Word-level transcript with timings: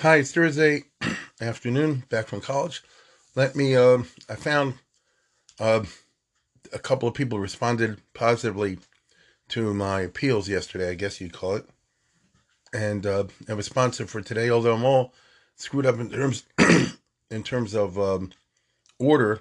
Hi, 0.00 0.16
it's 0.16 0.30
Thursday 0.30 0.84
afternoon, 1.40 2.04
back 2.10 2.26
from 2.26 2.42
college. 2.42 2.82
Let 3.34 3.56
me, 3.56 3.74
uh, 3.74 4.02
I 4.28 4.34
found 4.34 4.74
uh, 5.58 5.84
a 6.70 6.78
couple 6.78 7.08
of 7.08 7.14
people 7.14 7.38
responded 7.38 8.02
positively 8.12 8.78
to 9.48 9.72
my 9.72 10.02
appeals 10.02 10.50
yesterday, 10.50 10.90
I 10.90 10.94
guess 10.96 11.18
you'd 11.18 11.32
call 11.32 11.54
it. 11.54 11.66
And 12.74 13.06
uh, 13.06 13.24
a 13.48 13.56
responsive 13.56 14.10
for 14.10 14.20
today, 14.20 14.50
although 14.50 14.74
I'm 14.74 14.84
all 14.84 15.14
screwed 15.54 15.86
up 15.86 15.98
in 15.98 16.10
terms 16.10 16.44
in 17.30 17.42
terms 17.42 17.74
of 17.74 17.98
um, 17.98 18.32
order. 18.98 19.40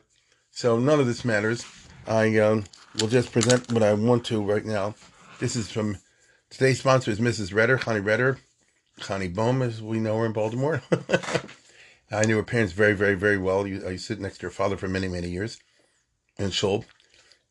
So 0.51 0.79
none 0.79 1.01
of 1.01 1.05
this 1.05 1.25
matters. 1.25 1.65
I 2.07 2.39
um, 2.39 2.63
will 3.01 3.09
just 3.09 3.33
present 3.33 3.73
what 3.73 3.83
I 3.83 3.93
want 3.93 4.23
to 4.27 4.41
right 4.41 4.63
now. 4.63 4.95
This 5.37 5.57
is 5.57 5.69
from 5.69 5.97
today's 6.49 6.79
sponsor 6.79 7.11
is 7.11 7.19
Mrs. 7.19 7.53
Redder, 7.53 7.75
Honey 7.75 7.99
Redder, 7.99 8.37
Connie 8.99 9.27
Bohm, 9.27 9.61
as 9.61 9.81
we 9.81 9.99
know 9.99 10.17
her 10.19 10.25
in 10.25 10.33
Baltimore. 10.33 10.81
I 12.11 12.25
knew 12.25 12.37
her 12.37 12.43
parents 12.43 12.73
very, 12.73 12.93
very, 12.93 13.15
very 13.15 13.37
well. 13.37 13.65
I 13.65 13.67
used 13.67 13.85
to 13.85 13.99
sit 13.99 14.19
next 14.19 14.37
to 14.39 14.47
her 14.47 14.51
father 14.51 14.77
for 14.77 14.87
many, 14.87 15.07
many 15.07 15.29
years 15.29 15.59
in 16.37 16.51
Shul. 16.51 16.85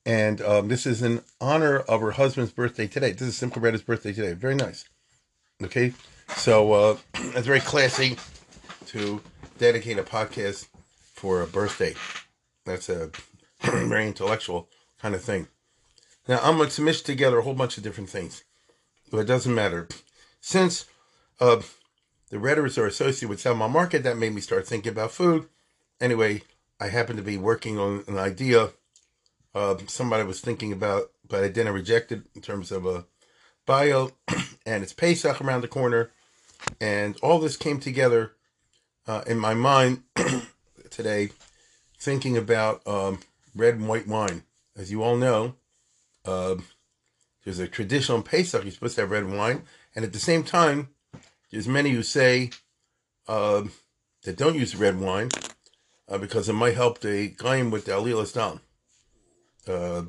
And 0.07 0.41
um, 0.43 0.69
this 0.69 0.87
is 0.87 1.03
in 1.03 1.23
honor 1.41 1.79
of 1.81 2.01
her 2.01 2.13
husband's 2.13 2.53
birthday 2.53 2.87
today. 2.87 3.13
This 3.13 3.29
is 3.29 3.37
Simcha 3.37 3.59
Redder's 3.59 3.83
birthday 3.83 4.13
today. 4.13 4.33
Very 4.35 4.55
nice. 4.55 4.85
Okay. 5.63 5.93
So 6.37 6.73
uh, 6.73 6.97
it's 7.15 7.47
very 7.47 7.61
classy 7.61 8.17
to 8.87 9.21
dedicate 9.59 9.99
a 9.99 10.03
podcast 10.03 10.69
for 11.13 11.43
a 11.43 11.47
birthday. 11.47 11.95
That's 12.65 12.89
a 12.89 13.11
very 13.63 14.07
intellectual 14.07 14.69
kind 15.01 15.15
of 15.15 15.23
thing. 15.23 15.49
Now, 16.29 16.41
I'm 16.43 16.57
going 16.57 16.71
to 16.71 16.83
mix 16.83 17.03
together 17.03 17.39
a 17.39 17.43
whole 17.43 17.55
bunch 17.55 17.77
of 17.77 17.83
different 17.83 18.09
things, 18.09 18.45
but 19.11 19.19
it 19.19 19.27
doesn't 19.27 19.55
matter. 19.55 19.89
Since 20.41 20.87
uh, 21.41 21.63
the 22.31 22.37
Redders 22.37 22.79
are 22.79 22.87
associated 22.87 23.29
with 23.29 23.41
Seven 23.41 23.59
Mile 23.59 23.69
Market, 23.69 24.03
that 24.03 24.17
made 24.17 24.35
me 24.35 24.41
start 24.41 24.67
thinking 24.67 24.93
about 24.93 25.13
food. 25.13 25.49
Anyway, 26.01 26.43
I 26.81 26.89
happened 26.89 27.19
to 27.19 27.25
be 27.25 27.37
working 27.37 27.79
on 27.79 28.05
an 28.09 28.19
idea 28.19 28.71
uh, 29.55 29.77
somebody 29.87 30.25
was 30.25 30.41
thinking 30.41 30.73
about, 30.73 31.13
but 31.29 31.45
I 31.45 31.49
didn't 31.49 31.75
reject 31.75 32.11
it 32.11 32.23
in 32.35 32.43
terms 32.43 32.73
of 32.73 32.87
a 32.87 33.07
bio, 33.67 34.11
and 34.67 34.83
it's 34.83 34.93
Pesach 34.93 35.41
around 35.41 35.61
the 35.61 35.69
corner, 35.69 36.11
and 36.81 37.17
all 37.23 37.39
this 37.39 37.57
came 37.57 37.79
together 37.79 38.33
uh, 39.07 39.23
in 39.27 39.39
my 39.39 39.55
mind 39.55 40.03
today, 40.91 41.31
thinking 41.99 42.37
about 42.37 42.87
um, 42.87 43.21
red 43.55 43.75
and 43.75 43.89
white 43.89 44.09
wine. 44.09 44.43
As 44.77 44.91
you 44.91 45.03
all 45.03 45.17
know, 45.17 45.55
uh, 46.25 46.57
there's 47.45 47.61
a 47.61 47.69
traditional 47.69 48.23
Pesach, 48.23 48.65
you're 48.65 48.73
supposed 48.73 48.97
to 48.97 49.03
have 49.03 49.11
red 49.11 49.31
wine, 49.31 49.63
and 49.95 50.05
at 50.05 50.13
the 50.13 50.19
same 50.19 50.43
time, 50.43 50.89
there's 51.55 51.69
many 51.69 51.91
who 51.91 52.03
say 52.03 52.51
uh, 53.29 53.63
that 54.25 54.37
don't 54.37 54.57
use 54.57 54.75
red 54.75 54.99
wine 54.99 55.31
uh, 56.09 56.19
because 56.19 56.49
it 56.49 56.55
might 56.55 56.75
help 56.75 56.99
the 56.99 57.33
guy 57.39 57.63
with 57.63 57.85
the 57.85 57.93
Alil 57.93 58.33
down. 58.35 58.61
Uh, 59.69 60.03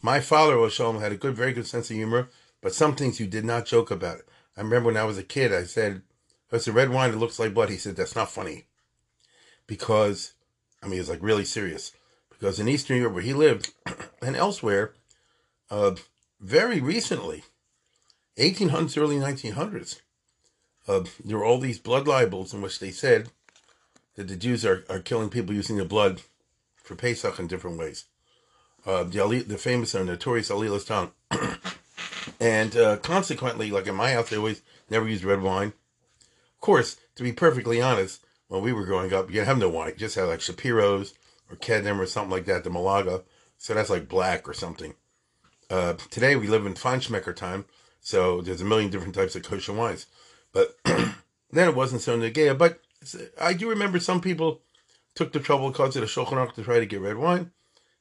my 0.00 0.18
father, 0.18 0.54
Oshalom, 0.54 0.98
had 0.98 1.12
a 1.12 1.16
good, 1.16 1.34
very 1.34 1.52
good 1.52 1.66
sense 1.66 1.90
of 1.90 1.96
humor, 1.96 2.30
but 2.62 2.72
some 2.72 2.96
things 2.96 3.20
you 3.20 3.26
did 3.26 3.44
not 3.44 3.66
joke 3.66 3.90
about. 3.90 4.22
I 4.56 4.62
remember 4.62 4.86
when 4.86 4.96
I 4.96 5.04
was 5.04 5.18
a 5.18 5.22
kid, 5.22 5.52
I 5.52 5.64
said, 5.64 6.00
it's 6.50 6.66
a 6.66 6.72
red 6.72 6.88
wine 6.88 7.10
that 7.10 7.18
looks 7.18 7.38
like 7.38 7.52
blood. 7.52 7.68
He 7.68 7.76
said, 7.76 7.94
that's 7.94 8.16
not 8.16 8.30
funny. 8.30 8.64
Because, 9.66 10.32
I 10.82 10.88
mean, 10.88 10.98
it's 10.98 11.10
like 11.10 11.22
really 11.22 11.44
serious. 11.44 11.92
Because 12.30 12.58
in 12.58 12.66
Eastern 12.66 12.96
Europe, 12.96 13.12
where 13.12 13.22
he 13.22 13.34
lived, 13.34 13.72
and 14.22 14.34
elsewhere, 14.34 14.94
uh, 15.70 15.96
very 16.40 16.80
recently, 16.80 17.44
1800s, 18.38 18.96
early 18.96 19.16
1900s, 19.16 20.00
uh, 20.88 21.04
there 21.24 21.36
were 21.36 21.44
all 21.44 21.58
these 21.58 21.78
blood 21.78 22.08
libels 22.08 22.54
in 22.54 22.62
which 22.62 22.80
they 22.80 22.90
said 22.90 23.28
that 24.16 24.26
the 24.26 24.36
Jews 24.36 24.64
are, 24.64 24.84
are 24.88 24.98
killing 24.98 25.28
people 25.28 25.54
using 25.54 25.76
the 25.76 25.84
blood 25.84 26.22
for 26.82 26.96
Pesach 26.96 27.38
in 27.38 27.46
different 27.46 27.78
ways. 27.78 28.06
Uh, 28.86 29.04
the, 29.04 29.44
the 29.46 29.58
famous 29.58 29.94
and 29.94 30.06
notorious 30.06 30.50
Alilas 30.50 30.86
tongue. 30.86 31.12
and 32.40 32.76
uh, 32.76 32.96
consequently, 32.96 33.70
like 33.70 33.86
in 33.86 33.94
my 33.94 34.12
house, 34.12 34.30
they 34.30 34.36
always 34.36 34.62
never 34.88 35.06
used 35.06 35.24
red 35.24 35.42
wine. 35.42 35.68
Of 35.68 36.60
course, 36.60 36.96
to 37.16 37.22
be 37.22 37.32
perfectly 37.32 37.80
honest, 37.80 38.24
when 38.48 38.62
we 38.62 38.72
were 38.72 38.86
growing 38.86 39.12
up, 39.12 39.30
you 39.30 39.42
have 39.42 39.58
no 39.58 39.68
wine. 39.68 39.90
You 39.90 39.96
just 39.96 40.16
have 40.16 40.28
like 40.28 40.40
Shapiro's 40.40 41.14
or 41.50 41.56
Kedem 41.56 41.98
or 41.98 42.06
something 42.06 42.30
like 42.30 42.46
that, 42.46 42.64
the 42.64 42.70
Malaga. 42.70 43.22
So 43.58 43.74
that's 43.74 43.90
like 43.90 44.08
black 44.08 44.48
or 44.48 44.54
something. 44.54 44.94
Uh, 45.68 45.94
today 46.10 46.34
we 46.34 46.46
live 46.46 46.64
in 46.64 46.74
Feinschmecker 46.74 47.36
time, 47.36 47.66
so 48.00 48.40
there's 48.40 48.62
a 48.62 48.64
million 48.64 48.90
different 48.90 49.14
types 49.14 49.36
of 49.36 49.42
kosher 49.42 49.74
wines. 49.74 50.06
But 50.52 50.76
then 50.84 51.68
it 51.68 51.74
wasn't 51.74 52.02
so 52.02 52.18
negaya. 52.18 52.56
But 52.56 52.80
I 53.40 53.52
do 53.52 53.68
remember 53.68 53.98
some 53.98 54.20
people 54.20 54.60
took 55.14 55.32
the 55.32 55.40
trouble 55.40 55.70
because 55.70 55.96
of 55.96 56.02
the 56.02 56.06
Shulchan 56.06 56.54
to 56.54 56.62
try 56.62 56.78
to 56.78 56.86
get 56.86 57.00
red 57.00 57.16
wine. 57.16 57.50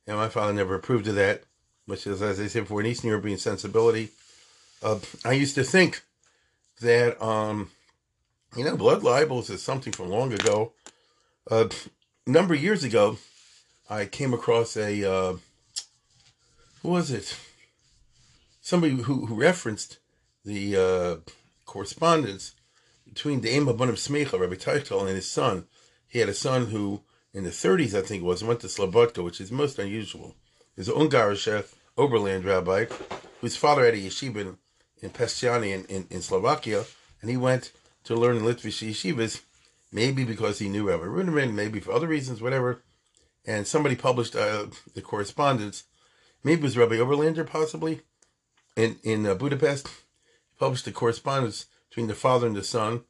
And 0.06 0.18
my 0.18 0.30
father 0.30 0.54
never 0.54 0.76
approved 0.76 1.08
of 1.08 1.16
that, 1.16 1.44
which 1.86 2.08
is, 2.08 2.22
as 2.22 2.40
I 2.40 2.48
said 2.48 2.64
before, 2.64 2.80
an 2.80 2.86
Eastern 2.86 3.10
European 3.10 3.38
sensibility. 3.38 4.10
Uh, 4.82 5.00
I 5.26 5.34
used 5.34 5.56
to 5.56 5.64
think 5.64 6.04
that, 6.82 7.22
um, 7.22 7.72
you 8.56 8.64
know, 8.64 8.78
blood 8.78 9.04
libels 9.04 9.50
is 9.50 9.62
something 9.62 9.92
from 9.92 10.10
long 10.10 10.32
ago. 10.32 10.74
Uh, 11.50 11.68
a 12.26 12.30
number 12.30 12.54
of 12.54 12.62
years 12.62 12.84
ago, 12.84 13.18
I 13.90 14.06
came 14.06 14.34
across 14.34 14.78
a, 14.78 15.04
uh, 15.10 15.38
who 16.82 16.90
was 16.90 17.12
it? 17.12 17.38
Somebody 18.62 18.96
who, 18.96 19.26
who 19.26 19.36
referenced 19.36 19.98
the 20.46 20.76
uh, 20.76 21.32
correspondence 21.68 22.56
between 23.08 23.42
the 23.42 23.56
Ema 23.56 23.74
Smecha, 23.74 24.40
Rabbi 24.40 24.56
Teichtal, 24.56 25.02
and 25.02 25.10
his 25.10 25.30
son. 25.30 25.68
He 26.08 26.20
had 26.20 26.30
a 26.30 26.34
son 26.34 26.68
who, 26.68 27.04
in 27.34 27.44
the 27.44 27.52
30s, 27.52 27.94
I 27.94 28.02
think 28.02 28.24
it 28.24 28.26
was, 28.26 28.44
went 28.44 28.62
to 28.62 28.68
Slobodka, 28.68 29.24
which 29.24 29.40
is 29.40 29.52
most 29.52 29.78
unusual. 29.78 30.34
He's 30.76 30.88
an 30.88 30.96
Ungarische 30.96 31.66
Oberland 31.98 32.46
rabbi 32.46 32.86
whose 33.42 33.56
father 33.56 33.86
had 33.86 33.94
a 33.94 33.98
yeshiva 33.98 34.42
in, 34.42 34.58
in 35.02 35.12
in, 35.12 35.86
in, 35.86 36.08
in, 36.10 36.22
Slovakia, 36.22 36.86
and 37.22 37.30
he 37.30 37.38
went 37.38 37.72
to 38.04 38.16
learn 38.16 38.40
Litvish 38.40 38.88
yeshivas, 38.88 39.42
maybe 39.92 40.24
because 40.24 40.60
he 40.60 40.70
knew 40.70 40.88
Rabbi 40.88 41.04
Ruderman, 41.04 41.54
maybe 41.54 41.80
for 41.80 41.92
other 41.92 42.08
reasons, 42.08 42.42
whatever. 42.42 42.82
And 43.46 43.68
somebody 43.68 43.96
published 43.96 44.36
uh, 44.36 44.68
the 44.94 45.02
correspondence. 45.02 45.84
Maybe 46.44 46.62
it 46.62 46.64
was 46.64 46.78
Rabbi 46.78 46.96
Oberlander, 46.96 47.46
possibly, 47.46 48.02
in, 48.76 48.98
in 49.04 49.26
uh, 49.26 49.36
Budapest 49.36 49.88
published 50.58 50.86
the 50.86 50.92
correspondence 50.92 51.68
between 51.90 52.08
the 52.08 52.16
father 52.16 52.48
and 52.48 52.56
the 52.56 52.64
son. 52.64 53.04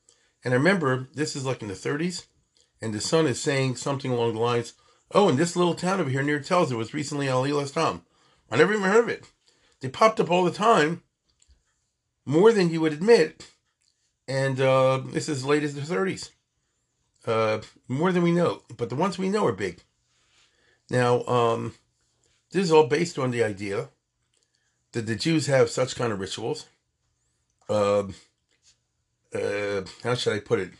And 0.43 0.53
I 0.53 0.57
remember 0.57 1.07
this 1.13 1.35
is 1.35 1.45
like 1.45 1.61
in 1.61 1.67
the 1.67 1.73
30s, 1.73 2.25
and 2.81 2.93
the 2.93 3.01
son 3.01 3.25
is 3.25 3.41
saying 3.41 3.75
something 3.75 4.11
along 4.11 4.33
the 4.33 4.39
lines, 4.39 4.73
"Oh, 5.11 5.29
in 5.29 5.35
this 5.35 5.55
little 5.55 5.75
town 5.75 5.99
over 5.99 6.09
here 6.09 6.23
near 6.23 6.39
Telz, 6.39 6.71
it 6.71 6.75
was 6.75 6.93
recently 6.93 7.27
Alil 7.27 7.71
Tom. 7.71 8.03
I 8.49 8.57
never 8.57 8.73
even 8.73 8.89
heard 8.89 9.03
of 9.03 9.09
it. 9.09 9.25
They 9.79 9.89
popped 9.89 10.19
up 10.19 10.31
all 10.31 10.43
the 10.43 10.51
time, 10.51 11.03
more 12.25 12.51
than 12.51 12.69
you 12.69 12.81
would 12.81 12.93
admit, 12.93 13.47
and 14.27 14.59
uh, 14.59 15.01
this 15.05 15.29
is 15.29 15.39
as 15.39 15.45
late 15.45 15.63
as 15.63 15.75
the 15.75 15.81
30s. 15.81 16.31
Uh, 17.25 17.61
more 17.87 18.11
than 18.11 18.23
we 18.23 18.31
know, 18.31 18.63
but 18.77 18.89
the 18.89 18.95
ones 18.95 19.17
we 19.17 19.29
know 19.29 19.45
are 19.45 19.53
big. 19.53 19.83
Now, 20.89 21.25
um, 21.25 21.75
this 22.51 22.63
is 22.63 22.71
all 22.71 22.87
based 22.87 23.19
on 23.19 23.31
the 23.31 23.43
idea 23.43 23.89
that 24.93 25.05
the 25.05 25.15
Jews 25.15 25.47
have 25.47 25.69
such 25.69 25.95
kind 25.95 26.13
of 26.13 26.19
rituals 26.19 26.65
uh, 27.69 28.03
uh, 29.33 29.81
how 30.03 30.15
should 30.15 30.33
I 30.33 30.39
put 30.39 30.59
it? 30.59 30.71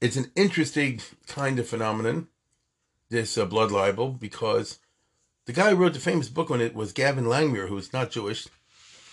It's 0.00 0.16
an 0.16 0.30
interesting 0.34 1.00
kind 1.26 1.58
of 1.58 1.68
phenomenon, 1.68 2.28
this 3.08 3.38
uh, 3.38 3.44
blood 3.44 3.70
libel, 3.70 4.10
because 4.10 4.78
the 5.46 5.52
guy 5.52 5.70
who 5.70 5.76
wrote 5.76 5.94
the 5.94 6.00
famous 6.00 6.28
book 6.28 6.50
on 6.50 6.60
it 6.60 6.74
was 6.74 6.92
Gavin 6.92 7.24
Langmuir, 7.24 7.68
who's 7.68 7.92
not 7.92 8.10
Jewish. 8.10 8.46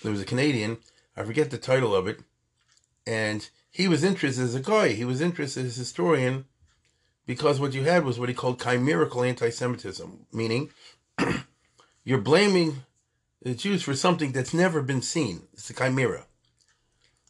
He 0.02 0.10
was 0.10 0.22
a 0.22 0.26
Canadian. 0.26 0.78
I 1.18 1.24
forget 1.24 1.52
the 1.52 1.58
title 1.58 1.96
of 1.96 2.08
it. 2.08 2.20
And 3.06 3.50
he 3.72 3.88
was 3.88 4.04
interested 4.04 4.44
as 4.44 4.56
a 4.56 4.60
guy. 4.60 4.90
He 4.90 5.06
was 5.06 5.22
interested 5.22 5.66
as 5.66 5.76
a 5.76 5.80
historian 5.80 6.46
because 7.26 7.60
what 7.60 7.74
you 7.74 7.84
had 7.84 8.06
was 8.06 8.20
what 8.20 8.30
he 8.30 8.36
called 8.36 8.62
chimerical 8.62 9.24
anti-Semitism, 9.24 10.26
meaning 10.32 10.70
you're 12.04 12.18
blaming 12.20 12.84
the 13.42 13.54
Jews 13.54 13.84
for 13.84 13.96
something 13.96 14.32
that's 14.32 14.54
never 14.54 14.82
been 14.82 15.02
seen. 15.02 15.44
It's 15.54 15.70
a 15.70 15.74
chimera. 15.74 16.26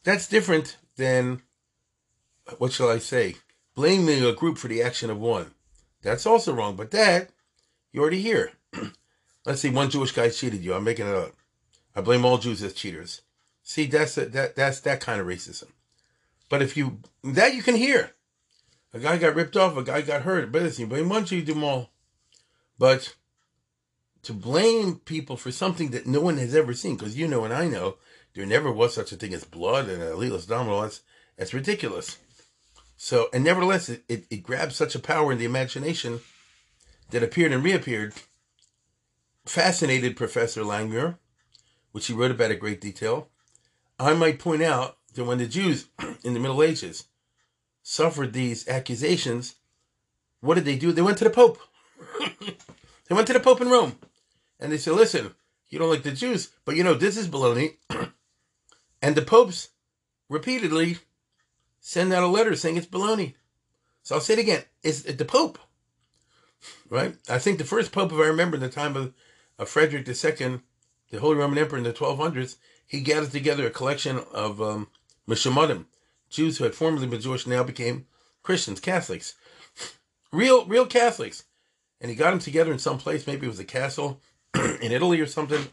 That's 0.09 0.25
different 0.25 0.77
than, 0.95 1.43
what 2.57 2.71
shall 2.71 2.89
I 2.89 2.97
say, 2.97 3.35
blaming 3.75 4.25
a 4.25 4.33
group 4.33 4.57
for 4.57 4.67
the 4.67 4.81
action 4.81 5.11
of 5.11 5.19
one. 5.19 5.51
That's 6.01 6.25
also 6.25 6.51
wrong. 6.51 6.75
But 6.75 6.89
that, 6.89 7.29
you 7.93 8.01
already 8.01 8.19
hear. 8.19 8.53
Let's 9.45 9.61
see, 9.61 9.69
one 9.69 9.91
Jewish 9.91 10.11
guy 10.11 10.29
cheated 10.29 10.63
you. 10.63 10.73
I'm 10.73 10.83
making 10.83 11.05
it 11.05 11.13
up. 11.13 11.33
I 11.95 12.01
blame 12.01 12.25
all 12.25 12.39
Jews 12.39 12.63
as 12.63 12.73
cheaters. 12.73 13.21
See, 13.61 13.85
that's 13.85 14.17
a, 14.17 14.25
that 14.25 14.55
that's 14.55 14.79
that 14.79 14.99
kind 14.99 15.21
of 15.21 15.27
racism. 15.27 15.67
But 16.49 16.63
if 16.63 16.75
you 16.75 17.01
that 17.23 17.53
you 17.53 17.61
can 17.61 17.75
hear, 17.75 18.15
a 18.95 18.97
guy 18.97 19.19
got 19.19 19.35
ripped 19.35 19.57
off, 19.57 19.77
a 19.77 19.83
guy 19.83 20.01
got 20.01 20.23
hurt, 20.23 20.51
but 20.51 20.79
you 20.79 20.87
blame 20.87 21.09
one 21.09 21.25
Jew, 21.25 21.35
you 21.35 21.43
do 21.43 21.53
them 21.53 21.63
all. 21.63 21.91
But 22.79 23.15
to 24.23 24.33
blame 24.33 25.01
people 25.05 25.37
for 25.37 25.51
something 25.51 25.91
that 25.91 26.07
no 26.07 26.19
one 26.19 26.39
has 26.39 26.55
ever 26.55 26.73
seen, 26.73 26.95
because 26.97 27.15
you 27.15 27.27
know 27.27 27.43
and 27.43 27.53
I 27.53 27.67
know 27.67 27.97
there 28.33 28.45
never 28.45 28.71
was 28.71 28.93
such 28.93 29.11
a 29.11 29.15
thing 29.15 29.33
as 29.33 29.43
blood 29.43 29.89
and 29.89 30.01
a 30.01 30.15
leeless 30.15 30.45
domino. 30.45 30.81
That's 30.81 31.01
that's 31.37 31.53
ridiculous. 31.53 32.17
So, 32.97 33.29
and 33.31 33.45
nevertheless, 33.45 33.87
it, 33.87 34.03
it, 34.09 34.25
it 34.29 34.43
grabbed 34.43 34.73
such 34.73 34.93
a 34.93 34.99
power 34.99 35.31
in 35.31 35.37
the 35.37 35.45
imagination 35.45 36.19
that 37.11 37.23
appeared 37.23 37.53
and 37.53 37.63
reappeared. 37.63 38.13
Fascinated 39.45 40.17
Professor 40.17 40.63
Langmuir, 40.63 41.17
which 41.93 42.07
he 42.07 42.13
wrote 42.13 42.31
about 42.31 42.51
in 42.51 42.59
great 42.59 42.81
detail. 42.81 43.29
I 43.97 44.13
might 44.13 44.37
point 44.37 44.61
out 44.61 44.97
that 45.15 45.23
when 45.23 45.37
the 45.37 45.47
Jews 45.47 45.87
in 46.23 46.33
the 46.33 46.41
Middle 46.41 46.61
Ages 46.61 47.05
suffered 47.83 48.33
these 48.33 48.67
accusations, 48.67 49.55
what 50.41 50.55
did 50.55 50.65
they 50.65 50.77
do? 50.77 50.91
They 50.91 51.01
went 51.01 51.17
to 51.19 51.23
the 51.23 51.29
Pope. 51.29 51.57
they 52.41 53.15
went 53.15 53.27
to 53.27 53.33
the 53.33 53.39
Pope 53.39 53.61
in 53.61 53.69
Rome. 53.69 53.97
And 54.59 54.71
they 54.71 54.77
said, 54.77 54.93
listen, 54.93 55.33
you 55.69 55.79
don't 55.79 55.89
like 55.89 56.03
the 56.03 56.11
Jews, 56.11 56.49
but 56.65 56.75
you 56.75 56.83
know, 56.83 56.93
this 56.93 57.15
is 57.15 57.29
baloney. 57.29 57.77
and 59.01 59.15
the 59.15 59.21
popes 59.21 59.69
repeatedly 60.29 60.97
send 61.79 62.13
out 62.13 62.23
a 62.23 62.27
letter 62.27 62.55
saying 62.55 62.77
it's 62.77 62.87
baloney. 62.87 63.35
So 64.03 64.15
I'll 64.15 64.21
say 64.21 64.33
it 64.33 64.39
again. 64.39 64.63
It's 64.83 65.03
the 65.03 65.25
Pope. 65.25 65.59
Right? 66.89 67.15
I 67.29 67.39
think 67.39 67.57
the 67.57 67.63
first 67.63 67.91
Pope, 67.91 68.11
if 68.11 68.19
I 68.19 68.27
remember, 68.27 68.57
in 68.57 68.61
the 68.63 68.69
time 68.69 68.95
of, 68.95 69.13
of 69.57 69.69
Frederick 69.69 70.07
II, 70.07 70.59
the 71.11 71.19
Holy 71.19 71.35
Roman 71.35 71.57
Emperor 71.57 71.77
in 71.77 71.83
the 71.83 71.93
1200s, 71.93 72.57
he 72.85 73.01
gathered 73.01 73.31
together 73.31 73.67
a 73.67 73.71
collection 73.71 74.19
of 74.33 74.61
um, 74.61 74.87
Jews 76.29 76.57
who 76.57 76.63
had 76.63 76.75
formerly 76.75 77.07
been 77.07 77.21
Jewish 77.21 77.45
now 77.45 77.63
became 77.63 78.07
Christians, 78.41 78.79
Catholics, 78.79 79.35
real 80.31 80.65
real 80.65 80.87
Catholics, 80.87 81.43
and 82.01 82.09
he 82.09 82.15
got 82.15 82.31
them 82.31 82.39
together 82.39 82.71
in 82.71 82.79
some 82.79 82.97
place. 82.97 83.27
Maybe 83.27 83.45
it 83.45 83.49
was 83.49 83.59
a 83.59 83.65
castle 83.65 84.21
in 84.55 84.91
Italy 84.91 85.19
or 85.21 85.27
something. 85.27 85.67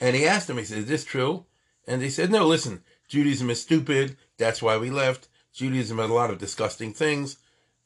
And 0.00 0.14
he 0.14 0.26
asked 0.26 0.46
them. 0.46 0.58
He 0.58 0.64
said, 0.64 0.78
"Is 0.78 0.86
this 0.86 1.04
true?" 1.04 1.44
And 1.86 2.00
they 2.00 2.10
said, 2.10 2.30
"No. 2.30 2.46
Listen, 2.46 2.82
Judaism 3.08 3.50
is 3.50 3.60
stupid. 3.60 4.16
That's 4.38 4.62
why 4.62 4.76
we 4.76 4.90
left. 4.90 5.28
Judaism 5.52 5.98
had 5.98 6.10
a 6.10 6.14
lot 6.14 6.30
of 6.30 6.38
disgusting 6.38 6.92
things. 6.92 7.36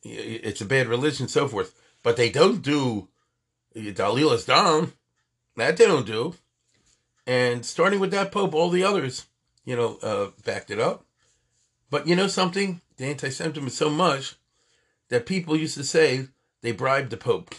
It's 0.02 0.60
a 0.60 0.66
bad 0.66 0.88
religion, 0.88 1.28
so 1.28 1.48
forth. 1.48 1.74
But 2.02 2.16
they 2.16 2.30
don't 2.30 2.62
do 2.62 3.08
Dalil 3.74 4.46
Dam. 4.46 4.92
That 5.56 5.76
they 5.76 5.86
don't 5.86 6.06
do. 6.06 6.34
And 7.26 7.66
starting 7.66 8.00
with 8.00 8.10
that 8.12 8.32
Pope, 8.32 8.54
all 8.54 8.70
the 8.70 8.84
others, 8.84 9.26
you 9.64 9.76
know, 9.76 9.98
uh, 10.02 10.28
backed 10.44 10.70
it 10.70 10.80
up. 10.80 11.04
But 11.90 12.06
you 12.06 12.16
know 12.16 12.28
something? 12.28 12.80
The 12.96 13.06
anti-Semitism 13.06 13.66
is 13.66 13.76
so 13.76 13.90
much 13.90 14.36
that 15.08 15.26
people 15.26 15.56
used 15.56 15.76
to 15.76 15.84
say 15.84 16.28
they 16.62 16.72
bribed 16.72 17.10
the 17.10 17.16
Pope. 17.16 17.54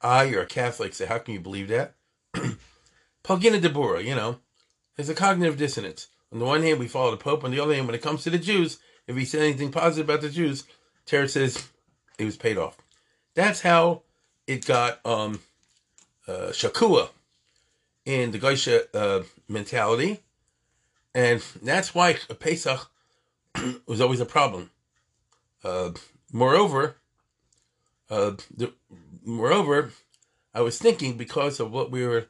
I, 0.00 0.24
you're 0.24 0.42
a 0.42 0.46
Catholic, 0.46 0.94
say, 0.94 1.06
how 1.06 1.18
can 1.18 1.34
you 1.34 1.40
believe 1.40 1.68
that? 1.68 1.94
Palgina 3.24 3.60
Deborah, 3.60 4.02
you 4.02 4.14
know, 4.14 4.40
there's 4.96 5.08
a 5.08 5.14
cognitive 5.14 5.56
dissonance. 5.56 6.08
On 6.32 6.38
the 6.38 6.44
one 6.44 6.62
hand, 6.62 6.80
we 6.80 6.88
follow 6.88 7.10
the 7.10 7.16
Pope. 7.16 7.44
On 7.44 7.50
the 7.50 7.60
other 7.60 7.74
hand, 7.74 7.86
when 7.86 7.94
it 7.94 8.02
comes 8.02 8.24
to 8.24 8.30
the 8.30 8.38
Jews, 8.38 8.78
if 9.06 9.16
he 9.16 9.24
said 9.24 9.42
anything 9.42 9.70
positive 9.70 10.08
about 10.08 10.22
the 10.22 10.30
Jews, 10.30 10.64
Terry 11.04 11.28
says 11.28 11.68
it 12.18 12.24
was 12.24 12.36
paid 12.36 12.58
off. 12.58 12.76
That's 13.34 13.60
how 13.60 14.02
it 14.46 14.66
got 14.66 15.04
um, 15.06 15.40
uh, 16.26 16.50
Shakua 16.50 17.10
in 18.04 18.32
the 18.32 18.38
Geisha 18.38 18.96
uh, 18.96 19.22
mentality. 19.48 20.20
And 21.14 21.42
that's 21.62 21.94
why 21.94 22.14
Pesach 22.14 22.90
was 23.86 24.00
always 24.00 24.20
a 24.20 24.26
problem. 24.26 24.70
Uh, 25.62 25.90
moreover, 26.32 26.96
uh, 28.10 28.32
the, 28.54 28.72
moreover, 29.24 29.92
I 30.54 30.60
was 30.60 30.78
thinking 30.78 31.16
because 31.16 31.60
of 31.60 31.72
what 31.72 31.90
we 31.90 32.06
were 32.06 32.26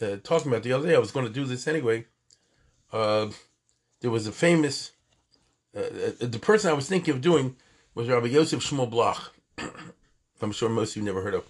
uh, 0.00 0.16
talking 0.22 0.50
about 0.50 0.62
the 0.62 0.72
other 0.72 0.88
day, 0.88 0.94
I 0.94 0.98
was 0.98 1.12
going 1.12 1.26
to 1.26 1.32
do 1.32 1.44
this 1.44 1.66
anyway. 1.68 2.06
Uh, 2.92 3.28
there 4.00 4.10
was 4.10 4.26
a 4.26 4.32
famous, 4.32 4.92
uh, 5.76 5.80
uh, 5.80 6.26
the 6.26 6.38
person 6.38 6.70
I 6.70 6.74
was 6.74 6.88
thinking 6.88 7.14
of 7.14 7.20
doing 7.20 7.56
was 7.94 8.08
Rabbi 8.08 8.26
Yosef 8.26 8.62
Shmuel 8.62 8.90
Bloch. 8.90 9.34
I'm 10.42 10.52
sure 10.52 10.68
most 10.68 10.90
of 10.90 10.96
you 10.96 11.02
never 11.02 11.22
heard 11.22 11.34
of. 11.34 11.44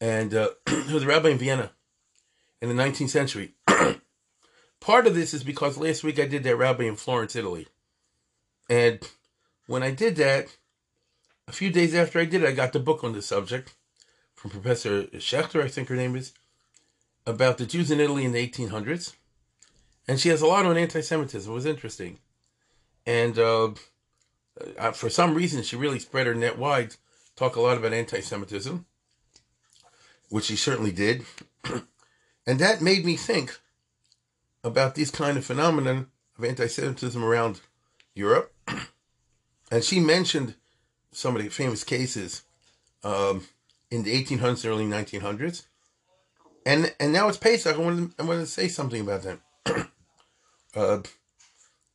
And 0.00 0.34
uh, 0.34 0.50
he 0.68 0.92
was 0.92 1.04
a 1.04 1.06
rabbi 1.06 1.30
in 1.30 1.38
Vienna 1.38 1.70
in 2.60 2.68
the 2.68 2.82
19th 2.82 3.08
century. 3.08 3.54
Part 4.80 5.06
of 5.06 5.14
this 5.14 5.32
is 5.32 5.42
because 5.42 5.78
last 5.78 6.04
week 6.04 6.18
I 6.18 6.26
did 6.26 6.42
that 6.44 6.56
rabbi 6.56 6.84
in 6.84 6.96
Florence, 6.96 7.34
Italy. 7.36 7.68
And 8.68 9.00
when 9.66 9.82
I 9.82 9.90
did 9.90 10.16
that, 10.16 10.48
a 11.48 11.52
few 11.52 11.70
days 11.70 11.94
after 11.94 12.18
I 12.18 12.24
did 12.24 12.42
it, 12.42 12.48
I 12.48 12.52
got 12.52 12.72
the 12.72 12.80
book 12.80 13.04
on 13.04 13.12
the 13.12 13.22
subject 13.22 13.74
from 14.34 14.50
Professor 14.50 15.04
Schechter, 15.04 15.62
I 15.62 15.68
think 15.68 15.88
her 15.88 15.96
name 15.96 16.16
is, 16.16 16.34
about 17.26 17.58
the 17.58 17.66
Jews 17.66 17.90
in 17.90 18.00
Italy 18.00 18.24
in 18.24 18.32
the 18.32 18.48
1800s. 18.48 19.14
And 20.06 20.20
she 20.20 20.28
has 20.28 20.42
a 20.42 20.46
lot 20.46 20.66
on 20.66 20.76
anti 20.76 21.00
Semitism. 21.00 21.50
It 21.50 21.54
was 21.54 21.66
interesting. 21.66 22.18
And 23.06 23.38
uh, 23.38 23.70
for 24.92 25.08
some 25.08 25.34
reason, 25.34 25.62
she 25.62 25.76
really 25.76 25.98
spread 25.98 26.26
her 26.26 26.34
net 26.34 26.58
wide, 26.58 26.96
talk 27.36 27.56
a 27.56 27.60
lot 27.60 27.76
about 27.76 27.92
anti 27.92 28.20
Semitism, 28.20 28.84
which 30.28 30.44
she 30.44 30.56
certainly 30.56 30.92
did. 30.92 31.24
and 32.46 32.58
that 32.58 32.82
made 32.82 33.04
me 33.04 33.16
think 33.16 33.58
about 34.62 34.94
these 34.94 35.10
kind 35.10 35.36
of 35.36 35.44
phenomenon 35.44 36.08
of 36.38 36.44
anti 36.44 36.66
Semitism 36.66 37.22
around 37.22 37.60
Europe. 38.14 38.52
And 39.70 39.82
she 39.82 39.98
mentioned 39.98 40.54
some 41.10 41.34
of 41.34 41.42
the 41.42 41.48
famous 41.48 41.82
cases 41.82 42.42
um, 43.02 43.46
in 43.90 44.04
the 44.04 44.22
1800s, 44.22 44.68
early 44.68 44.84
1900s. 44.84 45.64
And 46.66 46.94
and 46.98 47.12
now 47.12 47.28
it's 47.28 47.38
Pesach. 47.38 47.76
I 47.76 47.78
wanted, 47.78 48.14
I 48.18 48.22
wanted 48.22 48.40
to 48.40 48.46
say 48.46 48.68
something 48.68 49.00
about 49.00 49.22
that. 49.22 49.40
uh, 50.74 51.02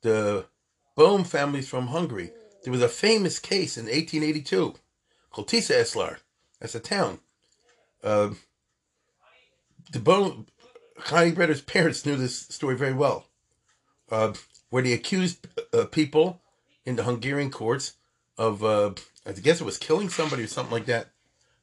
the 0.02 0.46
Bohm 0.96 1.24
families 1.24 1.68
from 1.68 1.88
Hungary. 1.88 2.32
There 2.64 2.72
was 2.72 2.82
a 2.82 2.90
famous 2.90 3.40
case 3.40 3.78
in 3.78 3.86
1882 3.86 4.76
called 5.32 5.48
Tisza-Eszlar. 5.48 6.18
That's 6.60 6.76
a 6.76 6.80
town. 6.80 7.20
Uh, 8.04 8.32
the 9.92 10.00
Bohm 10.00 10.46
Chaim 10.98 11.34
brothers' 11.34 11.62
parents 11.62 12.06
knew 12.06 12.16
this 12.16 12.38
story 12.38 12.76
very 12.76 12.94
well, 12.94 13.26
uh, 14.12 14.34
where 14.70 14.84
they 14.84 14.94
accused 14.94 15.48
uh, 15.74 15.86
people 15.86 16.42
in 16.86 16.96
the 16.96 17.04
Hungarian 17.04 17.50
courts 17.50 17.94
of, 18.38 18.64
uh, 18.64 18.92
I 19.26 19.32
guess 19.32 19.62
it 19.62 19.66
was 19.66 19.78
killing 19.78 20.10
somebody 20.10 20.44
or 20.44 20.48
something 20.48 20.74
like 20.74 20.86
that, 20.86 21.12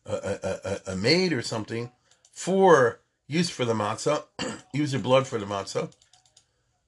a, 0.07 0.81
a, 0.87 0.93
a 0.93 0.97
maid 0.97 1.33
or 1.33 1.43
something, 1.43 1.91
for 2.37 3.01
use 3.27 3.49
for 3.49 3.65
the 3.65 3.73
matzah, 3.73 4.25
use 4.75 4.93
their 4.93 5.01
blood 5.01 5.27
for 5.27 5.39
the 5.39 5.47
matzah. 5.47 5.91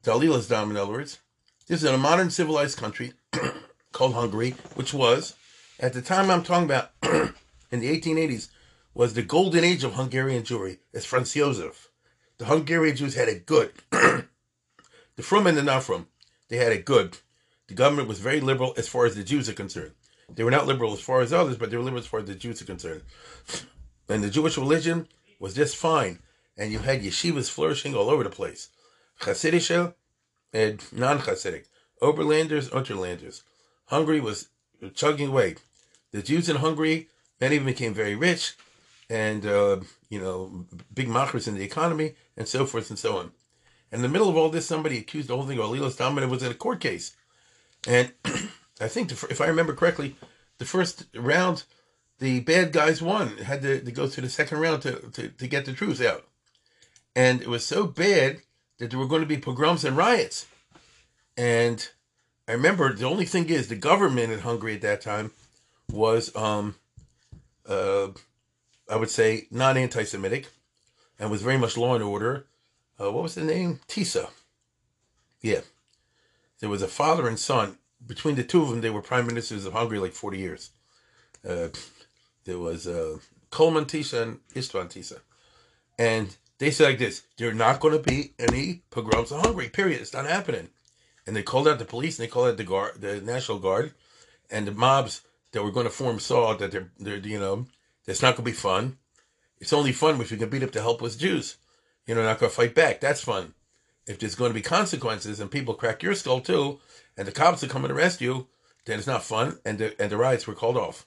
Dalila's 0.05 0.47
dam, 0.47 0.71
in 0.71 0.77
other 0.77 0.93
words. 0.93 1.19
This 1.67 1.83
is 1.83 1.89
in 1.89 1.95
a 1.95 1.99
modern 1.99 2.31
civilized 2.31 2.77
country 2.77 3.15
called 3.93 4.13
Hungary, 4.13 4.51
which 4.75 4.93
was, 4.93 5.35
at 5.81 5.95
the 5.95 6.03
time 6.03 6.31
I'm 6.31 6.43
talking 6.43 6.67
about, 6.67 6.91
in 7.73 7.81
the 7.81 7.99
1880s, 7.99 8.51
was 8.93 9.15
the 9.15 9.23
golden 9.23 9.65
age 9.65 9.85
of 9.85 9.95
Hungarian 9.95 10.43
Jewry. 10.43 10.79
It's 10.93 11.07
Franz 11.07 11.33
Josef. 11.33 11.89
The 12.37 12.45
Hungarian 12.45 12.95
Jews 12.95 13.15
had 13.15 13.29
it 13.29 13.47
good. 13.47 13.73
the 13.91 15.23
from 15.23 15.47
and 15.47 15.57
the 15.57 15.63
not 15.63 15.83
from, 15.83 16.09
they 16.51 16.59
had 16.59 16.73
it 16.73 16.85
good. 16.85 17.19
The 17.69 17.75
government 17.75 18.09
was 18.09 18.21
very 18.21 18.41
liberal 18.41 18.75
as 18.77 18.87
far 18.87 19.07
as 19.07 19.17
the 19.17 19.25
Jews 19.25 19.49
are 19.49 19.55
concerned. 19.55 19.93
They 20.29 20.45
were 20.45 20.51
not 20.51 20.67
liberal 20.67 20.93
as 20.93 21.01
far 21.01 21.23
as 21.23 21.33
others, 21.33 21.57
but 21.57 21.71
they 21.71 21.79
were 21.79 21.83
liberal 21.83 22.03
as 22.03 22.07
far 22.07 22.21
as 22.21 22.27
the 22.27 22.35
Jews 22.35 22.61
are 22.61 22.67
concerned. 22.67 23.03
And 24.11 24.25
the 24.25 24.31
Jewish 24.31 24.57
religion 24.57 25.07
was 25.39 25.55
just 25.55 25.77
fine. 25.77 26.21
And 26.57 26.73
you 26.73 26.81
had 26.81 27.03
yeshivas 27.03 27.51
flourishing 27.51 27.95
all 27.95 28.11
over 28.11 28.25
the 28.25 28.31
place. 28.31 28.69
Hasidic 29.21 29.95
and 30.53 30.83
non-Hasidic. 30.93 31.67
Oberlanders, 32.01 32.69
Unterlanders. 32.71 33.43
Hungary 33.87 34.21
was 34.21 34.49
chugging 34.95 35.29
away. 35.29 35.57
The 36.13 36.23
Jews 36.23 36.49
in 36.49 36.57
Hungary, 36.57 37.09
many 37.41 37.57
of 37.57 37.65
them 37.65 37.73
became 37.73 37.95
very 37.95 38.15
rich 38.15 38.55
and, 39.11 39.45
uh, 39.47 39.81
you 40.09 40.21
know, 40.21 40.67
big 40.93 41.09
machers 41.09 41.49
in 41.49 41.55
the 41.55 41.65
economy 41.65 42.15
and 42.37 42.47
so 42.47 42.67
forth 42.67 42.91
and 42.91 42.99
so 42.99 43.17
on. 43.17 43.33
In 43.91 44.03
the 44.03 44.09
middle 44.09 44.29
of 44.29 44.37
all 44.37 44.51
this, 44.51 44.67
somebody 44.67 44.99
accused 44.99 45.29
the 45.29 45.37
whole 45.37 45.47
thing 45.47 45.59
of 45.59 45.65
Alilas 45.65 45.97
Dominant 45.97 46.31
was 46.31 46.43
in 46.43 46.51
a 46.51 46.55
court 46.55 46.81
case. 46.81 47.17
And 47.87 48.13
I 48.81 48.89
think, 48.89 49.11
if 49.11 49.41
I 49.41 49.47
remember 49.47 49.75
correctly, 49.75 50.17
the 50.59 50.65
first 50.65 51.07
round, 51.15 51.65
the 52.19 52.41
bad 52.41 52.73
guys 52.73 53.01
won. 53.01 53.39
Had 53.39 53.63
to, 53.63 53.81
to 53.81 53.91
go 53.91 54.07
through 54.07 54.25
the 54.25 54.31
second 54.31 54.59
round 54.59 54.83
to, 54.83 54.97
to, 55.13 55.29
to 55.29 55.47
get 55.47 55.65
the 55.65 55.73
truth 55.73 56.03
out. 56.03 56.27
And 57.15 57.41
it 57.41 57.49
was 57.49 57.65
so 57.65 57.87
bad 57.87 58.39
that 58.79 58.91
there 58.91 58.99
were 58.99 59.07
going 59.07 59.23
to 59.23 59.27
be 59.27 59.39
pogroms 59.39 59.85
and 59.85 59.97
riots. 59.97 60.47
And 61.37 61.89
I 62.47 62.53
remember 62.53 62.93
the 62.93 63.07
only 63.07 63.25
thing 63.25 63.49
is 63.49 63.69
the 63.69 63.77
government 63.77 64.33
in 64.33 64.41
Hungary 64.41 64.75
at 64.75 64.83
that 64.83 65.01
time 65.01 65.33
was, 65.91 66.35
um, 66.37 66.77
uh, 67.69 68.09
I 68.91 68.97
would 68.97 69.11
say, 69.11 69.47
non 69.51 69.77
anti 69.77 70.05
Semitic 70.05 70.49
and 71.19 71.31
was 71.31 71.43
very 71.43 71.59
much 71.59 71.77
law 71.77 71.95
and 71.95 72.05
order. 72.05 72.47
Uh, 73.01 73.13
what 73.13 73.23
was 73.23 73.35
the 73.35 73.45
name? 73.45 73.81
Tisza. 73.89 74.31
Yeah. 75.41 75.61
There 76.61 76.69
was 76.69 76.83
a 76.83 76.89
father 76.89 77.29
and 77.29 77.39
son. 77.39 77.79
Between 78.05 78.37
the 78.37 78.45
two 78.45 78.63
of 78.63 78.71
them, 78.71 78.81
they 78.81 78.91
were 78.91 79.03
prime 79.03 79.27
ministers 79.27 79.65
of 79.65 79.73
Hungary 79.73 79.99
like 79.99 80.13
40 80.13 80.39
years. 80.39 80.71
Uh, 81.49 81.69
there 82.49 82.59
was 82.59 82.87
uh, 82.87 83.19
Kálmán 83.53 83.85
Tisza 83.85 84.23
and 84.23 84.39
Istvan 84.55 84.89
Tisza. 84.89 85.21
And 85.99 86.35
they 86.57 86.71
said 86.71 86.89
like 86.89 86.99
this, 86.99 87.23
there 87.37 87.51
are 87.51 87.55
not 87.55 87.79
going 87.79 87.93
to 87.93 88.03
be 88.03 88.33
any 88.39 88.83
pogroms 88.91 89.31
in 89.31 89.39
Hungary, 89.39 89.69
period. 89.69 90.01
It's 90.01 90.15
not 90.15 90.25
happening. 90.25 90.71
And 91.27 91.37
they 91.37 91.43
called 91.43 91.69
out 91.69 91.79
the 91.79 91.85
police 91.85 92.19
and 92.19 92.27
they 92.27 92.31
called 92.31 92.49
out 92.49 92.57
the 92.57 92.65
guard, 92.65 93.03
the 93.03 93.21
National 93.21 93.59
Guard, 93.59 93.93
and 94.51 94.67
the 94.67 94.73
mobs 94.73 95.21
that 95.53 95.63
were 95.63 95.71
going 95.71 95.85
to 95.85 95.93
form 95.93 96.19
saw 96.19 96.55
that 96.55 96.73
they're, 96.73 96.91
they're 96.99 97.19
you 97.19 97.39
know, 97.39 97.67
it's 98.07 98.23
not 98.23 98.37
going 98.37 98.47
to 98.47 98.51
be 98.51 98.53
fun. 98.53 98.97
It's 99.61 99.75
only 99.75 99.93
fun 99.93 100.19
if 100.19 100.31
you 100.31 100.39
can 100.39 100.49
beat 100.49 100.63
up 100.63 100.73
the 100.73 100.81
helpless 100.81 101.17
Jews. 101.17 101.59
You 102.07 102.15
know, 102.15 102.23
not 102.23 102.39
going 102.39 102.49
to 102.49 102.57
fight 102.57 102.75
back. 102.75 103.01
That's 103.01 103.21
fun. 103.21 103.53
If 104.07 104.19
there's 104.19 104.37
going 104.37 104.51
to 104.51 104.55
be 104.55 104.63
consequences 104.63 105.39
and 105.39 105.51
people 105.51 105.75
crack 105.75 106.03
your 106.03 106.15
skull 106.15 106.41
too, 106.41 106.81
and 107.15 107.29
the 107.29 107.33
cops 107.33 107.63
are 107.63 107.69
coming 107.69 107.89
to 107.89 107.95
arrest 107.95 108.23
you, 108.23 108.47
then 108.87 108.97
it's 108.97 109.07
not 109.07 109.23
fun. 109.23 109.59
And 109.67 109.77
the, 109.77 110.01
and 110.01 110.11
the 110.11 110.17
riots 110.17 110.47
were 110.47 110.55
called 110.55 110.79
off. 110.79 111.05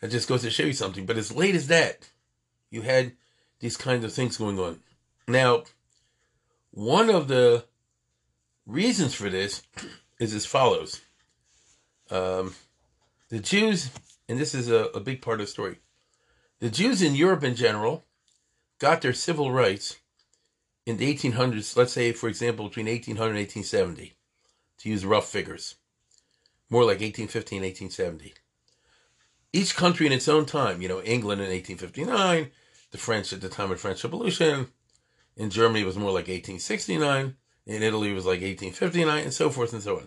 That 0.00 0.10
just 0.10 0.28
goes 0.28 0.42
to 0.42 0.50
show 0.50 0.64
you 0.64 0.72
something. 0.72 1.06
But 1.06 1.18
as 1.18 1.34
late 1.34 1.54
as 1.54 1.68
that, 1.68 2.10
you 2.70 2.82
had 2.82 3.12
these 3.60 3.76
kinds 3.76 4.04
of 4.04 4.12
things 4.12 4.36
going 4.36 4.58
on. 4.58 4.80
Now, 5.28 5.64
one 6.70 7.10
of 7.10 7.28
the 7.28 7.64
reasons 8.66 9.14
for 9.14 9.28
this 9.28 9.62
is 10.18 10.34
as 10.34 10.46
follows. 10.46 11.00
Um, 12.10 12.54
the 13.28 13.38
Jews, 13.38 13.90
and 14.28 14.38
this 14.38 14.54
is 14.54 14.70
a, 14.70 14.86
a 14.86 15.00
big 15.00 15.22
part 15.22 15.40
of 15.40 15.46
the 15.46 15.50
story, 15.50 15.78
the 16.60 16.70
Jews 16.70 17.02
in 17.02 17.14
Europe 17.14 17.44
in 17.44 17.54
general 17.54 18.04
got 18.78 19.02
their 19.02 19.12
civil 19.12 19.52
rights 19.52 19.96
in 20.86 20.96
the 20.96 21.14
1800s, 21.14 21.76
let's 21.76 21.92
say, 21.92 22.12
for 22.12 22.28
example, 22.28 22.68
between 22.68 22.86
1800 22.86 23.28
and 23.28 23.38
1870, 23.38 24.14
to 24.78 24.88
use 24.88 25.04
rough 25.04 25.28
figures, 25.28 25.76
more 26.68 26.82
like 26.82 27.00
1815, 27.00 27.62
1870. 27.62 28.34
Each 29.52 29.74
country 29.74 30.06
in 30.06 30.12
its 30.12 30.28
own 30.28 30.46
time, 30.46 30.80
you 30.80 30.88
know, 30.88 31.02
England 31.02 31.40
in 31.40 31.50
1859, 31.50 32.50
the 32.92 32.98
French 32.98 33.32
at 33.32 33.40
the 33.40 33.48
time 33.48 33.72
of 33.72 33.80
French 33.80 34.04
Revolution, 34.04 34.68
in 35.36 35.50
Germany 35.50 35.82
it 35.82 35.86
was 35.86 35.96
more 35.96 36.10
like 36.10 36.28
1869, 36.28 37.36
in 37.66 37.82
Italy 37.82 38.10
it 38.10 38.14
was 38.14 38.26
like 38.26 38.42
1859, 38.42 39.24
and 39.24 39.34
so 39.34 39.50
forth 39.50 39.72
and 39.72 39.82
so 39.82 39.96
on. 39.96 40.06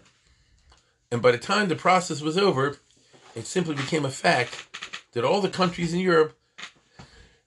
And 1.12 1.22
by 1.22 1.32
the 1.32 1.38
time 1.38 1.68
the 1.68 1.76
process 1.76 2.22
was 2.22 2.38
over, 2.38 2.78
it 3.36 3.46
simply 3.46 3.76
became 3.76 4.06
a 4.06 4.10
fact 4.10 4.68
that 5.12 5.26
all 5.26 5.42
the 5.42 5.50
countries 5.50 5.94
in 5.94 6.00
Europe 6.00 6.38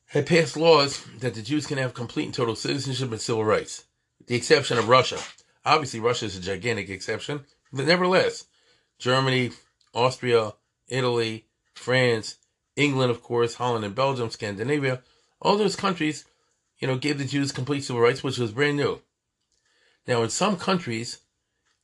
had 0.09 0.27
passed 0.27 0.57
laws 0.57 1.05
that 1.19 1.35
the 1.35 1.43
Jews 1.43 1.67
can 1.67 1.79
have 1.79 1.95
complete 1.95 2.27
and 2.27 2.35
total 2.35 2.57
citizenship 2.57 3.11
and 3.11 3.21
civil 3.21 3.45
rights, 3.45 3.85
with 4.19 4.29
the 4.29 4.37
exception 4.37 4.79
of 4.79 4.89
Russia. 4.89 5.19
Obviously, 5.65 6.01
Russia 6.01 6.27
is 6.27 6.37
a 6.37 6.41
gigantic 6.41 6.91
exception, 6.91 7.45
but 7.73 7.87
nevertheless, 7.87 8.45
Germany, 8.99 9.51
Austria, 9.95 10.53
Italy, 10.89 11.46
France, 11.77 12.39
England, 12.75 13.11
of 13.11 13.23
course, 13.23 13.55
Holland 13.55 13.85
and 13.85 13.95
Belgium, 13.95 14.31
Scandinavia, 14.31 15.03
all 15.41 15.57
those 15.57 15.77
countries, 15.77 16.25
you 16.79 16.89
know, 16.89 16.97
gave 16.97 17.19
the 17.19 17.25
Jews 17.25 17.53
complete 17.53 17.85
civil 17.85 18.03
rights, 18.03 18.23
which 18.23 18.39
was 18.39 18.53
brand 18.53 18.77
new. 18.77 19.01
Now, 20.07 20.23
in 20.23 20.31
some 20.31 20.57
countries, 20.57 21.21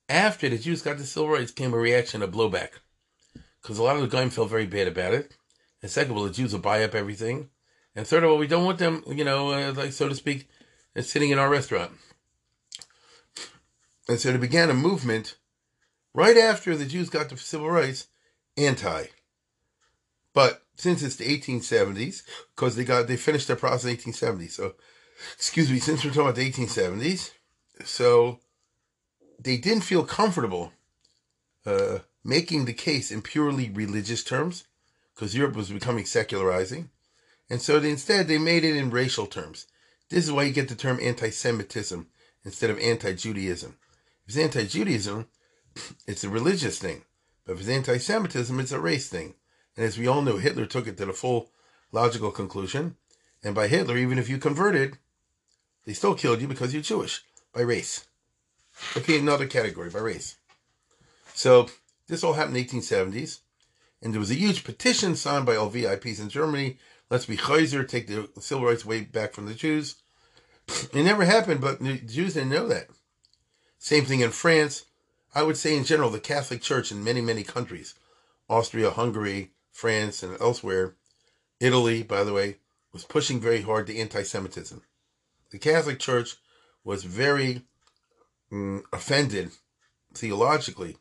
after 0.08 0.48
the 0.48 0.58
Jews 0.58 0.82
got 0.82 0.98
the 0.98 1.04
civil 1.04 1.28
rights, 1.28 1.52
came 1.52 1.72
a 1.72 1.78
reaction 1.78 2.22
a 2.22 2.28
blowback, 2.28 2.70
because 3.60 3.78
a 3.78 3.82
lot 3.82 3.96
of 3.96 4.02
the 4.02 4.08
Goyim 4.08 4.30
felt 4.30 4.50
very 4.50 4.66
bad 4.66 4.88
about 4.88 5.14
it. 5.14 5.36
And 5.80 5.90
second 5.90 6.12
of 6.12 6.16
all, 6.16 6.24
the 6.24 6.30
Jews 6.30 6.52
will 6.52 6.60
buy 6.60 6.82
up 6.84 6.94
everything. 6.94 7.50
And 7.94 8.06
third 8.06 8.24
of 8.24 8.30
all, 8.30 8.38
we 8.38 8.46
don't 8.46 8.64
want 8.64 8.78
them, 8.78 9.04
you 9.06 9.24
know, 9.24 9.52
uh, 9.52 9.72
like 9.72 9.92
so 9.92 10.08
to 10.08 10.14
speak, 10.14 10.48
uh, 10.96 11.02
sitting 11.02 11.30
in 11.30 11.38
our 11.38 11.50
restaurant. 11.50 11.92
And 14.08 14.18
so 14.18 14.32
they 14.32 14.38
began 14.38 14.70
a 14.70 14.74
movement 14.74 15.36
right 16.14 16.36
after 16.36 16.76
the 16.76 16.86
Jews 16.86 17.10
got 17.10 17.28
the 17.28 17.36
civil 17.36 17.70
rights, 17.70 18.08
anti. 18.56 19.06
But 20.34 20.62
since 20.76 21.02
it's 21.02 21.16
the 21.16 21.38
1870s, 21.38 22.22
because 22.54 22.76
they 22.76 22.84
got 22.84 23.06
they 23.06 23.16
finished 23.16 23.46
their 23.46 23.56
process 23.56 23.84
in 23.84 23.90
1870, 23.90 24.48
so 24.48 24.74
excuse 25.36 25.70
me, 25.70 25.78
since 25.78 26.04
we're 26.04 26.10
talking 26.10 26.22
about 26.22 26.36
the 26.36 26.50
1870s, 26.50 27.32
so 27.84 28.40
they 29.38 29.56
didn't 29.56 29.84
feel 29.84 30.04
comfortable 30.04 30.72
uh, 31.66 31.98
making 32.24 32.64
the 32.64 32.72
case 32.72 33.10
in 33.10 33.22
purely 33.22 33.70
religious 33.70 34.24
terms, 34.24 34.64
because 35.14 35.36
Europe 35.36 35.56
was 35.56 35.70
becoming 35.70 36.04
secularizing. 36.04 36.90
And 37.50 37.60
so 37.60 37.78
they, 37.78 37.90
instead, 37.90 38.28
they 38.28 38.38
made 38.38 38.64
it 38.64 38.76
in 38.76 38.90
racial 38.90 39.26
terms. 39.26 39.66
This 40.08 40.24
is 40.24 40.32
why 40.32 40.44
you 40.44 40.52
get 40.52 40.68
the 40.68 40.74
term 40.74 40.98
anti 41.02 41.30
Semitism 41.30 42.06
instead 42.44 42.70
of 42.70 42.78
anti 42.78 43.14
Judaism. 43.14 43.76
If 44.26 44.36
it's 44.36 44.38
anti 44.38 44.66
Judaism, 44.66 45.28
it's 46.06 46.24
a 46.24 46.28
religious 46.28 46.78
thing. 46.78 47.02
But 47.44 47.54
if 47.54 47.60
it's 47.60 47.68
anti 47.68 47.98
Semitism, 47.98 48.58
it's 48.60 48.72
a 48.72 48.80
race 48.80 49.08
thing. 49.08 49.34
And 49.76 49.84
as 49.86 49.98
we 49.98 50.06
all 50.06 50.22
know, 50.22 50.36
Hitler 50.36 50.66
took 50.66 50.86
it 50.86 50.96
to 50.98 51.06
the 51.06 51.12
full 51.12 51.50
logical 51.92 52.30
conclusion. 52.30 52.96
And 53.42 53.54
by 53.54 53.68
Hitler, 53.68 53.96
even 53.96 54.18
if 54.18 54.28
you 54.28 54.38
converted, 54.38 54.98
they 55.84 55.92
still 55.92 56.14
killed 56.14 56.40
you 56.40 56.48
because 56.48 56.72
you're 56.72 56.82
Jewish 56.82 57.24
by 57.52 57.62
race. 57.62 58.06
Okay, 58.96 59.18
another 59.18 59.46
category 59.46 59.90
by 59.90 59.98
race. 59.98 60.36
So 61.34 61.68
this 62.08 62.22
all 62.22 62.34
happened 62.34 62.56
in 62.56 62.66
the 62.66 62.80
1870s. 62.80 63.40
And 64.00 64.12
there 64.12 64.20
was 64.20 64.30
a 64.30 64.34
huge 64.34 64.64
petition 64.64 65.16
signed 65.16 65.46
by 65.46 65.56
all 65.56 65.70
VIPs 65.70 66.20
in 66.20 66.28
Germany 66.28 66.78
Let's 67.12 67.26
be 67.26 67.36
Chayzer, 67.36 67.86
take 67.86 68.06
the 68.06 68.30
civil 68.40 68.64
rights 68.64 68.86
way 68.86 69.02
back 69.02 69.34
from 69.34 69.44
the 69.44 69.52
Jews. 69.52 69.96
It 70.94 71.04
never 71.04 71.26
happened, 71.26 71.60
but 71.60 71.78
the 71.78 71.98
Jews 71.98 72.32
didn't 72.32 72.48
know 72.48 72.66
that. 72.68 72.86
Same 73.78 74.06
thing 74.06 74.20
in 74.20 74.30
France. 74.30 74.86
I 75.34 75.42
would 75.42 75.58
say 75.58 75.76
in 75.76 75.84
general, 75.84 76.08
the 76.08 76.18
Catholic 76.18 76.62
Church 76.62 76.90
in 76.90 77.04
many, 77.04 77.20
many 77.20 77.42
countries, 77.42 77.94
Austria, 78.48 78.92
Hungary, 78.92 79.50
France, 79.72 80.22
and 80.22 80.40
elsewhere, 80.40 80.94
Italy, 81.58 82.02
by 82.02 82.22
the 82.22 82.32
way, 82.32 82.58
was 82.92 83.04
pushing 83.04 83.40
very 83.40 83.62
hard 83.62 83.86
the 83.86 84.00
anti-Semitism. 84.00 84.82
The 85.50 85.58
Catholic 85.58 85.98
Church 85.98 86.36
was 86.84 87.04
very 87.04 87.62
mm, 88.52 88.82
offended 88.92 89.50
theologically 90.14 90.98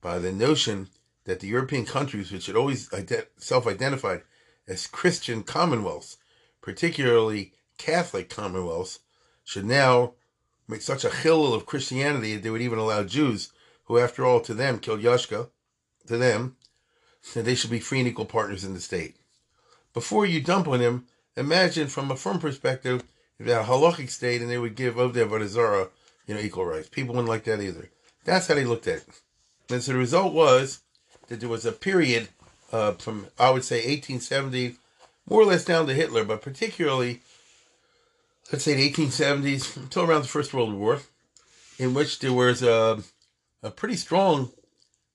by 0.00 0.18
the 0.18 0.32
notion 0.32 0.88
that 1.24 1.40
the 1.40 1.46
European 1.46 1.86
countries, 1.86 2.32
which 2.32 2.46
had 2.46 2.56
always 2.56 2.90
self-identified 3.36 4.22
as 4.66 4.86
Christian 4.86 5.42
commonwealths, 5.42 6.16
particularly 6.60 7.52
Catholic 7.78 8.28
commonwealths, 8.28 9.00
should 9.44 9.64
now 9.64 10.14
make 10.66 10.82
such 10.82 11.04
a 11.04 11.08
chillul 11.08 11.54
of 11.54 11.66
Christianity 11.66 12.34
that 12.34 12.42
they 12.42 12.50
would 12.50 12.62
even 12.62 12.78
allow 12.78 13.02
Jews, 13.02 13.52
who 13.84 13.98
after 13.98 14.24
all 14.24 14.40
to 14.40 14.54
them 14.54 14.78
killed 14.78 15.02
Yashka, 15.02 15.50
to 16.06 16.16
them, 16.16 16.56
that 17.34 17.44
they 17.44 17.54
should 17.54 17.70
be 17.70 17.80
free 17.80 18.00
and 18.00 18.08
equal 18.08 18.24
partners 18.24 18.64
in 18.64 18.74
the 18.74 18.80
state. 18.80 19.16
Before 19.92 20.24
you 20.24 20.40
dump 20.40 20.68
on 20.68 20.80
them, 20.80 21.06
imagine 21.36 21.88
from 21.88 22.10
a 22.10 22.16
firm 22.16 22.38
perspective, 22.38 23.02
if 23.38 23.46
they 23.46 23.52
had 23.52 23.62
a 23.62 23.64
halachic 23.64 24.10
state 24.10 24.40
and 24.40 24.50
they 24.50 24.58
would 24.58 24.74
give 24.74 24.94
Ovdei 24.94 25.26
Avodah 25.26 25.90
you 26.26 26.34
know, 26.34 26.40
equal 26.40 26.66
rights. 26.66 26.88
People 26.88 27.14
wouldn't 27.14 27.28
like 27.28 27.44
that 27.44 27.60
either. 27.60 27.88
That's 28.24 28.46
how 28.46 28.54
they 28.54 28.64
looked 28.64 28.86
at 28.86 28.98
it. 28.98 29.20
And 29.70 29.82
so 29.82 29.92
the 29.92 29.98
result 29.98 30.32
was 30.32 30.80
that 31.28 31.40
there 31.40 31.48
was 31.48 31.64
a 31.64 31.72
period 31.72 32.28
uh, 32.72 32.92
from 32.92 33.26
I 33.38 33.50
would 33.50 33.64
say 33.64 33.76
1870, 33.76 34.76
more 35.28 35.42
or 35.42 35.46
less 35.46 35.64
down 35.64 35.86
to 35.86 35.94
Hitler, 35.94 36.24
but 36.24 36.42
particularly 36.42 37.22
let's 38.52 38.64
say 38.64 38.74
the 38.74 38.90
1870s 38.90 39.76
until 39.76 40.04
around 40.04 40.22
the 40.22 40.28
First 40.28 40.52
World 40.52 40.74
War, 40.74 41.00
in 41.78 41.94
which 41.94 42.18
there 42.18 42.32
was 42.32 42.62
a, 42.62 43.02
a 43.62 43.70
pretty 43.70 43.96
strong 43.96 44.50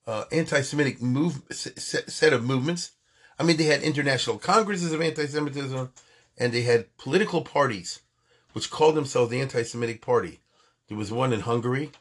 uh, 0.07 0.25
anti-Semitic 0.31 1.01
move 1.01 1.41
set, 1.51 2.33
of 2.33 2.43
movements. 2.43 2.91
I 3.39 3.43
mean, 3.43 3.57
they 3.57 3.65
had 3.65 3.81
international 3.81 4.38
congresses 4.38 4.93
of 4.93 5.01
anti-Semitism, 5.01 5.91
and 6.38 6.53
they 6.53 6.62
had 6.62 6.95
political 6.97 7.41
parties 7.41 8.01
which 8.53 8.71
called 8.71 8.95
themselves 8.95 9.29
the 9.29 9.41
Anti-Semitic 9.41 10.01
Party. 10.01 10.39
There 10.88 10.97
was 10.97 11.12
one 11.12 11.33
in 11.33 11.41
Hungary, 11.41 11.91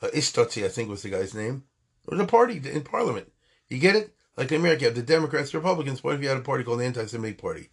uh, 0.00 0.08
Istóczy, 0.14 0.64
I 0.64 0.68
think 0.68 0.88
was 0.88 1.02
the 1.02 1.10
guy's 1.10 1.34
name. 1.34 1.64
There 2.06 2.16
was 2.16 2.24
a 2.24 2.28
party 2.28 2.62
in 2.64 2.82
Parliament. 2.82 3.32
You 3.68 3.78
get 3.78 3.96
it? 3.96 4.14
Like 4.36 4.52
in 4.52 4.60
America, 4.60 4.82
you 4.82 4.86
have 4.88 4.96
the 4.96 5.02
Democrats, 5.02 5.54
Republicans. 5.54 6.04
What 6.04 6.14
if 6.14 6.22
you 6.22 6.28
had 6.28 6.36
a 6.36 6.42
party 6.42 6.62
called 6.62 6.80
the 6.80 6.84
Anti-Semitic 6.84 7.40
Party? 7.40 7.70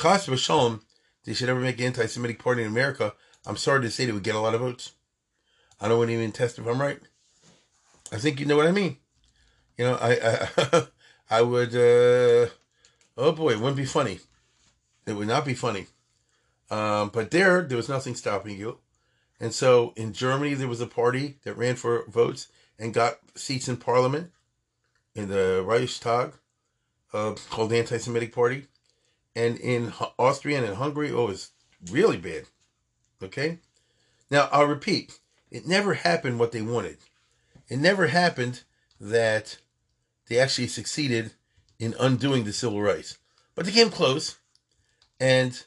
Chas 0.00 0.26
v'shalom, 0.26 0.80
they 1.24 1.34
should 1.34 1.48
ever 1.48 1.60
make 1.60 1.78
an 1.78 1.86
anti-Semitic 1.86 2.38
party 2.38 2.62
in 2.62 2.68
America. 2.68 3.12
I'm 3.44 3.56
sorry 3.58 3.82
to 3.82 3.90
say 3.90 4.06
they 4.06 4.12
would 4.12 4.22
get 4.22 4.34
a 4.34 4.40
lot 4.40 4.54
of 4.54 4.60
votes. 4.60 4.92
I 5.78 5.88
don't 5.88 6.08
even 6.08 6.32
test 6.32 6.58
if 6.58 6.66
I'm 6.66 6.80
right. 6.80 7.00
I 8.12 8.16
think 8.16 8.40
you 8.40 8.46
know 8.46 8.56
what 8.56 8.66
I 8.66 8.72
mean. 8.72 8.96
You 9.76 9.84
know, 9.86 9.98
I 10.00 10.48
I, 10.56 10.82
I 11.38 11.42
would. 11.42 11.74
Uh, 11.74 12.50
oh 13.16 13.32
boy, 13.32 13.52
it 13.52 13.58
wouldn't 13.58 13.76
be 13.76 13.84
funny. 13.84 14.20
It 15.06 15.14
would 15.14 15.28
not 15.28 15.44
be 15.44 15.54
funny. 15.54 15.86
Um, 16.70 17.10
but 17.12 17.30
there, 17.30 17.62
there 17.62 17.76
was 17.76 17.88
nothing 17.88 18.14
stopping 18.14 18.58
you. 18.58 18.78
And 19.40 19.52
so 19.52 19.92
in 19.96 20.12
Germany, 20.12 20.54
there 20.54 20.68
was 20.68 20.80
a 20.80 20.86
party 20.86 21.38
that 21.44 21.58
ran 21.58 21.76
for 21.76 22.04
votes 22.08 22.48
and 22.78 22.94
got 22.94 23.18
seats 23.34 23.68
in 23.68 23.76
parliament 23.76 24.30
in 25.14 25.28
the 25.28 25.62
Reichstag 25.64 26.32
uh, 27.12 27.34
called 27.50 27.70
the 27.70 27.78
Anti 27.78 27.98
Semitic 27.98 28.34
Party. 28.34 28.66
And 29.36 29.58
in 29.58 29.92
Austria 30.18 30.58
and 30.58 30.66
in 30.66 30.74
Hungary, 30.76 31.10
oh, 31.10 31.28
it's 31.28 31.50
really 31.90 32.16
bad. 32.16 32.44
Okay? 33.22 33.58
Now, 34.30 34.48
I'll 34.52 34.66
repeat 34.66 35.18
it 35.50 35.66
never 35.66 35.94
happened 35.94 36.38
what 36.38 36.52
they 36.52 36.62
wanted. 36.62 36.98
It 37.68 37.78
never 37.78 38.08
happened 38.08 38.62
that 39.00 39.58
they 40.28 40.38
actually 40.38 40.68
succeeded 40.68 41.32
in 41.78 41.94
undoing 41.98 42.44
the 42.44 42.52
civil 42.52 42.80
rights. 42.80 43.18
But 43.54 43.66
they 43.66 43.72
came 43.72 43.90
close. 43.90 44.36
And 45.20 45.62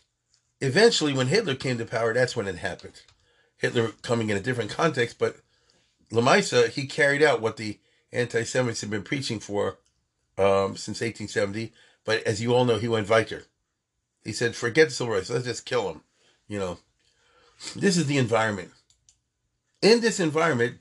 eventually, 0.62 1.14
when 1.14 1.28
Hitler 1.28 1.56
came 1.56 1.78
to 1.78 1.86
power, 1.86 2.14
that's 2.14 2.36
when 2.36 2.48
it 2.48 2.58
happened. 2.58 3.02
Hitler 3.58 3.90
coming 4.02 4.30
in 4.30 4.38
a 4.38 4.42
different 4.42 4.72
context, 4.72 5.18
but 5.18 5.38
Lamaisa, 6.12 6.70
he 6.70 6.86
carried 6.86 7.24
out 7.24 7.42
what 7.42 7.58
the 7.58 7.80
anti 8.12 8.44
Semites 8.44 8.82
had 8.82 8.90
been 8.90 9.04
preaching 9.04 9.40
for 9.40 9.78
um, 10.38 10.78
since 10.78 11.02
1870. 11.02 11.74
But 12.06 12.24
as 12.24 12.42
you 12.42 12.54
all 12.54 12.66
know, 12.66 12.78
he 12.78 12.88
went 12.88 13.10
weiter. 13.10 13.44
He 14.24 14.32
said, 14.32 14.56
forget 14.56 14.92
civil 14.92 15.14
rights, 15.14 15.30
let's 15.30 15.46
just 15.46 15.66
kill 15.66 15.88
them. 15.88 16.02
You 16.48 16.60
know, 16.60 16.80
this 17.76 17.98
is 17.98 18.06
the 18.06 18.18
environment. 18.18 18.72
In 19.82 20.02
this 20.02 20.20
environment, 20.20 20.78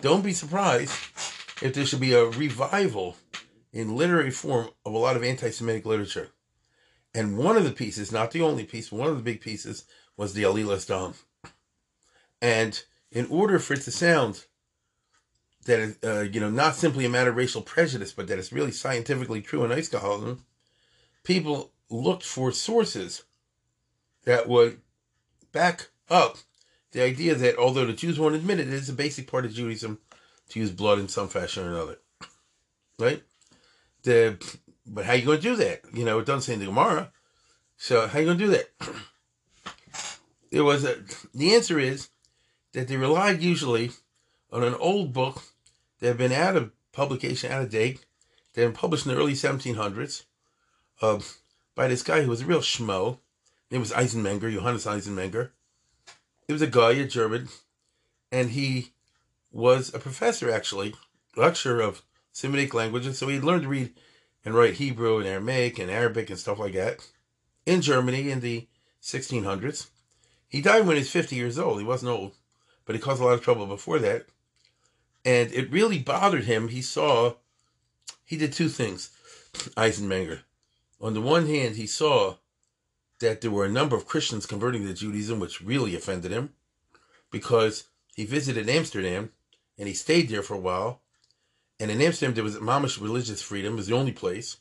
don't 0.00 0.24
be 0.24 0.32
surprised 0.32 0.92
if 1.62 1.74
there 1.74 1.86
should 1.86 2.00
be 2.00 2.12
a 2.12 2.24
revival 2.24 3.16
in 3.72 3.96
literary 3.96 4.30
form 4.30 4.70
of 4.84 4.94
a 4.94 4.98
lot 4.98 5.16
of 5.16 5.24
anti 5.24 5.50
Semitic 5.50 5.84
literature. 5.84 6.30
And 7.14 7.38
one 7.38 7.56
of 7.56 7.64
the 7.64 7.72
pieces, 7.72 8.10
not 8.10 8.32
the 8.32 8.42
only 8.42 8.64
piece, 8.64 8.90
one 8.90 9.08
of 9.08 9.16
the 9.16 9.22
big 9.22 9.40
pieces 9.40 9.84
was 10.16 10.34
the 10.34 10.42
Alilas 10.42 10.86
Dam. 10.86 11.14
And 12.42 12.82
in 13.10 13.26
order 13.26 13.58
for 13.58 13.74
it 13.74 13.82
to 13.82 13.90
sound 13.90 14.44
that 15.66 15.96
uh, 16.04 16.20
you 16.20 16.40
know 16.40 16.50
not 16.50 16.76
simply 16.76 17.04
a 17.04 17.08
matter 17.08 17.30
of 17.30 17.36
racial 17.36 17.62
prejudice, 17.62 18.12
but 18.12 18.26
that 18.28 18.38
it's 18.38 18.52
really 18.52 18.72
scientifically 18.72 19.40
true 19.40 19.64
in 19.64 19.70
Eisgehalten, 19.70 20.40
people 21.22 21.72
looked 21.88 22.24
for 22.24 22.52
sources 22.52 23.22
that 24.24 24.48
would 24.48 24.80
back 25.52 25.88
up 26.10 26.38
the 26.92 27.02
idea 27.02 27.34
that 27.34 27.56
although 27.56 27.86
the 27.86 27.92
Jews 27.92 28.18
won't 28.18 28.34
admit 28.34 28.60
it, 28.60 28.68
it 28.68 28.74
is 28.74 28.88
a 28.88 28.94
basic 28.94 29.30
part 29.30 29.44
of 29.44 29.52
Judaism 29.52 29.98
to 30.50 30.60
use 30.60 30.70
blood 30.70 30.98
in 30.98 31.08
some 31.08 31.28
fashion 31.28 31.66
or 31.66 31.70
another. 31.70 31.98
Right? 32.98 33.22
The 34.02 34.38
but 34.86 35.06
how 35.06 35.14
you 35.14 35.24
to 35.24 35.40
do 35.40 35.56
that? 35.56 35.80
You 35.92 36.04
know, 36.04 36.18
it 36.18 36.26
doesn't 36.26 36.42
say 36.42 36.54
in 36.54 36.60
the 36.60 36.66
Gemara. 36.66 37.10
So 37.76 38.06
how 38.06 38.18
you 38.18 38.26
to 38.26 38.34
do 38.34 38.48
that? 38.48 38.70
There 40.50 40.64
was 40.64 40.84
a 40.84 40.98
the 41.34 41.54
answer 41.54 41.78
is 41.78 42.08
that 42.72 42.88
they 42.88 42.96
relied 42.96 43.42
usually 43.42 43.90
on 44.52 44.62
an 44.62 44.74
old 44.74 45.12
book 45.12 45.42
that 45.98 46.08
had 46.08 46.18
been 46.18 46.32
out 46.32 46.56
of 46.56 46.70
publication, 46.92 47.50
out 47.50 47.62
of 47.62 47.70
date, 47.70 48.04
that 48.52 48.60
had 48.60 48.68
been 48.68 48.76
published 48.76 49.06
in 49.06 49.12
the 49.12 49.18
early 49.18 49.32
1700s 49.32 50.24
uh, 51.02 51.18
by 51.74 51.88
this 51.88 52.02
guy 52.02 52.22
who 52.22 52.30
was 52.30 52.42
a 52.42 52.46
real 52.46 52.60
schmo. 52.60 53.18
It 53.70 53.78
was 53.78 53.90
Eisenmenger, 53.90 54.52
Johannes 54.52 54.86
Eisenmenger. 54.86 55.50
It 56.46 56.52
was 56.52 56.62
a 56.62 56.68
guy, 56.68 56.92
a 56.92 57.06
German, 57.06 57.48
and 58.30 58.50
he 58.50 58.92
was 59.54 59.94
a 59.94 59.98
professor, 59.98 60.50
actually, 60.50 60.94
lecturer 61.36 61.80
of 61.80 62.02
Semitic 62.32 62.74
languages. 62.74 63.18
So 63.18 63.28
he 63.28 63.40
learned 63.40 63.62
to 63.62 63.68
read 63.68 63.94
and 64.44 64.54
write 64.54 64.74
Hebrew 64.74 65.18
and 65.18 65.26
Aramaic 65.26 65.78
and 65.78 65.90
Arabic 65.90 66.28
and 66.28 66.38
stuff 66.38 66.58
like 66.58 66.74
that 66.74 67.06
in 67.64 67.80
Germany 67.80 68.30
in 68.30 68.40
the 68.40 68.66
1600s. 69.02 69.88
He 70.48 70.60
died 70.60 70.86
when 70.86 70.96
he 70.96 71.00
was 71.00 71.10
50 71.10 71.34
years 71.36 71.58
old. 71.58 71.78
He 71.78 71.86
wasn't 71.86 72.12
old 72.12 72.34
but 72.84 72.94
he 72.94 73.00
caused 73.00 73.20
a 73.20 73.24
lot 73.24 73.34
of 73.34 73.42
trouble 73.42 73.66
before 73.66 73.98
that. 74.00 74.26
And 75.24 75.52
it 75.52 75.70
really 75.70 75.98
bothered 75.98 76.44
him. 76.44 76.68
He 76.68 76.82
saw, 76.82 77.34
he 78.24 78.36
did 78.36 78.52
two 78.52 78.68
things, 78.68 79.10
Eisenmenger. 79.76 80.40
On 81.00 81.14
the 81.14 81.20
one 81.20 81.46
hand, 81.46 81.76
he 81.76 81.86
saw 81.86 82.36
that 83.20 83.40
there 83.40 83.50
were 83.50 83.64
a 83.64 83.70
number 83.70 83.96
of 83.96 84.06
Christians 84.06 84.46
converting 84.46 84.86
to 84.86 84.92
Judaism, 84.92 85.40
which 85.40 85.62
really 85.62 85.94
offended 85.94 86.30
him 86.30 86.52
because 87.30 87.84
he 88.14 88.26
visited 88.26 88.68
Amsterdam 88.68 89.30
and 89.78 89.88
he 89.88 89.94
stayed 89.94 90.28
there 90.28 90.42
for 90.42 90.54
a 90.54 90.60
while. 90.60 91.02
And 91.80 91.90
in 91.90 92.00
Amsterdam, 92.00 92.34
there 92.34 92.44
was 92.44 92.56
mamish 92.56 93.00
religious 93.00 93.42
freedom. 93.42 93.74
It 93.74 93.76
was 93.76 93.86
the 93.88 93.96
only 93.96 94.12
place. 94.12 94.58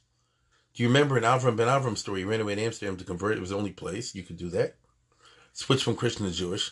Do 0.73 0.81
you 0.81 0.89
remember 0.89 1.17
an 1.17 1.23
Avram 1.23 1.55
ben 1.55 1.67
Avram 1.67 1.97
story? 1.97 2.21
He 2.21 2.25
ran 2.25 2.41
away 2.41 2.55
to 2.55 2.63
Amsterdam 2.63 2.97
to 2.97 3.03
convert. 3.03 3.37
It 3.37 3.41
was 3.41 3.51
the 3.51 3.57
only 3.57 3.71
place 3.71 4.15
you 4.15 4.23
could 4.23 4.37
do 4.37 4.49
that. 4.49 4.75
Switch 5.53 5.83
from 5.83 5.95
Christian 5.95 6.25
to 6.25 6.31
Jewish. 6.31 6.71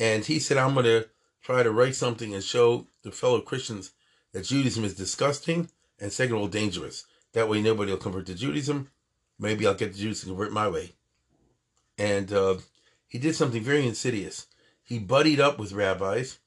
And 0.00 0.24
he 0.24 0.40
said, 0.40 0.58
I'm 0.58 0.74
going 0.74 0.86
to 0.86 1.08
try 1.42 1.62
to 1.62 1.70
write 1.70 1.94
something 1.94 2.34
and 2.34 2.42
show 2.42 2.88
the 3.02 3.12
fellow 3.12 3.40
Christians 3.40 3.92
that 4.32 4.44
Judaism 4.44 4.84
is 4.84 4.96
disgusting 4.96 5.70
and 6.00 6.12
second 6.12 6.34
of 6.34 6.40
all 6.40 6.48
dangerous. 6.48 7.06
That 7.32 7.48
way 7.48 7.62
nobody 7.62 7.92
will 7.92 7.98
convert 7.98 8.26
to 8.26 8.34
Judaism. 8.34 8.90
Maybe 9.38 9.66
I'll 9.66 9.74
get 9.74 9.92
the 9.92 9.98
Jews 9.98 10.20
to 10.20 10.26
convert 10.26 10.52
my 10.52 10.68
way. 10.68 10.92
And 11.96 12.32
uh, 12.32 12.56
he 13.06 13.18
did 13.18 13.36
something 13.36 13.62
very 13.62 13.86
insidious. 13.86 14.46
He 14.82 14.98
buddied 14.98 15.40
up 15.40 15.58
with 15.58 15.72
rabbis, 15.72 16.38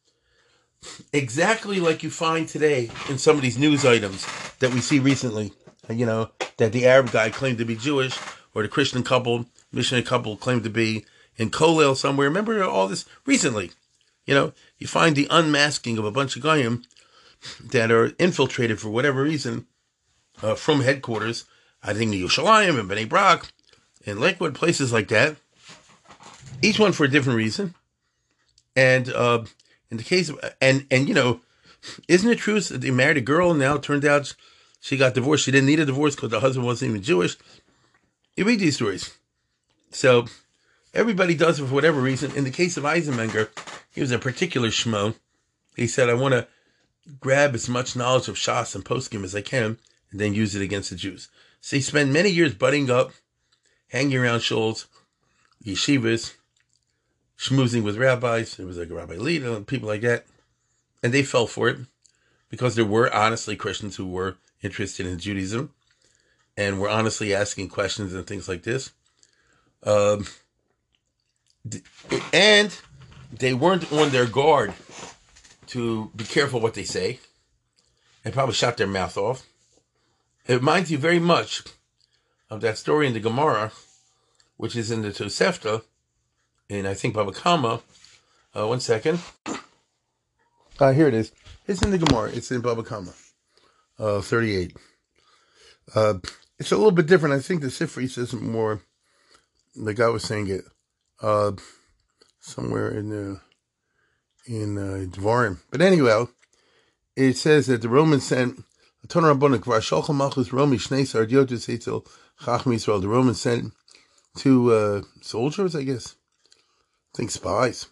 exactly 1.13 1.79
like 1.79 2.03
you 2.03 2.09
find 2.09 2.47
today 2.47 2.89
in 3.09 3.17
some 3.17 3.35
of 3.35 3.41
these 3.41 3.57
news 3.57 3.85
items 3.85 4.25
that 4.59 4.73
we 4.73 4.81
see 4.81 4.99
recently. 4.99 5.53
You 5.89 6.05
know, 6.05 6.29
that 6.57 6.71
the 6.71 6.85
Arab 6.85 7.11
guy 7.11 7.29
claimed 7.29 7.57
to 7.57 7.65
be 7.65 7.75
Jewish, 7.75 8.17
or 8.53 8.61
the 8.61 8.67
Christian 8.67 9.03
couple, 9.03 9.45
missionary 9.71 10.05
couple 10.05 10.37
claimed 10.37 10.63
to 10.63 10.69
be 10.69 11.05
in 11.37 11.49
Kollel 11.49 11.95
somewhere. 11.95 12.27
Remember 12.27 12.63
all 12.63 12.87
this 12.87 13.05
recently? 13.25 13.71
You 14.25 14.35
know, 14.35 14.53
you 14.77 14.85
find 14.85 15.15
the 15.15 15.27
unmasking 15.31 15.97
of 15.97 16.05
a 16.05 16.11
bunch 16.11 16.35
of 16.35 16.43
Goyim 16.43 16.83
that 17.63 17.89
are 17.91 18.13
infiltrated 18.19 18.79
for 18.79 18.89
whatever 18.89 19.23
reason 19.23 19.65
uh, 20.43 20.55
from 20.55 20.81
headquarters. 20.81 21.45
I 21.81 21.93
think 21.93 22.11
the 22.11 22.21
Yerushalayim 22.23 22.79
and 22.79 22.89
Bnei 22.89 23.07
Brak 23.07 23.51
and 24.05 24.19
Lakewood, 24.19 24.53
places 24.53 24.93
like 24.93 25.07
that. 25.07 25.37
Each 26.61 26.79
one 26.79 26.91
for 26.91 27.05
a 27.05 27.09
different 27.09 27.37
reason. 27.37 27.73
And 28.75 29.09
uh, 29.09 29.45
in 29.91 29.97
the 29.97 30.04
case 30.04 30.30
of, 30.30 30.39
and, 30.62 30.86
and 30.91 31.08
you 31.08 31.13
know, 31.13 31.41
isn't 32.08 32.30
it 32.30 32.38
true 32.38 32.60
that 32.60 32.82
they 32.82 32.91
married 32.91 33.17
a 33.17 33.21
girl 33.21 33.52
and 33.52 33.60
now 33.60 33.75
it 33.75 33.84
turned 33.84 34.06
out 34.06 34.36
she 34.80 34.97
got 34.97 35.13
divorced? 35.13 35.45
She 35.45 35.52
didn't 35.52 35.67
need 35.67 35.80
a 35.80 35.86
divorce 35.86 36.15
because 36.15 36.30
the 36.30 36.39
husband 36.39 36.65
wasn't 36.65 36.91
even 36.91 37.02
Jewish. 37.02 37.38
You 38.36 38.45
read 38.45 38.60
these 38.60 38.75
stories. 38.75 39.17
So 39.91 40.25
Everybody 40.93 41.36
does 41.36 41.60
it 41.60 41.67
for 41.67 41.73
whatever 41.73 42.02
reason. 42.02 42.36
In 42.36 42.43
the 42.43 42.52
case 42.52 42.75
of 42.75 42.84
Eisenmenger, 42.84 43.49
he 43.91 44.02
was 44.02 44.12
a 44.12 44.17
particular 44.17 44.69
schmo. 44.69 45.15
He 45.75 45.86
said, 45.86 46.10
I 46.10 46.15
want 46.15 46.34
to 46.34 46.47
grab 47.19 47.54
as 47.54 47.69
much 47.69 47.95
knowledge 47.95 48.28
of 48.28 48.36
Shas 48.36 48.73
and 48.73 48.84
Poskim 48.84 49.23
as 49.23 49.36
I 49.36 49.41
can 49.41 49.78
and 50.12 50.19
then 50.19 50.34
use 50.34 50.56
it 50.56 50.63
against 50.63 50.89
the 50.89 50.95
Jews. 50.95 51.30
So 51.62 51.75
he 51.75 51.82
spent 51.82 52.12
many 52.12 52.30
years 52.30 52.56
butting 52.56 52.89
up, 52.89 53.12
hanging 53.89 54.17
around 54.17 54.39
shuls, 54.39 54.88
yeshivas, 55.63 56.34
schmoozing 57.39 57.84
with 57.84 57.97
rabbis. 57.97 58.60
It 58.60 58.65
was 58.65 58.78
like 58.78 58.89
a 58.89 58.93
Rabbi 58.93 59.15
Lida 59.15 59.56
and 59.56 59.65
people 59.65 59.88
like 59.88 60.02
that. 60.02 60.25
And 61.02 61.13
they 61.13 61.23
fell 61.23 61.47
for 61.47 61.69
it 61.69 61.78
because 62.49 62.75
there 62.75 62.86
were 62.86 63.13
honestly 63.13 63.56
Christians 63.56 63.95
who 63.95 64.08
were 64.08 64.36
interested 64.62 65.06
in 65.06 65.17
Judaism 65.17 65.73
and 66.58 66.80
were 66.80 66.89
honestly 66.89 67.34
asking 67.34 67.69
questions 67.69 68.13
and 68.13 68.28
things 68.28 68.49
like 68.49 68.63
this. 68.63 68.91
Um, 69.84 70.28
and 72.34 72.78
they 73.32 73.54
weren't 73.54 73.91
on 73.93 74.10
their 74.10 74.25
guard 74.25 74.73
to 75.67 76.12
be 76.15 76.25
careful 76.25 76.60
what 76.60 76.73
they 76.73 76.84
say. 76.84 77.19
They 78.23 78.32
probably 78.32 78.56
shot 78.56 78.75
their 78.75 78.88
mouth 78.88 79.17
off. 79.17 79.47
It 80.45 80.56
reminds 80.56 80.91
you 80.91 80.97
very 80.97 81.19
much 81.19 81.63
of 82.49 82.60
that 82.62 82.78
story 82.78 83.08
in 83.08 83.13
the 83.13 83.19
Gemara, 83.21 83.71
which 84.58 84.75
is 84.75 84.91
in 84.91 85.04
the 85.04 85.10
Tosefta, 85.10 85.84
in 86.69 86.86
I 86.86 86.93
think 86.93 87.15
Baba 87.15 87.32
Kama. 87.32 87.82
Uh, 88.55 88.67
one 88.67 88.79
second. 88.79 89.19
Uh, 90.79 90.91
here 90.91 91.08
it 91.08 91.13
is. 91.13 91.32
It's 91.67 91.82
in 91.82 91.91
the 91.91 91.97
Gemara. 91.97 92.32
It's 92.32 92.51
in 92.51 92.62
Baba 92.62 92.84
Kama, 92.84 93.13
uh, 93.99 94.21
38. 94.21 94.77
Uh, 95.93 96.15
it's 96.58 96.71
a 96.71 96.77
little 96.77 96.91
bit 96.91 97.08
different. 97.08 97.36
I 97.36 97.39
think 97.39 97.62
the 97.62 97.67
Sifri 97.67 98.10
says 98.10 98.34
more, 98.34 98.82
the 99.75 99.93
guy 99.93 100.08
was 100.08 100.23
saying 100.23 100.47
it, 100.47 100.63
uh, 101.21 101.51
somewhere 102.39 102.89
in 102.89 103.10
the 103.10 103.41
in 104.45 104.77
uh, 104.77 105.05
Dvarim. 105.05 105.60
But 105.69 105.82
anyway, 105.82 106.25
it 107.15 107.38
says 107.38 107.67
that 107.67 107.82
the 107.82 107.89
Romans 107.89 108.25
sent 108.25 108.63
the 112.99 113.08
Romans 113.08 113.41
sent 113.41 113.73
two 114.36 114.73
uh, 114.73 115.01
soldiers, 115.21 115.75
I 115.75 115.84
guess. 115.84 116.15
Think 117.19 117.32
spies. 117.32 117.88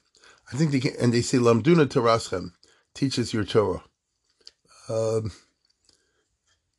I 0.54 0.56
think 0.56 0.72
they 0.72 0.80
can, 0.80 0.94
and 1.02 1.13
they 1.13 1.20
say 1.22 1.38
Lamduna 1.38 1.86
Taraschem 1.88 2.54
teaches 2.94 3.34
your 3.34 3.44
Torah. 3.44 3.84
Um, 4.88 5.34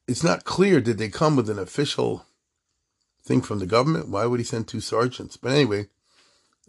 it's 0.07 0.25
not 0.25 0.45
clear 0.45 0.81
did 0.81 0.97
they 0.97 1.11
come 1.11 1.37
with 1.37 1.51
an 1.51 1.59
official 1.59 2.25
thing 3.23 3.43
from 3.43 3.59
the 3.59 3.67
government. 3.67 4.09
Why 4.09 4.25
would 4.25 4.41
he 4.41 4.45
send 4.45 4.67
two 4.67 4.81
sergeants? 4.81 5.37
But 5.37 5.53
anyway, 5.53 5.89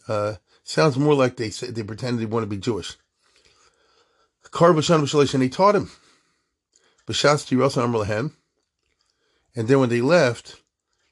uh, 0.10 0.36
Sounds 0.70 1.00
more 1.00 1.15
like 1.15 1.38
they 1.38 1.50
said 1.50 1.74
they 1.76 1.82
pretended 1.82 2.22
they 2.22 2.32
want 2.32 2.44
to 2.44 2.48
be 2.48 2.58
Jewish. 2.58 2.98
Kar 4.52 4.74
b'shan 4.74 5.34
and 5.34 5.42
they 5.42 5.50
taught 5.50 5.76
him. 5.76 5.89
B'shas 7.08 7.48
tirasa 7.48 7.82
amr 7.84 8.32
And 9.56 9.68
then 9.70 9.80
when 9.80 9.89
they 9.89 10.02
left, 10.02 10.62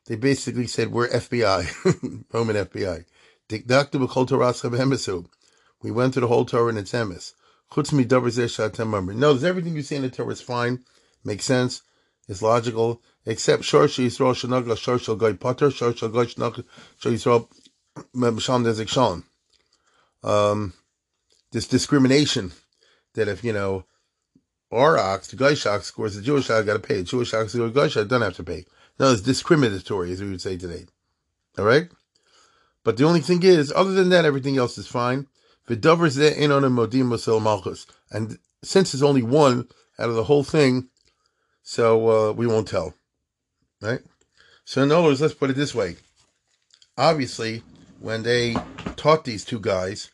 they 0.05 0.15
basically 0.15 0.67
said, 0.67 0.91
we're 0.91 1.07
FBI, 1.07 2.25
Roman 2.33 2.55
FBI. 2.55 3.05
We 3.49 3.61
went 5.91 6.13
to 6.13 6.19
the 6.19 6.27
whole 6.27 6.45
Torah 6.45 6.67
and 6.69 6.77
its 6.77 6.91
emes. 6.91 7.33
No, 9.15 9.33
there's 9.33 9.43
everything 9.43 9.75
you 9.75 9.81
see 9.81 9.95
in 9.95 10.01
the 10.01 10.09
Torah 10.09 10.31
is 10.31 10.41
fine, 10.41 10.83
makes 11.23 11.45
sense, 11.45 11.81
is 12.27 12.41
logical, 12.41 13.01
except 13.25 13.63
Shor 13.63 13.87
Yisrael 13.87 14.33
Shanagla 14.33 14.77
Shor 14.77 14.99
Shal 14.99 15.15
Goy 15.15 15.33
Potter, 15.33 15.71
Shor 15.71 15.95
Shal 15.95 16.09
Goy 16.09 16.25
Shanagla 16.25 16.65
Shor 16.97 17.11
Yisrael 17.11 17.47
Misham 18.13 18.63
Nezik 18.63 18.89
Shalom. 18.89 19.25
Um, 20.23 20.73
this 21.51 21.67
discrimination 21.67 22.51
that 23.13 23.27
if, 23.27 23.43
you 23.43 23.53
know, 23.53 23.85
our 24.71 24.97
ox, 24.97 25.27
the 25.27 25.37
Goyish 25.37 25.65
ox 25.65 25.85
scores, 25.85 26.15
the 26.15 26.21
Jewish 26.21 26.49
ox 26.49 26.65
got 26.65 26.73
to 26.73 26.79
pay. 26.79 26.97
The 26.97 27.03
Jewish 27.03 27.33
ox 27.33 27.53
the 27.53 27.59
Goyish 27.59 27.97
ox 27.97 28.09
don't 28.09 28.21
have 28.21 28.35
to 28.35 28.43
pay. 28.43 28.65
No, 28.99 29.11
it's 29.11 29.21
discriminatory, 29.21 30.11
as 30.11 30.21
we 30.21 30.29
would 30.29 30.41
say 30.41 30.57
today. 30.57 30.85
All 31.57 31.65
right? 31.65 31.89
But 32.87 32.95
the 32.95 33.03
only 33.03 33.19
thing 33.19 33.43
is, 33.43 33.73
other 33.75 33.91
than 33.91 34.07
that, 34.11 34.23
everything 34.23 34.57
else 34.57 34.77
is 34.77 34.87
fine. 34.87 35.27
V'davers 35.67 36.17
in 36.37 36.53
on 36.53 36.63
a 36.63 36.69
modim 36.69 37.09
malchus. 37.43 37.85
And 38.11 38.39
since 38.63 38.93
it's 38.93 39.03
only 39.03 39.23
one 39.23 39.67
out 39.99 40.07
of 40.07 40.15
the 40.15 40.23
whole 40.23 40.45
thing, 40.45 40.87
so 41.63 42.29
uh, 42.29 42.31
we 42.31 42.47
won't 42.47 42.69
tell. 42.69 42.93
Right? 43.81 43.99
So 44.63 44.81
in 44.83 44.93
other 44.93 45.03
words, 45.03 45.19
let's 45.19 45.33
put 45.33 45.49
it 45.49 45.57
this 45.57 45.75
way. 45.75 45.97
Obviously, 46.97 47.61
when 47.99 48.23
they 48.23 48.55
taught 48.95 49.25
these 49.25 49.43
two 49.43 49.59
guys, 49.59 50.09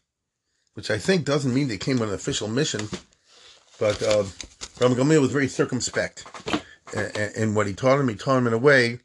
which 0.73 0.89
I 0.89 0.97
think 0.97 1.25
doesn't 1.25 1.53
mean 1.53 1.67
they 1.67 1.77
came 1.77 2.01
on 2.01 2.07
an 2.07 2.15
official 2.15 2.47
mission, 2.47 2.89
but 3.79 4.01
uh, 4.01 4.23
Rabbi 4.81 5.19
was 5.19 5.31
very 5.31 5.47
circumspect 5.47 6.25
in 7.35 7.53
what 7.53 7.67
he 7.67 7.73
taught 7.73 7.99
him. 7.99 8.09
He 8.09 8.15
taught 8.15 8.39
him 8.39 8.47
in 8.47 8.53
a 8.53 8.57
way 8.57 8.97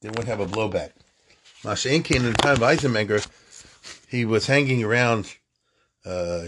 they 0.00 0.10
wouldn't 0.10 0.28
have 0.28 0.38
a 0.38 0.46
blowback. 0.46 0.92
Mashain 1.62 2.02
came 2.02 2.24
in 2.24 2.32
the 2.32 2.38
time 2.38 2.54
of 2.54 2.60
Eisenmenger, 2.60 3.26
he 4.08 4.24
was 4.24 4.46
hanging 4.46 4.82
around 4.82 5.36
uh, 6.04 6.44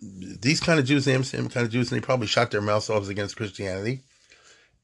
these 0.00 0.60
kind 0.60 0.78
of 0.78 0.86
Jews, 0.86 1.04
the 1.04 1.12
kind 1.12 1.56
of 1.56 1.70
Jews, 1.70 1.90
and 1.90 2.00
they 2.00 2.04
probably 2.04 2.26
shot 2.26 2.50
their 2.50 2.60
mouths 2.60 2.88
off 2.88 3.08
against 3.08 3.36
Christianity. 3.36 4.00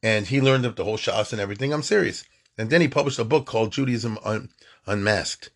And 0.03 0.27
he 0.27 0.41
learned 0.41 0.67
up 0.67 0.77
the 0.77 0.85
whole 0.85 0.99
Shas 0.99 1.33
and 1.33 1.41
everything. 1.41 1.73
I'm 1.73 1.83
serious. 1.83 2.25
And 2.57 2.71
then 2.71 2.81
he 2.81 2.89
published 2.89 3.19
a 3.19 3.25
book 3.25 3.47
called 3.47 3.73
Judaism 3.73 4.19
Un- 4.25 4.51
Unmasked, 4.87 5.51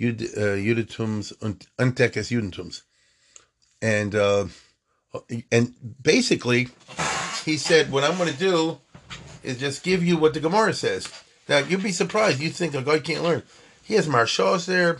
Jud- 0.00 0.22
uh, 0.22 0.56
Entdecktes 0.56 2.30
Judentums. 2.30 2.82
And, 3.82 4.14
uh, 4.14 4.46
and 5.52 5.74
basically, 6.00 6.68
he 7.44 7.56
said, 7.56 7.90
what 7.92 8.04
I'm 8.04 8.16
going 8.16 8.32
to 8.32 8.38
do 8.38 8.78
is 9.42 9.58
just 9.58 9.82
give 9.82 10.02
you 10.04 10.16
what 10.16 10.32
the 10.32 10.40
Gemara 10.40 10.72
says. 10.72 11.08
Now, 11.48 11.58
you'd 11.58 11.82
be 11.82 11.92
surprised. 11.92 12.40
You'd 12.40 12.54
think 12.54 12.74
a 12.74 12.82
guy 12.82 12.98
can't 13.00 13.22
learn. 13.22 13.42
He 13.84 13.94
has 13.94 14.08
Marshals 14.08 14.64
there. 14.64 14.98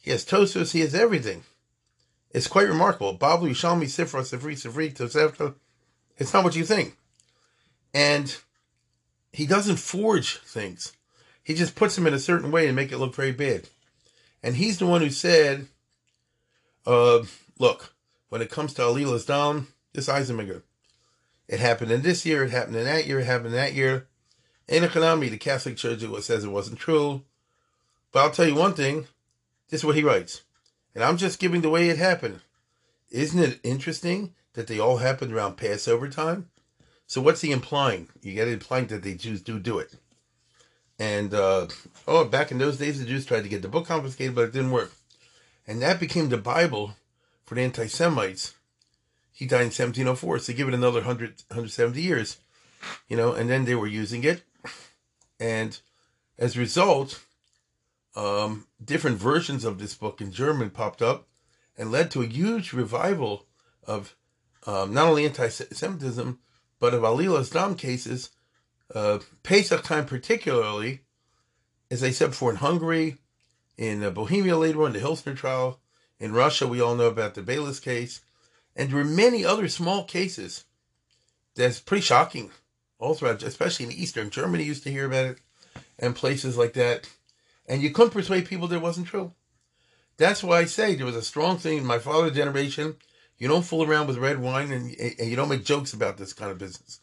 He 0.00 0.12
has 0.12 0.24
Tosos. 0.24 0.72
He 0.72 0.80
has 0.80 0.94
everything. 0.94 1.42
It's 2.30 2.46
quite 2.46 2.68
remarkable. 2.68 3.18
Bablu 3.18 3.50
Yishalmi 3.50 3.84
Sifra 3.84 4.22
Sifri 4.22 4.54
Sifri 4.54 4.94
Tosefta. 4.94 5.54
It's 6.16 6.32
not 6.32 6.44
what 6.44 6.54
you 6.54 6.64
think. 6.64 6.96
And 7.92 8.36
he 9.32 9.46
doesn't 9.46 9.76
forge 9.76 10.38
things. 10.38 10.92
He 11.42 11.54
just 11.54 11.74
puts 11.74 11.96
them 11.96 12.06
in 12.06 12.14
a 12.14 12.20
certain 12.20 12.52
way 12.52 12.68
and 12.68 12.76
make 12.76 12.92
it 12.92 12.98
look 12.98 13.16
very 13.16 13.32
bad. 13.32 13.68
And 14.44 14.54
he's 14.54 14.78
the 14.78 14.86
one 14.86 15.00
who 15.00 15.10
said, 15.10 15.66
uh, 16.86 17.24
look, 17.58 17.94
when 18.28 18.42
it 18.42 18.50
comes 18.50 18.74
to 18.74 18.82
Alilas 18.82 19.26
Dam, 19.26 19.68
this 19.92 20.08
Eisenmenger, 20.08 20.62
it 21.48 21.58
happened 21.58 21.90
in 21.90 22.02
this 22.02 22.24
year, 22.24 22.44
it 22.44 22.50
happened 22.50 22.76
in 22.76 22.84
that 22.84 23.06
year, 23.06 23.20
it 23.20 23.26
happened 23.26 23.48
in 23.48 23.52
that 23.54 23.74
year. 23.74 24.06
In 24.68 24.84
economy, 24.84 25.28
the 25.28 25.36
Catholic 25.36 25.76
Church 25.76 26.00
says 26.22 26.44
it 26.44 26.48
wasn't 26.48 26.78
true. 26.78 27.22
But 28.14 28.20
I'll 28.20 28.30
tell 28.30 28.46
you 28.46 28.54
one 28.54 28.74
thing. 28.74 29.08
This 29.68 29.80
is 29.80 29.84
what 29.84 29.96
he 29.96 30.04
writes. 30.04 30.42
And 30.94 31.02
I'm 31.02 31.16
just 31.16 31.40
giving 31.40 31.62
the 31.62 31.68
way 31.68 31.88
it 31.88 31.98
happened. 31.98 32.42
Isn't 33.10 33.42
it 33.42 33.58
interesting 33.64 34.34
that 34.52 34.68
they 34.68 34.78
all 34.78 34.98
happened 34.98 35.32
around 35.32 35.56
Passover 35.56 36.08
time? 36.08 36.48
So 37.08 37.20
what's 37.20 37.40
he 37.40 37.50
implying? 37.50 38.08
You 38.22 38.32
get 38.34 38.46
implying 38.46 38.86
that 38.86 39.02
the 39.02 39.16
Jews 39.16 39.42
do 39.42 39.58
do 39.58 39.80
it. 39.80 39.96
And 40.96 41.34
uh, 41.34 41.66
oh, 42.06 42.24
back 42.24 42.52
in 42.52 42.58
those 42.58 42.78
days, 42.78 43.00
the 43.00 43.04
Jews 43.04 43.26
tried 43.26 43.42
to 43.42 43.48
get 43.48 43.62
the 43.62 43.68
book 43.68 43.88
confiscated, 43.88 44.36
but 44.36 44.44
it 44.44 44.52
didn't 44.52 44.70
work. 44.70 44.92
And 45.66 45.82
that 45.82 45.98
became 45.98 46.28
the 46.28 46.38
Bible 46.38 46.94
for 47.44 47.56
the 47.56 47.62
anti-Semites. 47.62 48.54
He 49.32 49.46
died 49.46 49.62
in 49.62 49.66
1704, 49.66 50.38
so 50.38 50.52
give 50.52 50.68
it 50.68 50.74
another 50.74 51.00
100, 51.00 51.42
170 51.48 52.00
years, 52.00 52.36
you 53.08 53.16
know. 53.16 53.32
And 53.32 53.50
then 53.50 53.64
they 53.64 53.74
were 53.74 53.88
using 53.88 54.22
it, 54.22 54.44
and 55.40 55.76
as 56.38 56.54
a 56.54 56.60
result, 56.60 57.23
um, 58.16 58.66
different 58.82 59.18
versions 59.18 59.64
of 59.64 59.78
this 59.78 59.94
book 59.94 60.20
in 60.20 60.30
German 60.30 60.70
popped 60.70 61.02
up 61.02 61.28
and 61.76 61.90
led 61.90 62.10
to 62.10 62.22
a 62.22 62.26
huge 62.26 62.72
revival 62.72 63.46
of 63.86 64.16
um, 64.66 64.94
not 64.94 65.08
only 65.08 65.26
anti-Semitism 65.26 66.38
but 66.78 66.94
of 66.94 67.02
Alilas 67.02 67.52
Dam 67.52 67.74
cases. 67.74 68.30
Uh, 68.94 69.18
Pesach 69.42 69.82
time, 69.82 70.04
particularly, 70.04 71.00
as 71.90 72.04
I 72.04 72.10
said 72.10 72.30
before, 72.30 72.50
in 72.50 72.56
Hungary, 72.56 73.16
in 73.76 74.02
uh, 74.04 74.10
Bohemia 74.10 74.56
later 74.56 74.82
on, 74.82 74.92
the 74.92 74.98
Hilsner 74.98 75.36
trial, 75.36 75.80
in 76.20 76.32
Russia, 76.32 76.66
we 76.66 76.80
all 76.80 76.94
know 76.94 77.06
about 77.08 77.34
the 77.34 77.42
Beilis 77.42 77.82
case, 77.82 78.20
and 78.76 78.90
there 78.90 78.98
were 78.98 79.04
many 79.04 79.44
other 79.44 79.68
small 79.68 80.04
cases 80.04 80.64
that's 81.56 81.80
pretty 81.80 82.02
shocking 82.02 82.50
all 82.98 83.14
throughout, 83.14 83.42
especially 83.42 83.86
in 83.86 83.92
Eastern 83.92 84.30
Germany, 84.30 84.64
used 84.64 84.82
to 84.84 84.92
hear 84.92 85.06
about 85.06 85.26
it, 85.26 85.38
and 85.98 86.14
places 86.14 86.56
like 86.56 86.74
that 86.74 87.08
and 87.66 87.82
you 87.82 87.90
couldn't 87.90 88.12
persuade 88.12 88.46
people 88.46 88.68
that 88.68 88.76
it 88.76 88.82
wasn't 88.82 89.06
true. 89.06 89.32
That's 90.16 90.44
why 90.44 90.58
I 90.58 90.64
say 90.64 90.94
there 90.94 91.06
was 91.06 91.16
a 91.16 91.22
strong 91.22 91.58
thing 91.58 91.78
in 91.78 91.84
my 91.84 91.98
father's 91.98 92.36
generation. 92.36 92.96
You 93.38 93.48
don't 93.48 93.64
fool 93.64 93.82
around 93.82 94.06
with 94.06 94.18
red 94.18 94.38
wine 94.40 94.70
and, 94.70 94.94
and 94.98 95.28
you 95.28 95.36
don't 95.36 95.48
make 95.48 95.64
jokes 95.64 95.92
about 95.92 96.18
this 96.18 96.32
kind 96.32 96.50
of 96.50 96.58
business. 96.58 97.00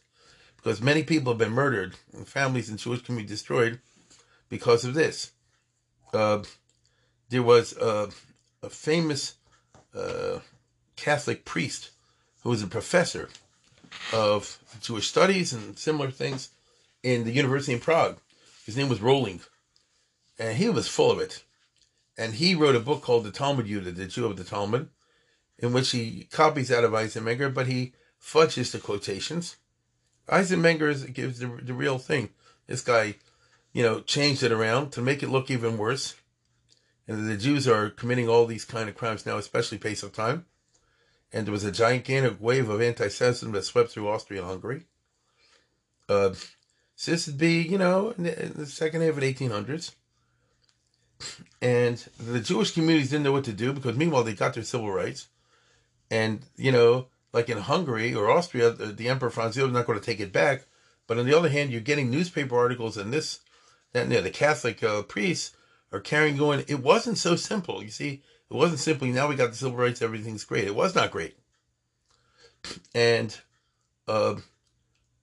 Because 0.56 0.80
many 0.80 1.02
people 1.02 1.32
have 1.32 1.38
been 1.38 1.52
murdered 1.52 1.96
and 2.12 2.26
families 2.26 2.70
in 2.70 2.76
Jewish 2.76 3.02
community 3.02 3.28
destroyed 3.28 3.80
because 4.48 4.84
of 4.84 4.94
this. 4.94 5.32
Uh, 6.14 6.42
there 7.28 7.42
was 7.42 7.76
a, 7.76 8.08
a 8.62 8.70
famous 8.70 9.34
uh, 9.94 10.38
Catholic 10.96 11.44
priest 11.44 11.90
who 12.42 12.50
was 12.50 12.62
a 12.62 12.66
professor 12.66 13.28
of 14.12 14.58
Jewish 14.80 15.08
studies 15.08 15.52
and 15.52 15.78
similar 15.78 16.10
things 16.10 16.50
in 17.02 17.24
the 17.24 17.32
University 17.32 17.72
in 17.72 17.80
Prague. 17.80 18.18
His 18.64 18.76
name 18.76 18.88
was 18.88 19.00
Rohling 19.00 19.40
and 20.38 20.56
he 20.56 20.68
was 20.68 20.88
full 20.88 21.10
of 21.10 21.18
it. 21.18 21.44
And 22.16 22.34
he 22.34 22.54
wrote 22.54 22.76
a 22.76 22.80
book 22.80 23.02
called 23.02 23.24
The 23.24 23.30
Talmud 23.30 23.66
Yudah, 23.66 23.94
the 23.94 24.06
Jew 24.06 24.26
of 24.26 24.36
the 24.36 24.44
Talmud, 24.44 24.88
in 25.58 25.72
which 25.72 25.90
he 25.90 26.28
copies 26.30 26.70
out 26.70 26.84
of 26.84 26.92
Eisenmenger, 26.92 27.52
but 27.52 27.66
he 27.66 27.92
fudges 28.18 28.72
the 28.72 28.78
quotations. 28.78 29.56
Eisenmenger 30.28 31.12
gives 31.12 31.38
the, 31.38 31.46
the 31.46 31.74
real 31.74 31.98
thing. 31.98 32.30
This 32.66 32.82
guy, 32.82 33.16
you 33.72 33.82
know, 33.82 34.00
changed 34.00 34.42
it 34.42 34.52
around 34.52 34.90
to 34.92 35.02
make 35.02 35.22
it 35.22 35.30
look 35.30 35.50
even 35.50 35.78
worse. 35.78 36.14
And 37.08 37.28
the 37.28 37.36
Jews 37.36 37.66
are 37.66 37.90
committing 37.90 38.28
all 38.28 38.46
these 38.46 38.64
kind 38.64 38.88
of 38.88 38.94
crimes 38.94 39.26
now, 39.26 39.36
especially 39.38 39.78
Pesach 39.78 40.12
time. 40.12 40.46
And 41.32 41.46
there 41.46 41.52
was 41.52 41.64
a 41.64 41.72
gigantic 41.72 42.36
wave 42.40 42.68
of 42.68 42.80
anti-Semitism 42.80 43.52
that 43.52 43.64
swept 43.64 43.90
through 43.90 44.08
Austria-Hungary. 44.08 44.84
Uh, 46.08 46.34
so 46.94 47.10
this 47.10 47.26
would 47.26 47.38
be, 47.38 47.62
you 47.62 47.78
know, 47.78 48.10
in 48.10 48.24
the, 48.24 48.46
in 48.46 48.52
the 48.54 48.66
second 48.66 49.00
half 49.00 49.14
of 49.14 49.20
the 49.20 49.34
1800s 49.34 49.92
and 51.60 52.04
the 52.18 52.40
Jewish 52.40 52.72
communities 52.72 53.10
didn't 53.10 53.24
know 53.24 53.32
what 53.32 53.44
to 53.44 53.52
do 53.52 53.72
because 53.72 53.96
meanwhile 53.96 54.24
they 54.24 54.34
got 54.34 54.54
their 54.54 54.64
civil 54.64 54.90
rights, 54.90 55.28
and 56.10 56.40
you 56.56 56.72
know, 56.72 57.06
like 57.32 57.48
in 57.48 57.58
Hungary 57.58 58.14
or 58.14 58.30
Austria, 58.30 58.70
the, 58.70 58.86
the 58.86 59.08
Emperor 59.08 59.30
Franz 59.30 59.54
Joseph 59.54 59.70
is 59.70 59.74
not 59.74 59.86
going 59.86 59.98
to 59.98 60.04
take 60.04 60.20
it 60.20 60.32
back. 60.32 60.66
But 61.06 61.18
on 61.18 61.26
the 61.26 61.36
other 61.36 61.48
hand, 61.48 61.70
you're 61.70 61.80
getting 61.80 62.10
newspaper 62.10 62.56
articles 62.56 62.96
and 62.96 63.12
this, 63.12 63.40
that, 63.92 64.10
and 64.10 64.12
the, 64.12 64.30
Catholic 64.30 64.82
uh, 64.82 65.02
priests 65.02 65.54
are 65.92 66.00
carrying 66.00 66.36
going. 66.36 66.64
It 66.68 66.80
wasn't 66.80 67.18
so 67.18 67.36
simple. 67.36 67.82
You 67.82 67.90
see, 67.90 68.22
it 68.50 68.54
wasn't 68.54 68.80
simply 68.80 69.10
now 69.10 69.28
we 69.28 69.34
got 69.34 69.50
the 69.50 69.56
civil 69.56 69.76
rights, 69.76 70.02
everything's 70.02 70.44
great. 70.44 70.64
It 70.64 70.74
was 70.74 70.94
not 70.94 71.10
great, 71.10 71.36
and 72.94 73.36
uh, 74.06 74.36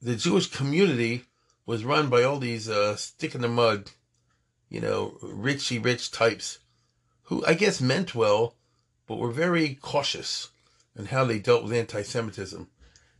the 0.01 0.15
Jewish 0.15 0.47
community 0.47 1.23
was 1.65 1.83
run 1.83 2.09
by 2.09 2.23
all 2.23 2.39
these 2.39 2.69
uh, 2.69 2.95
stick 2.95 3.35
in 3.35 3.41
the 3.41 3.47
mud 3.47 3.91
you 4.69 4.79
know, 4.79 5.17
richy 5.21 5.83
rich 5.83 6.11
types 6.11 6.59
who 7.23 7.45
I 7.45 7.53
guess 7.53 7.79
meant 7.79 8.15
well, 8.15 8.55
but 9.07 9.17
were 9.17 9.31
very 9.31 9.75
cautious 9.81 10.49
in 10.97 11.05
how 11.05 11.25
they 11.25 11.39
dealt 11.39 11.63
with 11.63 11.73
anti 11.73 12.01
Semitism. 12.01 12.67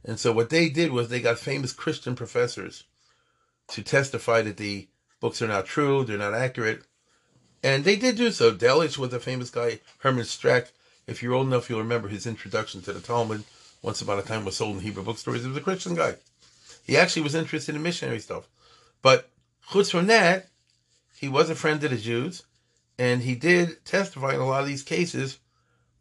And 0.04 0.20
so 0.20 0.32
what 0.32 0.50
they 0.50 0.70
did 0.70 0.92
was 0.92 1.10
they 1.10 1.22
got 1.22 1.40
famous 1.40 1.74
Christian 1.74 2.16
professors 2.16 2.86
to 3.70 3.84
testify 3.84 4.42
that 4.42 4.58
the 4.58 4.88
books 5.20 5.42
are 5.42 5.48
not 5.48 5.66
true, 5.66 6.04
they're 6.04 6.18
not 6.18 6.34
accurate. 6.34 6.84
And 7.62 7.84
they 7.84 7.98
did 7.98 8.16
do 8.16 8.32
so. 8.32 8.52
Delitzsch 8.52 8.98
was 8.98 9.14
a 9.14 9.20
famous 9.20 9.50
guy, 9.50 9.80
Herman 10.00 10.24
Strack. 10.24 10.72
If 11.06 11.22
you're 11.22 11.34
old 11.34 11.48
enough, 11.48 11.70
you'll 11.70 11.80
remember 11.80 12.08
his 12.08 12.26
introduction 12.26 12.82
to 12.84 12.94
the 12.94 13.02
Talmud. 13.02 13.44
Once 13.82 14.02
upon 14.02 14.20
a 14.20 14.22
time 14.22 14.46
was 14.46 14.58
sold 14.58 14.78
in 14.78 14.82
Hebrew 14.82 15.04
bookstores. 15.04 15.42
He 15.42 15.48
was 15.48 15.58
a 15.58 15.62
Christian 15.62 15.96
guy. 15.96 16.16
He 16.86 16.98
actually 16.98 17.22
was 17.22 17.36
interested 17.36 17.76
in 17.76 17.84
missionary 17.84 18.20
stuff. 18.20 18.48
But 19.02 19.30
chutz 19.70 19.92
from 19.92 20.08
that, 20.08 20.49
he 21.20 21.28
was 21.28 21.50
a 21.50 21.56
friend 21.56 21.84
of 21.84 21.92
the 21.92 21.98
Jews, 21.98 22.44
and 22.98 23.22
he 23.22 23.36
did 23.36 23.84
testify 23.84 24.36
in 24.36 24.40
a 24.40 24.46
lot 24.46 24.62
of 24.62 24.70
these 24.70 24.84
cases 24.84 25.40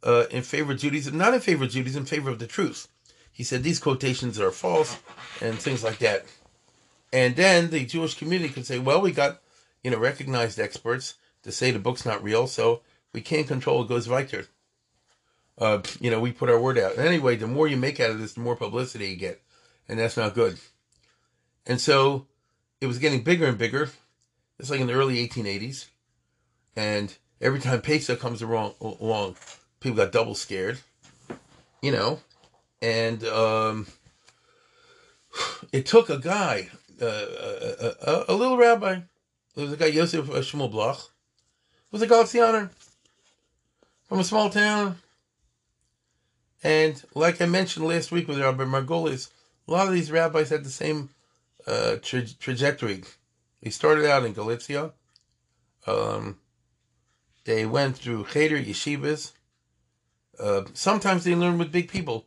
uh, 0.04 0.26
in 0.30 0.42
favor 0.42 0.72
of 0.72 0.78
Judaism, 0.78 1.18
not 1.18 1.34
in 1.34 1.40
favor 1.40 1.64
of 1.64 1.70
Judaism, 1.70 2.02
in 2.02 2.06
favor 2.06 2.30
of 2.30 2.38
the 2.38 2.46
truth. 2.46 2.86
He 3.32 3.42
said 3.42 3.64
these 3.64 3.80
quotations 3.80 4.38
are 4.38 4.52
false 4.52 4.96
and 5.40 5.58
things 5.58 5.82
like 5.82 5.98
that. 5.98 6.26
And 7.12 7.34
then 7.34 7.70
the 7.70 7.84
Jewish 7.84 8.14
community 8.14 8.52
could 8.52 8.64
say, 8.64 8.78
well, 8.78 9.00
we 9.00 9.10
got, 9.10 9.40
you 9.82 9.90
know, 9.90 9.98
recognized 9.98 10.60
experts 10.60 11.14
to 11.42 11.50
say 11.50 11.72
the 11.72 11.80
book's 11.80 12.06
not 12.06 12.22
real, 12.22 12.46
so 12.46 12.82
we 13.12 13.20
can't 13.20 13.48
control 13.48 13.82
it 13.82 13.88
goes 13.88 14.08
weiter. 14.08 14.46
Uh, 15.56 15.80
you 16.00 16.12
know, 16.12 16.20
we 16.20 16.30
put 16.30 16.48
our 16.48 16.60
word 16.60 16.78
out. 16.78 16.96
And 16.96 17.04
anyway, 17.04 17.34
the 17.34 17.48
more 17.48 17.66
you 17.66 17.76
make 17.76 17.98
out 17.98 18.10
of 18.10 18.20
this, 18.20 18.34
the 18.34 18.40
more 18.40 18.54
publicity 18.54 19.08
you 19.08 19.16
get. 19.16 19.42
And 19.88 19.98
that's 19.98 20.16
not 20.16 20.34
good. 20.34 20.60
And 21.66 21.80
so 21.80 22.26
it 22.80 22.86
was 22.86 23.00
getting 23.00 23.24
bigger 23.24 23.46
and 23.46 23.58
bigger. 23.58 23.90
It's 24.58 24.70
like 24.70 24.80
in 24.80 24.86
the 24.86 24.94
early 24.94 25.26
1880s. 25.26 25.86
And 26.76 27.16
every 27.40 27.60
time 27.60 27.80
Pesach 27.80 28.20
comes 28.20 28.42
along, 28.42 28.74
along 28.80 29.36
people 29.80 29.96
got 29.96 30.12
double 30.12 30.34
scared, 30.34 30.78
you 31.82 31.92
know. 31.92 32.20
And 32.80 33.24
um, 33.24 33.86
it 35.72 35.86
took 35.86 36.10
a 36.10 36.18
guy, 36.18 36.68
uh, 37.00 37.06
a, 37.06 37.94
a, 38.02 38.24
a, 38.28 38.34
little 38.34 38.56
rabbi, 38.56 39.00
there 39.54 39.64
was 39.64 39.72
a 39.72 39.76
guy, 39.76 39.86
Yosef 39.86 40.26
Shmuel 40.26 40.70
Bloch, 40.70 41.10
was 41.90 42.02
a 42.02 42.06
Galicianer 42.06 42.70
from 44.08 44.20
a 44.20 44.24
small 44.24 44.50
town. 44.50 44.98
And 46.62 47.02
like 47.14 47.40
I 47.40 47.46
mentioned 47.46 47.86
last 47.86 48.10
week 48.10 48.28
with 48.28 48.40
Rabbi 48.40 48.64
Margolis, 48.64 49.30
a 49.66 49.72
lot 49.72 49.86
of 49.86 49.92
these 49.92 50.10
rabbis 50.10 50.50
had 50.50 50.64
the 50.64 50.70
same 50.70 51.10
uh, 51.66 51.96
tra- 52.02 52.26
trajectory. 52.26 53.04
They 53.62 53.70
started 53.70 54.06
out 54.06 54.24
in 54.24 54.32
Galicia. 54.32 54.92
Um, 55.86 56.38
they 57.44 57.66
went 57.66 57.96
through 57.96 58.26
cheder 58.26 58.58
yeshivas. 58.58 59.32
Uh, 60.38 60.62
sometimes 60.74 61.24
they 61.24 61.34
learned 61.34 61.58
with 61.58 61.72
big 61.72 61.88
people. 61.88 62.26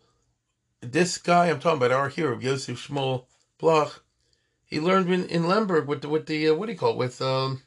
This 0.82 1.18
guy 1.18 1.50
I'm 1.50 1.60
talking 1.60 1.78
about, 1.78 1.92
our 1.92 2.10
hero, 2.10 2.40
Yosef 2.40 2.88
Shmuel 2.88 3.26
Bloch, 3.60 4.04
he 4.66 4.80
learned 4.80 5.12
in, 5.12 5.26
in 5.26 5.48
Lemberg 5.48 5.88
with 5.88 6.02
the, 6.02 6.10
with 6.10 6.26
the 6.26 6.50
uh, 6.50 6.56
what 6.56 6.66
do 6.66 6.72
you 6.72 6.78
call 6.78 6.92
it, 6.92 6.98
with 6.98 7.22
um, 7.22 7.62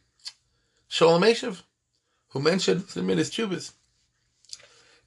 Shoel 0.91 1.21
U'Meishiv, 1.21 1.63
who 2.31 2.41
mentioned 2.41 2.81
the 2.89 3.01
Chubas. 3.01 3.73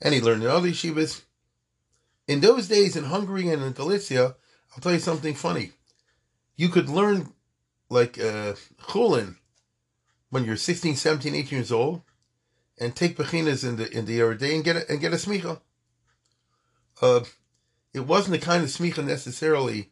And 0.01 0.13
he 0.13 0.21
learned 0.21 0.43
in 0.43 0.49
other 0.49 0.69
yeshivas. 0.69 1.21
In 2.27 2.41
those 2.41 2.67
days 2.67 2.95
in 2.95 3.05
Hungary 3.05 3.49
and 3.49 3.63
in 3.63 3.73
Galicia, 3.73 4.35
I'll 4.73 4.81
tell 4.81 4.93
you 4.93 4.99
something 4.99 5.33
funny. 5.33 5.71
You 6.55 6.69
could 6.69 6.89
learn 6.89 7.33
like 7.89 8.19
uh, 8.19 8.53
Chulin 8.81 9.35
when 10.29 10.43
you're 10.43 10.57
16, 10.57 10.95
17, 10.95 11.35
18 11.35 11.57
years 11.57 11.71
old 11.71 12.01
and 12.79 12.95
take 12.95 13.17
bechinas 13.17 13.67
in 13.67 13.77
the 13.77 13.89
in 13.91 14.05
the 14.05 14.35
day 14.35 14.55
and 14.55 14.63
get 14.63 14.75
a, 14.75 14.89
and 14.89 14.99
get 14.99 15.13
a 15.13 15.17
smicha. 15.17 15.59
Uh, 17.01 17.21
it 17.93 18.01
wasn't 18.01 18.39
the 18.39 18.45
kind 18.45 18.63
of 18.63 18.69
smicha 18.69 19.03
necessarily 19.03 19.89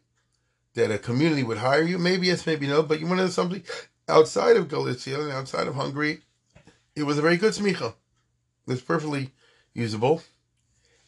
that 0.74 0.90
a 0.90 0.98
community 0.98 1.42
would 1.42 1.58
hire 1.58 1.82
you. 1.82 1.98
Maybe 1.98 2.28
yes, 2.28 2.46
maybe 2.46 2.66
no. 2.66 2.82
But 2.82 3.00
you 3.00 3.06
want 3.06 3.18
to 3.18 3.24
know 3.24 3.30
something 3.30 3.62
outside 4.08 4.56
of 4.56 4.68
Galicia 4.68 5.20
and 5.20 5.32
outside 5.32 5.66
of 5.66 5.74
Hungary, 5.74 6.20
it 6.94 7.04
was 7.04 7.18
a 7.18 7.22
very 7.22 7.36
good 7.36 7.52
smicha. 7.52 7.94
It 8.66 8.70
was 8.70 8.82
perfectly 8.82 9.32
usable. 9.74 10.22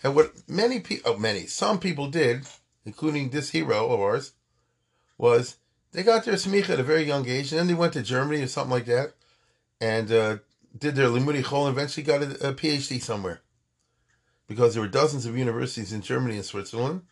And 0.03 0.14
what 0.14 0.33
many 0.48 0.81
people, 0.81 1.12
oh, 1.12 1.18
many, 1.18 1.46
some 1.46 1.81
people 1.81 2.09
did, 2.09 2.44
including 2.85 3.31
this 3.31 3.51
hero 3.51 3.88
of 3.88 4.01
ours, 4.01 4.33
was 5.16 5.57
they 5.92 6.03
got 6.03 6.24
their 6.24 6.35
smicha 6.35 6.70
at 6.70 6.81
a 6.81 6.85
very 6.85 7.05
young 7.05 7.29
age, 7.29 7.51
and 7.51 7.59
then 7.59 7.66
they 7.66 7.74
went 7.74 7.92
to 7.94 8.03
Germany 8.03 8.42
or 8.42 8.46
something 8.46 8.70
like 8.70 8.87
that, 8.87 9.14
and 9.81 10.12
uh, 10.12 10.37
did 10.77 10.94
their 10.94 11.09
limudi 11.09 11.42
chol, 11.42 11.66
and 11.66 11.77
eventually 11.77 12.05
got 12.05 12.22
a, 12.22 12.48
a, 12.48 12.55
PhD 12.55 13.01
somewhere, 13.01 13.40
because 14.46 14.74
there 14.74 14.83
were 14.83 14.88
dozens 14.88 15.27
of 15.27 15.37
universities 15.37 15.92
in 15.92 16.03
Germany 16.03 16.37
and 16.37 16.44
Switzerland, 16.44 17.03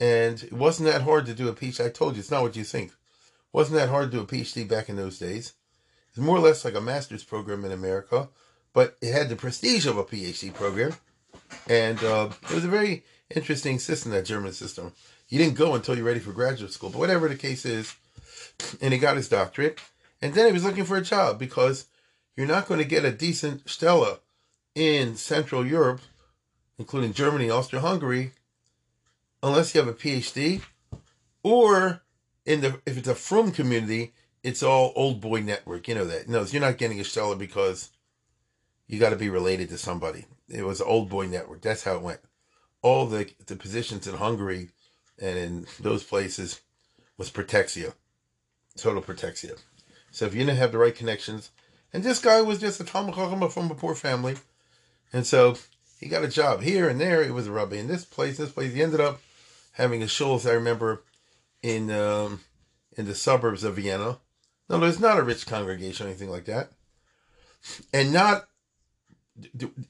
and 0.00 0.42
it 0.42 0.52
wasn't 0.52 0.90
that 0.90 1.02
hard 1.02 1.26
to 1.26 1.34
do 1.34 1.48
a 1.48 1.54
PhD. 1.54 1.84
I 1.84 1.90
told 1.90 2.14
you, 2.14 2.20
it's 2.20 2.30
not 2.30 2.42
what 2.42 2.56
you 2.56 2.64
think. 2.64 2.90
It 2.90 2.94
wasn't 3.52 3.78
that 3.78 3.88
hard 3.88 4.10
to 4.10 4.16
do 4.16 4.22
a 4.22 4.26
PhD 4.26 4.68
back 4.68 4.88
in 4.88 4.96
those 4.96 5.18
days. 5.18 5.54
It's 6.08 6.18
more 6.18 6.36
or 6.36 6.40
less 6.40 6.64
like 6.64 6.74
a 6.74 6.80
master's 6.80 7.24
program 7.24 7.64
in 7.64 7.72
America, 7.72 8.28
but 8.72 8.96
it 9.00 9.12
had 9.12 9.28
the 9.28 9.36
prestige 9.36 9.86
of 9.86 9.96
a 9.96 10.04
PhD 10.04 10.52
program, 10.52 10.94
and 11.68 12.02
uh, 12.02 12.30
it 12.42 12.54
was 12.54 12.64
a 12.64 12.68
very 12.68 13.04
interesting 13.34 13.78
system, 13.78 14.12
that 14.12 14.24
German 14.24 14.52
system. 14.52 14.92
You 15.28 15.38
didn't 15.38 15.56
go 15.56 15.74
until 15.74 15.96
you're 15.96 16.04
ready 16.04 16.20
for 16.20 16.32
graduate 16.32 16.72
school, 16.72 16.90
but 16.90 16.98
whatever 16.98 17.28
the 17.28 17.36
case 17.36 17.64
is, 17.64 17.94
and 18.80 18.92
he 18.92 18.98
got 18.98 19.16
his 19.16 19.28
doctorate, 19.28 19.80
and 20.22 20.34
then 20.34 20.46
he 20.46 20.52
was 20.52 20.64
looking 20.64 20.84
for 20.84 20.96
a 20.96 21.02
job 21.02 21.38
because 21.38 21.86
you're 22.36 22.46
not 22.46 22.66
going 22.68 22.78
to 22.78 22.86
get 22.86 23.04
a 23.04 23.10
decent 23.10 23.68
Stella 23.68 24.20
in 24.74 25.16
Central 25.16 25.66
Europe, 25.66 26.00
including 26.78 27.12
Germany, 27.12 27.50
Austria, 27.50 27.82
Hungary, 27.82 28.32
unless 29.42 29.74
you 29.74 29.80
have 29.80 29.88
a 29.88 29.94
PhD, 29.94 30.62
or 31.42 32.02
in 32.44 32.60
the 32.60 32.80
if 32.86 32.96
it's 32.96 33.08
a 33.08 33.14
from 33.14 33.50
community, 33.50 34.12
it's 34.42 34.62
all 34.62 34.92
old 34.94 35.20
boy 35.20 35.40
network. 35.40 35.88
You 35.88 35.96
know 35.96 36.04
that. 36.04 36.28
No, 36.28 36.42
you're 36.42 36.60
not 36.60 36.78
getting 36.78 37.00
a 37.00 37.04
Stella 37.04 37.36
because 37.36 37.90
you 38.86 39.00
got 39.00 39.10
to 39.10 39.16
be 39.16 39.28
related 39.28 39.68
to 39.70 39.78
somebody. 39.78 40.26
It 40.48 40.64
was 40.64 40.80
old 40.80 41.08
boy 41.08 41.26
network. 41.26 41.62
That's 41.62 41.82
how 41.82 41.96
it 41.96 42.02
went. 42.02 42.20
All 42.82 43.06
the 43.06 43.28
the 43.46 43.56
positions 43.56 44.06
in 44.06 44.16
Hungary 44.16 44.70
and 45.20 45.38
in 45.38 45.66
those 45.80 46.04
places 46.04 46.60
was 47.18 47.30
protexia, 47.30 47.94
total 48.76 49.02
protexia. 49.02 49.58
So 50.10 50.26
if 50.26 50.34
you 50.34 50.44
didn't 50.44 50.58
have 50.58 50.72
the 50.72 50.78
right 50.78 50.94
connections, 50.94 51.50
and 51.92 52.02
this 52.02 52.18
guy 52.18 52.40
was 52.42 52.58
just 52.58 52.80
a 52.80 52.84
Talmud 52.84 53.52
from 53.52 53.70
a 53.70 53.74
poor 53.74 53.94
family, 53.94 54.36
and 55.12 55.26
so 55.26 55.56
he 55.98 56.08
got 56.08 56.24
a 56.24 56.28
job 56.28 56.62
here 56.62 56.88
and 56.88 57.00
there. 57.00 57.22
It 57.22 57.32
was 57.34 57.46
a 57.46 57.52
rabbi 57.52 57.76
in 57.76 57.88
this 57.88 58.04
place, 58.04 58.36
this 58.36 58.52
place. 58.52 58.74
He 58.74 58.82
ended 58.82 59.00
up 59.00 59.20
having 59.72 60.02
a 60.02 60.08
shul, 60.08 60.34
as 60.34 60.46
I 60.46 60.52
remember, 60.52 61.02
in 61.62 61.90
um, 61.90 62.40
in 62.96 63.06
the 63.06 63.14
suburbs 63.14 63.64
of 63.64 63.76
Vienna. 63.76 64.18
No, 64.68 64.78
there's 64.78 65.00
not 65.00 65.18
a 65.18 65.22
rich 65.22 65.46
congregation 65.46 66.06
or 66.06 66.10
anything 66.10 66.30
like 66.30 66.46
that, 66.46 66.70
and 67.92 68.12
not 68.12 68.48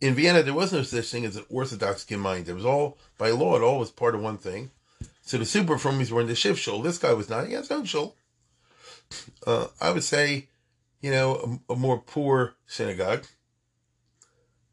in 0.01 0.15
Vienna. 0.15 0.43
There 0.43 0.55
was 0.55 0.73
no 0.73 0.83
such 0.83 1.07
thing 1.07 1.25
as 1.25 1.37
an 1.37 1.47
Orthodox 1.49 2.05
Gemeinde. 2.05 2.49
It 2.49 2.55
was 2.55 2.67
all 2.67 2.99
by 3.19 3.31
law. 3.31 3.57
It 3.57 3.63
all 3.63 3.79
was 3.79 3.91
part 3.91 4.15
of 4.15 4.21
one 4.21 4.39
thing. 4.39 4.71
So 5.27 5.39
the 5.39 5.45
super 5.45 5.75
Frumies 5.75 6.13
were 6.13 6.21
in 6.21 6.29
the 6.29 6.37
Schiff 6.37 6.57
shul. 6.57 6.83
This 6.83 6.99
guy 6.99 7.13
was 7.13 7.29
not. 7.29 7.49
He 7.49 7.55
has 7.55 7.69
no 7.69 7.85
shul. 7.85 8.15
Uh, 9.45 9.67
I 9.81 9.91
would 9.91 10.05
say, 10.05 10.47
you 11.01 11.11
know, 11.11 11.61
a, 11.69 11.73
a, 11.73 11.77
more 11.77 11.99
poor 11.99 12.55
synagogue. 12.67 13.25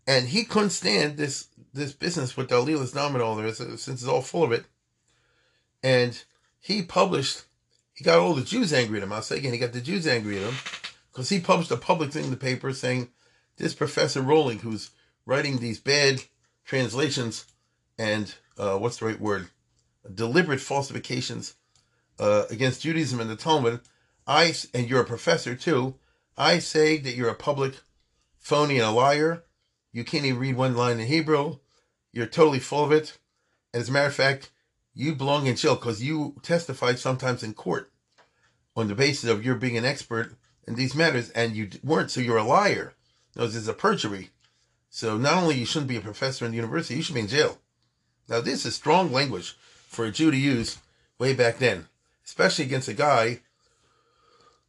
And 0.06 0.28
he 0.28 0.44
couldn't 0.44 0.70
stand 0.70 1.18
this 1.18 1.48
this 1.74 1.92
business 1.92 2.38
with 2.38 2.50
Dalil 2.50 2.84
Islam 2.84 3.16
and 3.16 3.24
all 3.24 3.36
there, 3.36 3.52
since 3.52 3.88
it's 3.88 4.06
all 4.06 4.22
full 4.22 4.44
of 4.44 4.52
it. 4.52 4.66
And 5.82 6.24
he 6.60 6.84
published, 6.84 7.46
he 7.96 8.04
got 8.04 8.20
all 8.20 8.36
the 8.36 8.44
Jews 8.44 8.72
angry 8.72 9.00
at 9.00 9.04
him. 9.04 9.12
I'll 9.12 9.24
say 9.24 9.38
again, 9.38 9.54
he 9.54 9.60
got 9.60 9.74
the 9.74 9.82
Jews 9.82 10.06
angry 10.06 10.38
at 10.38 10.44
him 10.44 10.56
because 11.12 11.30
he 11.30 11.40
published 11.40 11.72
a 11.72 11.78
public 11.78 12.12
thing 12.12 12.26
in 12.26 12.30
the 12.30 12.38
paper 12.38 12.74
saying 12.74 13.10
this 13.58 13.74
Professor 13.74 14.22
Rohling, 14.22 14.60
who's 14.60 14.92
writing 15.26 15.58
these 15.58 15.80
bad 15.80 16.22
translations 16.64 17.46
and 17.98 18.36
uh, 18.56 18.78
what's 18.78 18.98
the 18.98 19.08
right 19.08 19.20
word? 19.20 19.50
Deliberate 20.12 20.60
falsifications 20.60 21.56
uh, 22.20 22.46
against 22.50 22.82
Judaism 22.82 23.20
and 23.20 23.30
the 23.30 23.36
Talmud, 23.36 23.82
I 24.26 24.54
and 24.74 24.90
you're 24.90 25.02
a 25.02 25.06
professor 25.06 25.56
too. 25.56 25.96
I 26.38 26.60
say 26.60 26.98
that 26.98 27.16
you're 27.16 27.30
a 27.30 27.36
public 27.36 27.76
phony 28.40 28.78
and 28.78 28.88
a 28.88 28.92
liar. 28.92 29.44
You 29.92 30.04
can't 30.04 30.26
even 30.26 30.40
read 30.40 30.56
one 30.56 30.76
line 30.76 31.00
in 31.00 31.08
Hebrew. 31.08 31.58
You're 32.12 32.26
totally 32.26 32.60
full 32.60 32.84
of 32.84 32.92
it. 32.92 33.18
And 33.74 33.82
as 33.82 33.90
a 33.90 33.92
matter 33.92 34.08
of 34.08 34.16
fact, 34.16 34.52
you 34.94 35.16
belong 35.16 35.48
in 35.48 35.56
jail 35.56 35.76
because 35.76 36.04
you 36.04 36.36
testified 36.42 37.00
sometimes 37.00 37.44
in 37.44 37.54
court 37.54 37.92
on 38.76 38.88
the 38.88 38.96
basis 38.96 39.30
of 39.30 39.46
your 39.46 39.56
being 39.56 39.78
an 39.78 39.86
expert 39.86 40.36
in 40.68 40.76
these 40.76 40.96
matters, 40.96 41.30
and 41.32 41.56
you 41.56 41.70
weren't. 41.84 42.12
So 42.12 42.22
you're 42.22 42.38
a 42.38 42.44
liar. 42.44 42.94
No, 43.36 43.46
this 43.46 43.56
is 43.56 43.68
a 43.68 43.74
perjury. 43.74 44.30
So 44.90 45.18
not 45.18 45.42
only 45.42 45.56
you 45.56 45.66
shouldn't 45.66 45.90
be 45.90 45.98
a 45.98 46.02
professor 46.02 46.46
in 46.46 46.52
the 46.52 46.58
university, 46.58 46.96
you 46.96 47.02
should 47.02 47.16
be 47.16 47.22
in 47.22 47.28
jail. 47.28 47.58
Now 48.30 48.42
this 48.42 48.66
is 48.66 48.76
strong 48.76 49.12
language 49.12 49.56
for 49.94 50.06
a 50.06 50.12
Jew 50.12 50.32
to 50.32 50.38
use 50.38 50.78
way 51.20 51.34
back 51.34 51.60
then, 51.60 51.88
especially 52.26 52.66
against 52.66 52.88
a 52.88 52.94
guy 52.94 53.40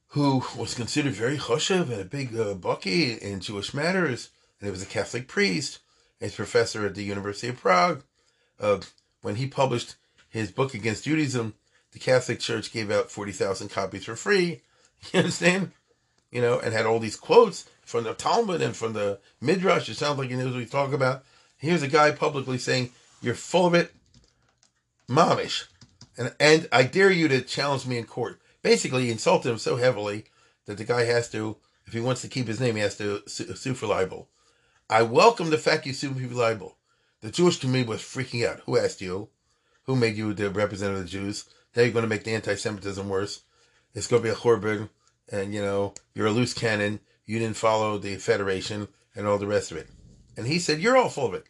who 0.08 0.44
was 0.56 0.74
considered 0.74 1.12
very 1.12 1.38
choshev 1.38 1.90
and 1.90 2.00
a 2.00 2.04
big 2.04 2.38
uh, 2.38 2.54
bucky 2.54 3.12
in 3.12 3.40
Jewish 3.40 3.74
matters, 3.74 4.30
and 4.60 4.66
he 4.66 4.70
was 4.70 4.82
a 4.82 4.86
Catholic 4.86 5.26
priest. 5.26 5.80
He's 6.20 6.34
professor 6.34 6.86
at 6.86 6.94
the 6.94 7.02
University 7.02 7.48
of 7.48 7.58
Prague. 7.58 8.02
Uh, 8.60 8.80
when 9.22 9.36
he 9.36 9.46
published 9.46 9.96
his 10.28 10.52
book 10.52 10.74
against 10.74 11.04
Judaism, 11.04 11.54
the 11.92 11.98
Catholic 11.98 12.40
Church 12.40 12.72
gave 12.72 12.90
out 12.90 13.10
forty 13.10 13.32
thousand 13.32 13.68
copies 13.68 14.04
for 14.04 14.16
free. 14.16 14.62
You 15.12 15.18
understand? 15.18 15.72
you 16.34 16.42
know, 16.42 16.58
and 16.58 16.74
had 16.74 16.84
all 16.84 16.98
these 16.98 17.16
quotes 17.16 17.70
from 17.82 18.04
the 18.04 18.12
Talmud 18.12 18.60
and 18.60 18.76
from 18.76 18.92
the 18.92 19.20
Midrash. 19.40 19.88
It 19.88 19.94
sounds 19.94 20.18
like 20.18 20.28
he 20.28 20.36
knows 20.36 20.52
what 20.52 20.60
he's 20.60 20.68
talking 20.68 20.94
about. 20.94 21.24
Here's 21.56 21.82
a 21.82 21.88
guy 21.88 22.10
publicly 22.10 22.58
saying, 22.58 22.90
You're 23.22 23.34
full 23.34 23.66
of 23.66 23.74
it, 23.74 23.94
mamish. 25.08 25.64
And, 26.16 26.34
and 26.38 26.68
I 26.72 26.84
dare 26.84 27.10
you 27.10 27.28
to 27.28 27.42
challenge 27.42 27.86
me 27.86 27.98
in 27.98 28.04
court. 28.04 28.40
Basically, 28.62 29.04
he 29.04 29.10
insulted 29.10 29.50
him 29.50 29.58
so 29.58 29.76
heavily 29.76 30.24
that 30.66 30.78
the 30.78 30.84
guy 30.84 31.04
has 31.04 31.30
to, 31.30 31.56
if 31.86 31.92
he 31.92 32.00
wants 32.00 32.22
to 32.22 32.28
keep 32.28 32.46
his 32.46 32.60
name, 32.60 32.76
he 32.76 32.82
has 32.82 32.96
to 32.98 33.22
sue, 33.26 33.54
sue 33.54 33.74
for 33.74 33.86
libel. 33.86 34.28
I 34.88 35.02
welcome 35.02 35.50
the 35.50 35.58
fact 35.58 35.86
you 35.86 35.92
sue 35.92 36.14
for 36.14 36.34
libel. 36.34 36.76
The 37.20 37.30
Jewish 37.30 37.58
community 37.58 37.88
was 37.88 38.00
freaking 38.00 38.46
out. 38.46 38.60
Who 38.66 38.78
asked 38.78 39.00
you? 39.00 39.28
Who 39.84 39.96
made 39.96 40.16
you 40.16 40.32
the 40.34 40.50
representative 40.50 41.00
of 41.00 41.04
the 41.04 41.10
Jews? 41.10 41.44
Now 41.74 41.82
you're 41.82 41.92
going 41.92 42.04
to 42.04 42.08
make 42.08 42.24
the 42.24 42.34
anti-Semitism 42.34 43.08
worse. 43.08 43.42
It's 43.94 44.06
going 44.06 44.22
to 44.22 44.28
be 44.28 44.32
a 44.32 44.36
churban, 44.36 44.88
and 45.30 45.54
you 45.54 45.62
know 45.62 45.94
you're 46.14 46.26
a 46.26 46.30
loose 46.30 46.54
cannon. 46.54 47.00
You 47.26 47.38
didn't 47.38 47.56
follow 47.56 47.98
the 47.98 48.16
Federation 48.16 48.88
and 49.14 49.26
all 49.26 49.38
the 49.38 49.46
rest 49.46 49.70
of 49.70 49.76
it. 49.78 49.88
And 50.36 50.46
he 50.46 50.58
said, 50.58 50.80
"You're 50.80 50.96
all 50.96 51.08
full 51.08 51.26
of 51.26 51.34
it. 51.34 51.44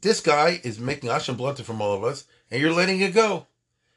This 0.00 0.20
guy 0.20 0.60
is 0.64 0.80
making 0.80 1.10
ash 1.10 1.28
and 1.28 1.38
from 1.38 1.80
all 1.80 1.94
of 1.94 2.04
us, 2.04 2.24
and 2.52 2.60
you're 2.60 2.72
letting 2.72 3.00
it 3.00 3.14
go." 3.14 3.46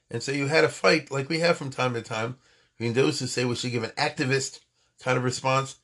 And 0.09 0.23
so 0.23 0.31
you 0.31 0.47
had 0.47 0.63
a 0.63 0.69
fight, 0.69 1.11
like 1.11 1.29
we 1.29 1.39
have 1.39 1.57
from 1.57 1.69
time 1.69 1.93
to 1.93 2.01
time, 2.01 2.37
between 2.77 2.93
those 2.93 3.19
who 3.19 3.27
say 3.27 3.43
we 3.43 3.55
should 3.55 3.71
give 3.71 3.83
an 3.83 3.91
activist 3.91 4.61
kind 5.03 5.17
of 5.17 5.23
response 5.23 5.75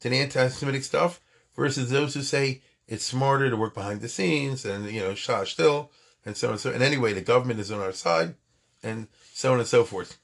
to 0.00 0.08
the 0.08 0.16
anti-Semitic 0.16 0.84
stuff, 0.84 1.20
versus 1.56 1.90
those 1.90 2.14
who 2.14 2.22
say 2.22 2.62
it's 2.86 3.04
smarter 3.04 3.50
to 3.50 3.56
work 3.56 3.74
behind 3.74 4.00
the 4.00 4.08
scenes 4.08 4.64
and 4.64 4.90
you 4.90 5.00
know 5.00 5.14
shot 5.14 5.48
still 5.48 5.90
and 6.24 6.36
so 6.36 6.48
on 6.48 6.52
and 6.52 6.60
so. 6.60 6.70
And 6.70 6.82
anyway, 6.82 7.12
the 7.12 7.20
government 7.20 7.60
is 7.60 7.72
on 7.72 7.80
our 7.80 7.92
side, 7.92 8.34
and 8.82 9.08
so 9.32 9.52
on 9.52 9.58
and 9.58 9.68
so 9.68 9.84
forth. 9.84 10.18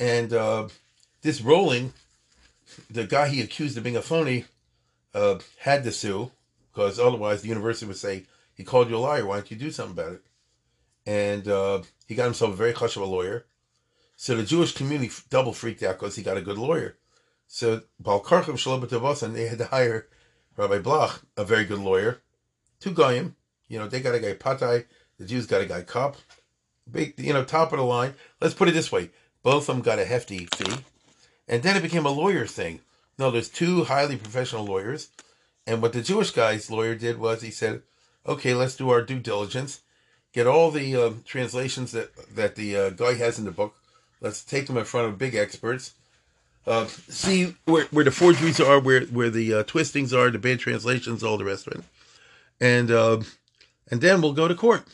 And 0.00 0.32
uh, 0.32 0.68
this 1.22 1.40
Rohling, 1.40 1.92
the 2.90 3.06
guy 3.06 3.28
he 3.28 3.40
accused 3.40 3.76
of 3.78 3.84
being 3.84 3.96
a 3.96 4.02
phony, 4.02 4.46
uh, 5.14 5.38
had 5.58 5.84
to 5.84 5.92
sue 5.92 6.30
because 6.72 6.98
otherwise 6.98 7.42
the 7.42 7.48
university 7.48 7.86
would 7.86 7.96
say 7.96 8.24
he 8.54 8.64
called 8.64 8.88
you 8.88 8.96
a 8.96 8.98
liar. 8.98 9.26
Why 9.26 9.36
don't 9.36 9.50
you 9.50 9.56
do 9.56 9.70
something 9.70 9.92
about 9.92 10.14
it? 10.14 10.22
And 11.06 11.48
uh, 11.48 11.82
he 12.06 12.14
got 12.14 12.24
himself 12.24 12.52
a 12.52 12.56
very 12.56 12.72
hush 12.72 12.96
of 12.96 13.02
a 13.02 13.06
lawyer. 13.06 13.46
So 14.16 14.36
the 14.36 14.44
Jewish 14.44 14.72
community 14.72 15.12
double 15.30 15.52
freaked 15.52 15.82
out 15.82 15.98
because 15.98 16.16
he 16.16 16.22
got 16.22 16.36
a 16.36 16.42
good 16.42 16.58
lawyer. 16.58 16.96
So 17.48 17.82
Balkarchim 18.02 19.22
and 19.22 19.36
they 19.36 19.46
had 19.46 19.58
to 19.58 19.66
hire 19.66 20.08
Rabbi 20.56 20.78
Bloch, 20.78 21.22
a 21.36 21.44
very 21.44 21.64
good 21.64 21.80
lawyer, 21.80 22.22
two 22.80 22.92
goyim. 22.92 23.36
You 23.68 23.78
know, 23.78 23.88
they 23.88 24.00
got 24.00 24.14
a 24.14 24.20
guy 24.20 24.34
Patai, 24.34 24.84
the 25.18 25.24
Jews 25.24 25.46
got 25.46 25.60
a 25.62 25.66
guy 25.66 25.82
Kopp. 25.82 26.16
Big, 26.90 27.14
you 27.18 27.32
know, 27.32 27.44
top 27.44 27.72
of 27.72 27.78
the 27.78 27.84
line. 27.84 28.14
Let's 28.40 28.54
put 28.54 28.68
it 28.68 28.72
this 28.72 28.90
way: 28.90 29.10
both 29.42 29.68
of 29.68 29.76
them 29.76 29.82
got 29.82 29.98
a 29.98 30.04
hefty 30.04 30.46
fee, 30.54 30.84
and 31.46 31.62
then 31.62 31.76
it 31.76 31.82
became 31.82 32.06
a 32.06 32.10
lawyer 32.10 32.46
thing. 32.46 32.80
No, 33.18 33.30
there's 33.30 33.48
two 33.48 33.84
highly 33.84 34.16
professional 34.16 34.64
lawyers, 34.64 35.10
and 35.66 35.80
what 35.80 35.92
the 35.92 36.02
Jewish 36.02 36.30
guy's 36.30 36.70
lawyer 36.70 36.94
did 36.94 37.18
was 37.18 37.42
he 37.42 37.50
said, 37.50 37.82
"Okay, 38.26 38.54
let's 38.54 38.76
do 38.76 38.90
our 38.90 39.02
due 39.02 39.20
diligence, 39.20 39.82
get 40.32 40.46
all 40.46 40.70
the 40.70 40.96
uh, 40.96 41.12
translations 41.24 41.92
that 41.92 42.14
that 42.34 42.56
the 42.56 42.76
uh, 42.76 42.90
guy 42.90 43.14
has 43.14 43.38
in 43.38 43.44
the 43.44 43.50
book. 43.50 43.74
Let's 44.20 44.44
take 44.44 44.66
them 44.66 44.76
in 44.76 44.84
front 44.84 45.08
of 45.08 45.18
big 45.18 45.34
experts." 45.34 45.94
Uh, 46.64 46.86
see 46.86 47.56
where, 47.64 47.86
where 47.86 48.04
the 48.04 48.12
forgeries 48.12 48.60
are, 48.60 48.78
where 48.78 49.02
where 49.06 49.30
the 49.30 49.52
uh, 49.52 49.62
twistings 49.64 50.14
are, 50.14 50.30
the 50.30 50.38
bad 50.38 50.60
translations, 50.60 51.24
all 51.24 51.36
the 51.36 51.44
rest 51.44 51.66
of 51.66 51.72
it, 51.74 51.84
and 52.60 52.90
uh, 52.90 53.20
and 53.90 54.00
then 54.00 54.22
we'll 54.22 54.32
go 54.32 54.46
to 54.46 54.54
court. 54.54 54.84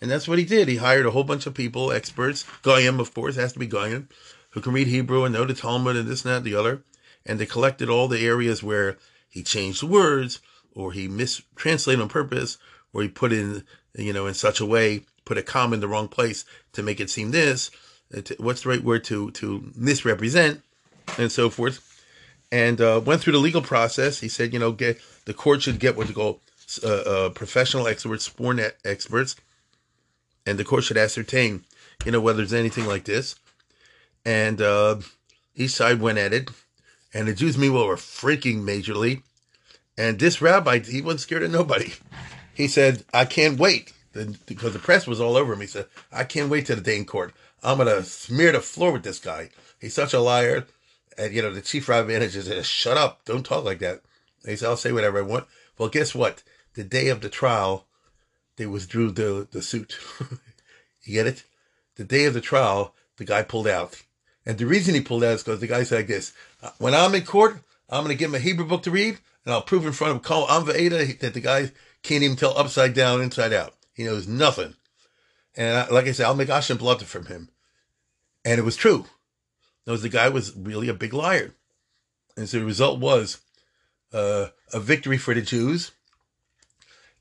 And 0.00 0.10
that's 0.10 0.28
what 0.28 0.38
he 0.38 0.44
did. 0.44 0.68
He 0.68 0.76
hired 0.76 1.06
a 1.06 1.10
whole 1.10 1.24
bunch 1.24 1.46
of 1.46 1.54
people, 1.54 1.90
experts, 1.90 2.44
Goyim, 2.62 3.00
of 3.00 3.12
course, 3.12 3.36
has 3.36 3.52
to 3.54 3.58
be 3.58 3.66
Goyim, 3.66 4.08
who 4.50 4.60
can 4.60 4.72
read 4.72 4.86
Hebrew 4.86 5.24
and 5.24 5.34
know 5.34 5.44
the 5.44 5.54
Talmud 5.54 5.96
and 5.96 6.08
this 6.08 6.24
and 6.24 6.32
that 6.32 6.36
and 6.38 6.46
the 6.46 6.54
other. 6.54 6.84
And 7.26 7.38
they 7.38 7.46
collected 7.46 7.90
all 7.90 8.06
the 8.06 8.24
areas 8.24 8.62
where 8.62 8.96
he 9.28 9.42
changed 9.42 9.82
words, 9.82 10.40
or 10.72 10.92
he 10.92 11.08
mistranslated 11.08 12.00
on 12.00 12.08
purpose, 12.08 12.58
or 12.92 13.02
he 13.02 13.08
put 13.08 13.32
in, 13.32 13.64
you 13.98 14.12
know, 14.12 14.26
in 14.26 14.34
such 14.34 14.60
a 14.60 14.66
way, 14.66 15.02
put 15.24 15.38
a 15.38 15.42
comma 15.42 15.74
in 15.74 15.80
the 15.80 15.88
wrong 15.88 16.08
place 16.08 16.44
to 16.72 16.82
make 16.82 17.00
it 17.00 17.10
seem 17.10 17.30
this. 17.30 17.70
What's 18.38 18.62
the 18.62 18.70
right 18.70 18.82
word 18.82 19.04
to 19.04 19.30
to 19.32 19.70
misrepresent? 19.76 20.62
and 21.16 21.32
so 21.32 21.48
forth, 21.48 22.04
and 22.52 22.80
uh, 22.80 23.00
went 23.04 23.22
through 23.22 23.32
the 23.32 23.38
legal 23.38 23.62
process. 23.62 24.20
He 24.20 24.28
said, 24.28 24.52
you 24.52 24.58
know, 24.58 24.72
get 24.72 25.00
the 25.24 25.34
court 25.34 25.62
should 25.62 25.78
get 25.78 25.96
what 25.96 26.08
they 26.08 26.12
call 26.12 26.40
uh, 26.84 26.88
uh, 26.88 27.28
professional 27.30 27.86
experts, 27.86 28.24
sworn 28.24 28.60
experts, 28.84 29.36
and 30.44 30.58
the 30.58 30.64
court 30.64 30.84
should 30.84 30.98
ascertain, 30.98 31.64
you 32.04 32.12
know, 32.12 32.20
whether 32.20 32.38
there's 32.38 32.52
anything 32.52 32.86
like 32.86 33.04
this. 33.04 33.36
And 34.24 34.60
uh, 34.60 34.96
each 35.54 35.70
side 35.70 36.00
went 36.00 36.18
at 36.18 36.32
it, 36.32 36.50
and 37.14 37.28
the 37.28 37.34
Jews 37.34 37.56
meanwhile 37.56 37.86
were 37.86 37.96
freaking 37.96 38.62
majorly. 38.62 39.22
And 39.96 40.18
this 40.18 40.40
rabbi, 40.40 40.78
he 40.78 41.00
wasn't 41.00 41.20
scared 41.20 41.42
of 41.42 41.50
nobody. 41.50 41.92
He 42.58 42.68
said, 42.68 43.04
"I 43.14 43.24
can't 43.24 43.58
wait." 43.58 43.92
because 44.46 44.72
the 44.72 44.80
press 44.80 45.06
was 45.06 45.20
all 45.20 45.36
over 45.36 45.52
him. 45.52 45.60
He 45.60 45.68
said, 45.68 45.86
"I 46.10 46.24
can't 46.24 46.50
wait 46.50 46.66
to 46.66 46.74
the 46.74 46.80
day 46.80 46.96
in 46.96 47.04
court. 47.04 47.32
I'm 47.62 47.78
gonna 47.78 48.02
smear 48.02 48.50
the 48.50 48.60
floor 48.60 48.90
with 48.92 49.04
this 49.04 49.20
guy. 49.20 49.50
He's 49.80 49.94
such 49.94 50.12
a 50.12 50.20
liar." 50.20 50.66
And, 51.18 51.34
you 51.34 51.42
know, 51.42 51.52
the 51.52 51.60
chief 51.60 51.88
rabbi 51.88 52.12
manager 52.12 52.40
said, 52.40 52.64
shut 52.64 52.96
up. 52.96 53.24
Don't 53.24 53.44
talk 53.44 53.64
like 53.64 53.80
that. 53.80 54.02
He 54.46 54.54
said, 54.54 54.68
I'll 54.68 54.76
say 54.76 54.92
whatever 54.92 55.18
I 55.18 55.22
want. 55.22 55.46
Well, 55.76 55.88
guess 55.88 56.14
what? 56.14 56.44
The 56.74 56.84
day 56.84 57.08
of 57.08 57.20
the 57.20 57.28
trial, 57.28 57.86
they 58.56 58.66
withdrew 58.66 59.10
the, 59.10 59.48
the 59.50 59.60
suit. 59.60 59.98
you 61.02 61.14
get 61.14 61.26
it? 61.26 61.42
The 61.96 62.04
day 62.04 62.26
of 62.26 62.34
the 62.34 62.40
trial, 62.40 62.94
the 63.16 63.24
guy 63.24 63.42
pulled 63.42 63.66
out. 63.66 64.00
And 64.46 64.56
the 64.56 64.66
reason 64.66 64.94
he 64.94 65.00
pulled 65.00 65.24
out 65.24 65.32
is 65.32 65.42
because 65.42 65.58
the 65.60 65.66
guy 65.66 65.82
said 65.82 65.96
like 65.96 66.06
this, 66.06 66.32
when 66.78 66.94
I'm 66.94 67.16
in 67.16 67.24
court, 67.24 67.58
I'm 67.90 68.04
going 68.04 68.16
to 68.16 68.18
give 68.18 68.30
him 68.30 68.36
a 68.36 68.38
Hebrew 68.38 68.66
book 68.66 68.84
to 68.84 68.90
read, 68.92 69.18
and 69.44 69.52
I'll 69.52 69.62
prove 69.62 69.86
in 69.86 69.92
front 69.92 70.14
of 70.14 70.22
Kol 70.22 70.46
Amvaeda 70.46 71.18
that 71.18 71.34
the 71.34 71.40
guy 71.40 71.72
can't 72.02 72.22
even 72.22 72.36
tell 72.36 72.56
upside 72.56 72.94
down, 72.94 73.20
inside 73.20 73.52
out. 73.52 73.74
He 73.92 74.04
knows 74.04 74.26
nothing. 74.26 74.74
And 75.56 75.78
I, 75.78 75.88
like 75.88 76.06
I 76.06 76.12
said, 76.12 76.26
I'll 76.26 76.34
make 76.34 76.48
Ashen 76.48 76.76
blood 76.76 77.02
from 77.02 77.26
him. 77.26 77.50
And 78.44 78.58
it 78.58 78.64
was 78.64 78.76
true 78.76 79.06
knows 79.88 80.02
the 80.02 80.08
guy 80.08 80.28
was 80.28 80.54
really 80.54 80.88
a 80.88 80.94
big 80.94 81.14
liar. 81.14 81.54
And 82.36 82.48
so 82.48 82.58
the 82.58 82.64
result 82.64 83.00
was 83.00 83.38
uh, 84.12 84.48
a 84.72 84.78
victory 84.78 85.16
for 85.16 85.34
the 85.34 85.40
Jews. 85.40 85.92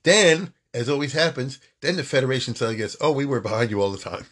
Then, 0.03 0.53
as 0.73 0.89
always 0.89 1.13
happens, 1.13 1.59
then 1.81 1.95
the 1.95 2.03
Federation 2.03 2.53
us, 2.53 2.97
oh, 2.99 3.11
we 3.11 3.25
were 3.25 3.39
behind 3.39 3.71
you 3.71 3.81
all 3.81 3.91
the 3.91 3.97
time. 3.97 4.25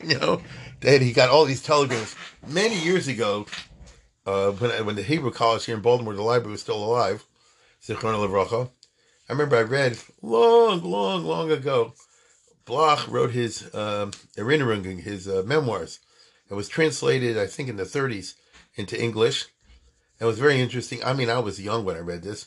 you 0.08 0.18
know, 0.18 0.40
then 0.80 1.02
he 1.02 1.12
got 1.12 1.30
all 1.30 1.44
these 1.44 1.62
telegrams. 1.62 2.14
Many 2.46 2.78
years 2.78 3.08
ago, 3.08 3.46
uh, 4.24 4.52
when, 4.52 4.86
when 4.86 4.96
the 4.96 5.02
Hebrew 5.02 5.32
College 5.32 5.64
here 5.64 5.74
in 5.74 5.82
Baltimore, 5.82 6.14
the 6.14 6.22
library 6.22 6.52
was 6.52 6.60
still 6.60 6.82
alive, 6.82 7.24
Zichron 7.82 8.14
Levracha, 8.14 8.70
I 9.30 9.32
remember 9.32 9.54
I 9.54 9.62
read 9.62 9.96
long, 10.22 10.82
long, 10.82 11.22
long 11.24 11.52
ago, 11.52 11.94
Bloch 12.64 13.06
wrote 13.06 13.30
his 13.30 13.72
um, 13.72 14.10
his 14.34 15.28
uh, 15.28 15.44
memoirs 15.46 16.00
it 16.50 16.54
was 16.54 16.68
translated, 16.68 17.38
I 17.38 17.46
think, 17.46 17.68
in 17.68 17.76
the 17.76 17.84
30s 17.84 18.34
into 18.74 19.00
English. 19.00 19.46
It 20.18 20.24
was 20.24 20.40
very 20.40 20.60
interesting. 20.60 21.04
I 21.04 21.12
mean, 21.12 21.30
I 21.30 21.38
was 21.38 21.60
young 21.60 21.84
when 21.84 21.94
I 21.94 22.00
read 22.00 22.24
this. 22.24 22.46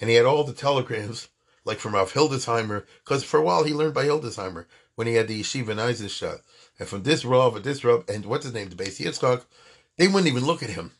And 0.00 0.10
he 0.10 0.16
had 0.16 0.26
all 0.26 0.42
the 0.42 0.52
telegrams, 0.52 1.28
like 1.64 1.78
from 1.78 1.94
Rav 1.94 2.12
Hildesheimer, 2.12 2.84
because 3.04 3.22
for 3.22 3.38
a 3.38 3.42
while 3.44 3.62
he 3.62 3.72
learned 3.72 3.94
by 3.94 4.06
Hildesheimer 4.06 4.66
when 4.96 5.06
he 5.06 5.14
had 5.14 5.28
the 5.28 5.40
yeshiva 5.40 5.68
in 5.68 5.78
Eisenstadt. 5.78 6.40
And 6.80 6.88
from 6.88 7.04
this 7.04 7.24
Rav 7.24 7.54
and 7.54 7.64
this 7.64 7.84
Rav, 7.84 8.04
and 8.08 8.26
what's 8.26 8.46
his 8.46 8.52
name, 8.52 8.68
the 8.68 8.74
Beis 8.74 9.00
Yitzchak, 9.00 9.44
they 9.96 10.08
wouldn't 10.08 10.26
even 10.26 10.44
look 10.44 10.64
at 10.64 10.70
him. 10.70 10.90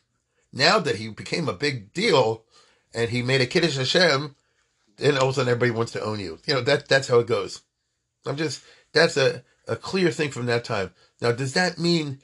Now 0.53 0.79
that 0.79 0.95
he 0.95 1.09
became 1.09 1.49
a 1.49 1.53
big 1.53 1.91
deal 1.91 2.45
and 2.93 3.09
he 3.09 3.21
made 3.21 3.41
a 3.41 3.45
Kiddush 3.45 3.75
Hashem, 3.75 4.37
then 4.97 5.17
all 5.17 5.25
of 5.25 5.29
a 5.29 5.33
sudden 5.33 5.51
everybody 5.51 5.71
wants 5.71 5.91
to 5.93 6.03
own 6.03 6.19
you. 6.19 6.39
You 6.45 6.55
know, 6.55 6.61
that 6.61 6.87
that's 6.87 7.07
how 7.07 7.19
it 7.19 7.27
goes. 7.27 7.61
I'm 8.25 8.35
just, 8.35 8.63
that's 8.93 9.17
a, 9.17 9.43
a 9.67 9.75
clear 9.75 10.11
thing 10.11 10.31
from 10.31 10.47
that 10.47 10.63
time. 10.63 10.91
Now, 11.21 11.31
does 11.31 11.53
that 11.53 11.79
mean 11.79 12.19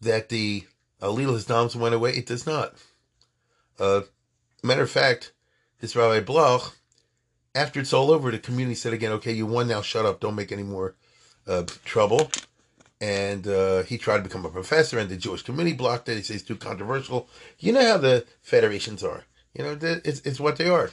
that 0.00 0.28
the 0.28 0.64
Alilas 1.00 1.46
Dams 1.46 1.76
went 1.76 1.94
away? 1.94 2.12
It 2.12 2.26
does 2.26 2.46
not. 2.46 2.74
Uh, 3.78 4.02
matter 4.62 4.82
of 4.82 4.90
fact, 4.90 5.32
this 5.80 5.96
Rabbi 5.96 6.20
Bloch, 6.20 6.76
after 7.54 7.80
it's 7.80 7.92
all 7.92 8.10
over, 8.10 8.30
the 8.30 8.38
community 8.38 8.74
said 8.74 8.92
again, 8.92 9.12
okay, 9.12 9.32
you 9.32 9.46
won 9.46 9.68
now, 9.68 9.80
shut 9.80 10.06
up, 10.06 10.20
don't 10.20 10.34
make 10.34 10.52
any 10.52 10.62
more 10.62 10.94
uh, 11.46 11.64
trouble. 11.84 12.30
And 13.00 13.46
uh, 13.46 13.84
he 13.84 13.96
tried 13.96 14.18
to 14.18 14.22
become 14.24 14.44
a 14.44 14.50
professor, 14.50 14.98
and 14.98 15.08
the 15.08 15.16
Jewish 15.16 15.42
community 15.42 15.76
blocked 15.76 16.08
it. 16.08 16.16
He 16.16 16.22
says 16.22 16.36
it's 16.36 16.44
too 16.44 16.56
controversial. 16.56 17.28
You 17.60 17.72
know 17.72 17.86
how 17.86 17.98
the 17.98 18.26
federations 18.42 19.04
are. 19.04 19.24
You 19.54 19.64
know, 19.64 19.78
it's, 19.80 20.20
it's 20.22 20.40
what 20.40 20.56
they 20.56 20.68
are. 20.68 20.90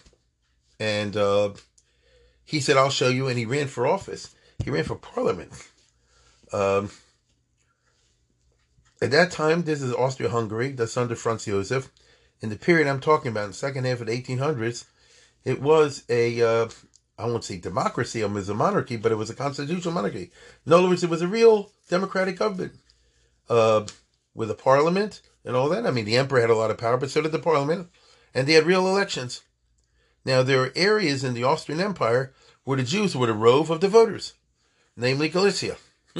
And 0.80 1.16
uh, 1.16 1.54
he 2.44 2.60
said, 2.60 2.78
I'll 2.78 2.90
show 2.90 3.10
you. 3.10 3.28
And 3.28 3.38
he 3.38 3.46
ran 3.46 3.68
for 3.68 3.88
office. 3.88 4.36
He 4.64 4.70
ran 4.70 4.84
for 4.84 4.96
parliament. 4.96 5.52
Um, 6.54 6.90
at 9.02 9.12
that 9.12 9.32
time, 9.32 9.64
this 9.64 9.82
is 9.82 9.94
Austria-Hungary. 9.94 10.72
That's 10.72 10.98
under 10.98 11.16
Franz 11.16 11.46
Josef. 11.46 11.92
In 12.42 12.50
the 12.50 12.56
period 12.56 12.88
I'm 12.88 13.00
talking 13.00 13.32
about, 13.32 13.46
in 13.46 13.50
the 13.52 13.56
second 13.56 13.86
half 13.86 14.02
of 14.02 14.08
the 14.08 14.22
1800s, 14.22 14.86
it 15.44 15.62
was 15.62 16.04
a 16.10 16.42
uh, 16.42 16.70
I 17.18 17.26
won't 17.26 17.46
say 17.46 17.58
democracy, 17.58 18.22
it 18.22 18.30
was 18.30 18.50
a 18.50 18.54
monarchy, 18.54 18.98
but 18.98 19.12
it 19.12 19.16
was 19.16 19.30
a 19.30 19.36
constitutional 19.36 19.94
monarchy. 19.94 20.32
In 20.66 20.74
other 20.74 20.90
words, 20.90 21.04
it 21.04 21.10
was 21.10 21.22
a 21.22 21.28
real 21.28 21.72
democratic 21.90 22.38
government 22.38 22.74
uh, 23.50 23.86
with 24.34 24.52
a 24.52 24.56
parliament, 24.56 25.22
and 25.46 25.56
all 25.56 25.70
that. 25.70 25.86
I 25.86 25.92
mean, 25.92 26.06
the 26.06 26.18
emperor 26.18 26.42
had 26.42 26.50
a 26.50 26.56
lot 26.56 26.72
of 26.72 26.78
power, 26.78 26.98
but 26.98 27.10
so 27.10 27.22
did 27.22 27.32
the 27.32 27.40
parliament, 27.40 27.88
and 28.34 28.48
they 28.48 28.54
had 28.54 28.66
real 28.66 28.88
elections. 28.88 29.42
Now, 30.26 30.42
there 30.42 30.64
are 30.64 30.74
areas 30.76 31.24
in 31.24 31.34
the 31.34 31.44
Austrian 31.44 31.80
Empire 31.80 32.34
where 32.64 32.78
the 32.78 32.84
Jews 32.84 33.16
were 33.16 33.28
the 33.28 33.34
rove 33.34 33.70
of 33.70 33.80
the 33.80 33.88
voters, 33.88 34.34
namely 34.98 35.30
Galicia, 35.30 35.78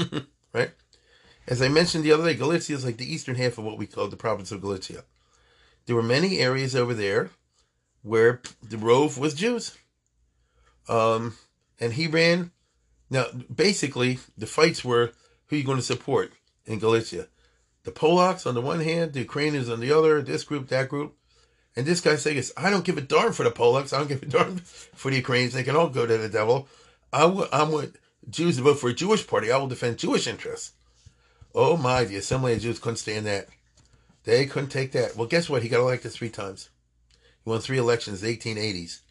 right? 0.54 0.72
As 1.48 1.62
I 1.62 1.68
mentioned 1.68 2.04
the 2.04 2.12
other 2.12 2.24
day, 2.24 2.36
Galicia 2.36 2.74
is 2.74 2.86
like 2.86 2.98
the 2.98 3.12
eastern 3.12 3.36
half 3.36 3.58
of 3.58 3.64
what 3.64 3.78
we 3.78 3.88
call 3.88 4.08
the 4.08 4.16
province 4.16 4.52
of 4.52 4.62
Galicia. 4.62 5.04
There 5.86 5.96
were 5.96 6.04
many 6.04 6.40
areas 6.40 6.76
over 6.76 6.94
there 6.94 7.32
where 8.04 8.42
the 8.62 8.78
rove 8.78 9.18
was 9.18 9.34
Jews. 9.34 9.78
Um, 10.88 11.36
and 11.80 11.94
he 11.94 12.08
ran. 12.08 12.52
Now, 13.10 13.26
basically, 13.54 14.20
the 14.38 14.48
fights 14.48 14.86
were 14.86 15.14
who 15.48 15.56
are 15.56 15.60
you 15.60 15.66
going 15.66 15.78
to 15.78 15.84
support 15.84 16.34
in 16.66 16.80
Galicia? 16.80 17.28
The 17.84 17.92
Polacks 17.92 18.48
on 18.48 18.56
the 18.56 18.62
one 18.62 18.80
hand, 18.80 19.14
the 19.14 19.20
Ukrainians 19.20 19.70
on 19.70 19.80
the 19.80 19.92
other, 19.92 20.22
this 20.22 20.44
group, 20.44 20.70
that 20.70 20.90
group. 20.90 21.16
And 21.76 21.86
this 21.86 22.02
guy 22.02 22.16
says, 22.16 22.54
I 22.56 22.70
don't 22.70 22.86
give 22.86 22.98
a 22.98 23.02
darn 23.02 23.34
for 23.34 23.44
the 23.44 23.52
Polacks. 23.52 23.94
I 23.94 23.98
don't 23.98 24.08
give 24.08 24.24
a 24.24 24.28
darn 24.28 24.58
for 24.60 25.12
the 25.12 25.18
Ukrainians. 25.18 25.54
They 25.54 25.64
can 25.64 25.76
all 25.76 25.90
go 25.90 26.06
to 26.06 26.18
the 26.18 26.30
devil. 26.30 26.68
I, 27.12 27.22
w- 27.22 27.48
I 27.52 27.64
want 27.64 27.96
Jews 28.30 28.58
to 28.58 28.64
vote 28.64 28.80
for 28.80 28.90
a 28.90 28.94
Jewish 28.94 29.28
party. 29.28 29.52
I 29.52 29.58
will 29.58 29.68
defend 29.68 29.98
Jewish 29.98 30.28
interests. 30.28 30.72
Oh 31.54 31.78
my, 31.78 32.04
the 32.04 32.16
Assembly 32.16 32.54
of 32.54 32.62
Jews 32.62 32.80
couldn't 32.80 32.98
stand 32.98 33.26
that. 33.26 33.48
They 34.24 34.46
couldn't 34.46 34.70
take 34.70 34.92
that. 34.94 35.16
Well, 35.16 35.28
guess 35.28 35.50
what? 35.50 35.64
He 35.64 35.70
got 35.70 35.80
elected 35.80 36.12
three 36.12 36.30
times. 36.30 36.70
He 37.44 37.50
won 37.50 37.60
three 37.60 37.78
elections, 37.78 38.24
in 38.24 38.30
the 38.30 38.38
1880s, 38.38 39.02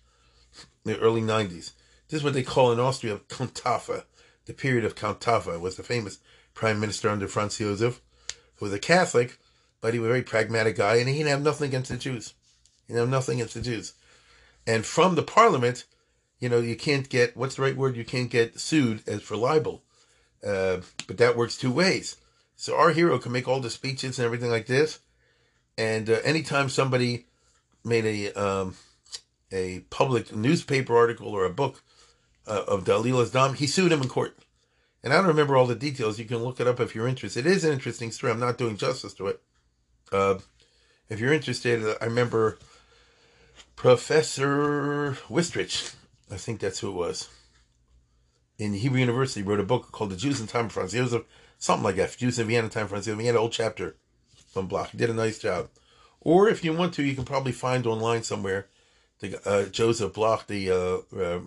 the 0.85 0.99
early 0.99 1.21
90s. 1.21 1.73
This 2.09 2.19
is 2.21 2.25
what 2.25 2.35
they 2.35 2.43
call 2.43 2.73
in 2.73 2.81
Austria 2.81 3.21
Count 3.29 3.55
Taaffe. 3.55 4.05
The 4.47 4.53
period 4.53 4.85
of 4.85 4.95
Count 4.95 5.21
Taaffe 5.21 5.59
was 5.59 5.77
the 5.77 5.83
famous 5.83 6.19
prime 6.53 6.81
minister 6.81 7.09
under 7.09 7.29
Franz 7.29 7.59
Josef, 7.59 8.01
who 8.57 8.67
was 8.67 8.75
a 8.75 8.79
Catholic, 8.79 9.39
but 9.81 9.95
he 9.95 10.01
was 10.01 10.07
a 10.07 10.11
very 10.11 10.23
pragmatic 10.23 10.77
guy, 10.77 10.97
and 10.97 11.09
he 11.09 11.19
didn't 11.19 11.31
have 11.31 11.43
nothing 11.43 11.69
against 11.69 11.91
the 11.91 11.97
Jews. 11.97 12.35
He 12.87 12.95
didn't 12.95 13.11
nothing 13.11 13.37
against 13.41 13.55
the 13.55 13.61
Jews. 13.61 13.95
And 14.67 14.85
from 14.85 15.15
the 15.15 15.23
parliament, 15.23 15.85
you 16.41 16.49
know, 16.49 16.59
you 16.59 16.77
can't 16.77 17.09
get, 17.09 17.37
what's 17.37 17.57
the 17.57 17.63
right 17.63 17.77
word? 17.77 17.97
You 17.97 18.05
can't 18.05 18.31
get 18.31 18.59
sued 18.59 19.07
as 19.09 19.23
for 19.23 19.37
libel. 19.37 19.83
Uh, 20.45 20.79
but 21.07 21.19
that 21.19 21.37
works 21.37 21.57
two 21.57 21.73
ways. 21.73 22.17
So 22.57 22.77
our 22.77 22.91
hero 22.91 23.19
can 23.19 23.33
make 23.33 23.49
all 23.49 23.61
the 23.61 23.71
speeches 23.71 24.19
and 24.19 24.27
everything 24.27 24.51
like 24.51 24.67
this. 24.67 25.01
And 25.77 26.09
uh, 26.09 26.19
anytime 26.25 26.69
somebody 26.69 27.27
made 27.85 28.05
a 28.05 28.33
um, 28.41 28.77
a 29.53 29.81
public 29.91 30.35
newspaper 30.35 30.97
article 30.97 31.29
or 31.29 31.45
a 31.45 31.51
book 31.51 31.83
uh, 32.47 32.65
of 32.67 32.85
Dalila's 32.85 33.31
Dam, 33.31 33.55
he 33.55 33.67
sued 33.67 33.93
him 33.93 34.03
in 34.03 34.09
court. 34.09 34.37
And 35.03 35.13
I 35.13 35.17
don't 35.17 35.27
remember 35.27 35.57
all 35.57 35.67
the 35.67 35.75
details. 35.75 36.19
You 36.19 36.25
can 36.25 36.39
look 36.39 36.61
it 36.61 36.67
up 36.67 36.81
if 36.81 36.95
you're 36.95 37.09
interested. 37.09 37.47
It 37.47 37.53
is 37.53 37.65
an 37.65 37.73
interesting 37.73 38.11
story. 38.11 38.33
I'm 38.33 38.41
not 38.41 38.59
doing 38.59 38.77
justice 38.77 39.15
to 39.15 39.29
it. 39.29 39.41
Uh, 40.13 40.39
if 41.09 41.21
you're 41.21 41.33
interested, 41.33 41.97
I 42.01 42.05
remember 42.07 42.59
Professor 43.77 45.19
Wistrich, 45.29 45.95
I 46.31 46.37
think 46.37 46.61
that's 46.61 46.81
who 46.81 46.91
it 46.91 46.95
was, 46.95 47.29
in 48.59 48.73
Hebrew 48.75 49.01
University 49.01 49.43
wrote 49.43 49.61
a 49.61 49.65
book 49.65 49.93
called 49.93 50.11
The 50.11 50.17
Jews 50.17 50.41
in 50.41 50.47
Time 50.47 50.67
of 50.67 50.73
france. 50.73 50.93
Franz 50.93 51.11
Joseph 51.11 51.27
something 51.59 51.85
like 51.85 51.97
that. 51.97 52.17
Jews 52.17 52.39
in 52.39 52.47
Vienna 52.47 52.69
time 52.69 52.89
Franz 52.89 53.07
Joseph. 53.07 53.21
He 53.21 53.27
had 53.27 53.37
a 53.37 53.39
whole 53.39 53.49
chapter 53.49 53.97
on 54.55 54.67
Bloch. 54.67 54.91
He 54.91 54.99
did 54.99 55.11
a 55.11 55.15
nice 55.15 55.39
job. 55.39 55.69
Or 56.21 56.49
if 56.49 56.65
you 56.65 56.73
want 56.73 56.95
to, 56.95 57.03
you 57.03 57.15
can 57.15 57.25
probably 57.25 57.53
find 57.53 57.87
online 57.87 58.23
somewhere 58.23 58.67
the 59.21 59.41
uh, 59.49 59.65
Joseph 59.67 60.13
Bloch, 60.13 60.47
the 60.47 60.71
uh, 60.71 61.19
uh, 61.19 61.41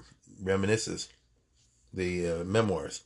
the 1.94 2.42
uh, 2.42 2.44
memoirs. 2.44 3.04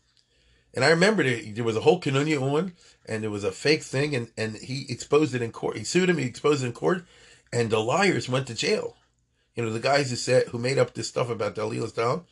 And 0.73 0.85
I 0.85 0.89
remember 0.89 1.23
there, 1.23 1.63
was 1.65 1.75
a 1.75 1.81
whole 1.81 1.99
Canunia 1.99 2.39
one, 2.39 2.73
and 3.05 3.23
there 3.23 3.29
was 3.29 3.43
a 3.43 3.51
fake 3.51 3.83
thing, 3.83 4.15
and, 4.15 4.31
and 4.37 4.55
he 4.55 4.85
exposed 4.87 5.35
it 5.35 5.41
in 5.41 5.51
court. 5.51 5.77
He 5.77 5.83
sued 5.83 6.09
him, 6.09 6.17
he 6.17 6.25
exposed 6.25 6.63
it 6.63 6.67
in 6.67 6.71
court, 6.71 7.05
and 7.51 7.69
the 7.69 7.79
liars 7.79 8.29
went 8.29 8.47
to 8.47 8.55
jail. 8.55 8.95
You 9.55 9.63
know, 9.63 9.71
the 9.71 9.79
guys 9.79 10.09
who 10.09 10.15
said 10.15 10.47
who 10.47 10.57
made 10.57 10.77
up 10.77 10.93
this 10.93 11.07
stuff 11.07 11.29
about 11.29 11.55
Dalila's 11.55 11.91
down, 11.91 12.23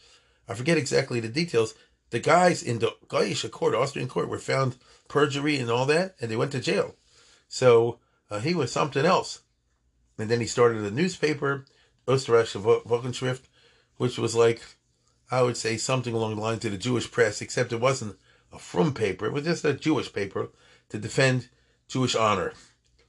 I 0.48 0.54
forget 0.54 0.78
exactly 0.78 1.20
the 1.20 1.28
details. 1.30 1.74
The 2.12 2.20
guys 2.20 2.64
in 2.64 2.80
the 2.80 2.96
Gallish 3.08 3.48
court, 3.52 3.76
Austrian 3.76 4.08
court, 4.08 4.30
were 4.30 4.40
found 4.40 4.78
perjury 5.08 5.58
and 5.58 5.70
all 5.70 5.86
that, 5.88 6.16
and 6.20 6.32
they 6.32 6.36
went 6.36 6.52
to 6.54 6.60
jail. 6.60 6.96
So 7.48 8.00
uh, 8.32 8.40
he 8.40 8.56
was 8.56 8.72
something 8.72 9.06
else. 9.06 9.42
And 10.18 10.30
then 10.30 10.40
he 10.40 10.48
started 10.48 10.84
a 10.84 10.92
newspaper, 10.92 11.66
Österreichische 12.08 12.84
Wochenschrift, 12.86 13.42
which 13.98 14.18
was 14.18 14.36
like, 14.36 14.64
I 15.30 15.44
would 15.44 15.58
say, 15.58 15.78
something 15.78 16.14
along 16.14 16.36
the 16.36 16.42
lines 16.42 16.66
of 16.66 16.72
the 16.72 16.78
Jewish 16.78 17.12
press, 17.12 17.42
except 17.42 17.72
it 17.72 17.80
wasn't 17.80 18.18
a 18.52 18.58
from 18.58 18.94
paper. 18.94 19.28
It 19.28 19.34
was 19.34 19.44
just 19.44 19.66
a 19.66 19.74
Jewish 19.74 20.12
paper 20.12 20.50
to 20.90 20.98
defend 20.98 21.50
Jewish 21.88 22.16
honor 22.16 22.54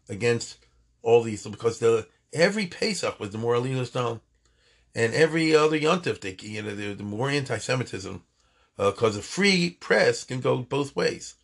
against 0.09 0.59
all 1.03 1.23
these, 1.23 1.47
because 1.47 1.79
the 1.79 2.07
every 2.33 2.67
Pesach 2.67 3.19
was 3.19 3.31
the 3.31 3.39
more 3.39 3.55
elitist 3.55 3.93
down, 3.93 4.21
and 4.95 5.15
every 5.15 5.55
other 5.55 5.79
Yontif, 5.79 6.21
they, 6.21 6.37
you 6.41 6.63
know, 6.63 6.75
the, 6.75 6.95
the 6.95 7.03
more 7.03 7.31
anti-Semitism, 7.31 8.23
because 8.77 9.17
uh, 9.17 9.21
a 9.21 9.23
free 9.23 9.71
press 9.71 10.25
can 10.25 10.41
go 10.41 10.59
both 10.59 10.97
ways. 10.97 11.35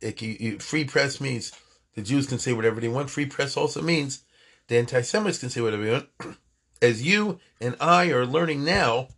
It 0.00 0.20
you, 0.20 0.58
free 0.58 0.84
press 0.84 1.20
means 1.20 1.52
the 1.94 2.02
Jews 2.02 2.26
can 2.26 2.38
say 2.38 2.52
whatever 2.52 2.80
they 2.80 2.88
want. 2.88 3.10
Free 3.10 3.26
press 3.26 3.56
also 3.56 3.80
means 3.80 4.22
the 4.68 4.78
anti-Semites 4.78 5.38
can 5.38 5.50
say 5.50 5.60
whatever 5.60 5.84
they 5.84 5.92
want. 5.92 6.08
As 6.82 7.02
you 7.02 7.40
and 7.60 7.74
I 7.80 8.10
are 8.10 8.26
learning 8.26 8.64
now 8.64 9.08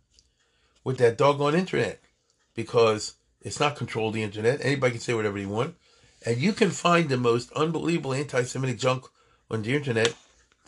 with 0.83 0.97
that 0.99 1.17
doggone 1.17 1.55
internet, 1.55 2.01
because 2.55 3.15
it's 3.41 3.59
not 3.59 3.75
controlled 3.75 4.13
the 4.13 4.23
internet. 4.23 4.63
Anybody 4.63 4.93
can 4.93 5.01
say 5.01 5.13
whatever 5.13 5.37
they 5.37 5.45
want. 5.45 5.75
And 6.25 6.37
you 6.37 6.53
can 6.53 6.71
find 6.71 7.07
the 7.07 7.17
most 7.17 7.51
unbelievable 7.53 8.13
anti-Semitic 8.13 8.77
junk 8.77 9.05
on 9.49 9.61
the 9.61 9.75
internet 9.75 10.13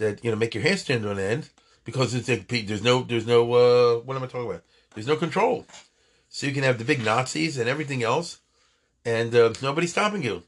that, 0.01 0.23
you 0.23 0.31
know, 0.31 0.37
make 0.37 0.53
your 0.53 0.63
hair 0.63 0.77
stand 0.77 1.05
on 1.05 1.17
end 1.17 1.49
because 1.85 2.13
it's 2.13 2.29
like, 2.29 2.47
there's 2.47 2.83
no, 2.83 3.03
there's 3.03 3.25
no, 3.25 3.53
uh, 3.53 3.99
what 4.01 4.17
am 4.17 4.23
I 4.23 4.27
talking 4.27 4.49
about? 4.49 4.63
There's 4.93 5.07
no 5.07 5.15
control. 5.15 5.65
So 6.29 6.47
you 6.47 6.53
can 6.53 6.63
have 6.63 6.77
the 6.77 6.85
big 6.85 7.03
Nazis 7.03 7.57
and 7.57 7.67
everything 7.67 8.03
else, 8.03 8.39
and 9.05 9.33
uh, 9.35 9.53
nobody's 9.61 9.91
stopping 9.91 10.23
you. 10.23 10.43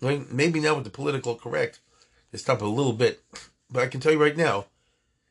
maybe 0.00 0.60
now 0.60 0.74
with 0.74 0.84
the 0.84 0.90
political 0.90 1.34
correct, 1.34 1.80
they 2.30 2.38
stop 2.38 2.62
a 2.62 2.66
little 2.66 2.92
bit. 2.92 3.22
But 3.70 3.82
I 3.82 3.86
can 3.86 4.00
tell 4.00 4.12
you 4.12 4.22
right 4.22 4.36
now, 4.36 4.66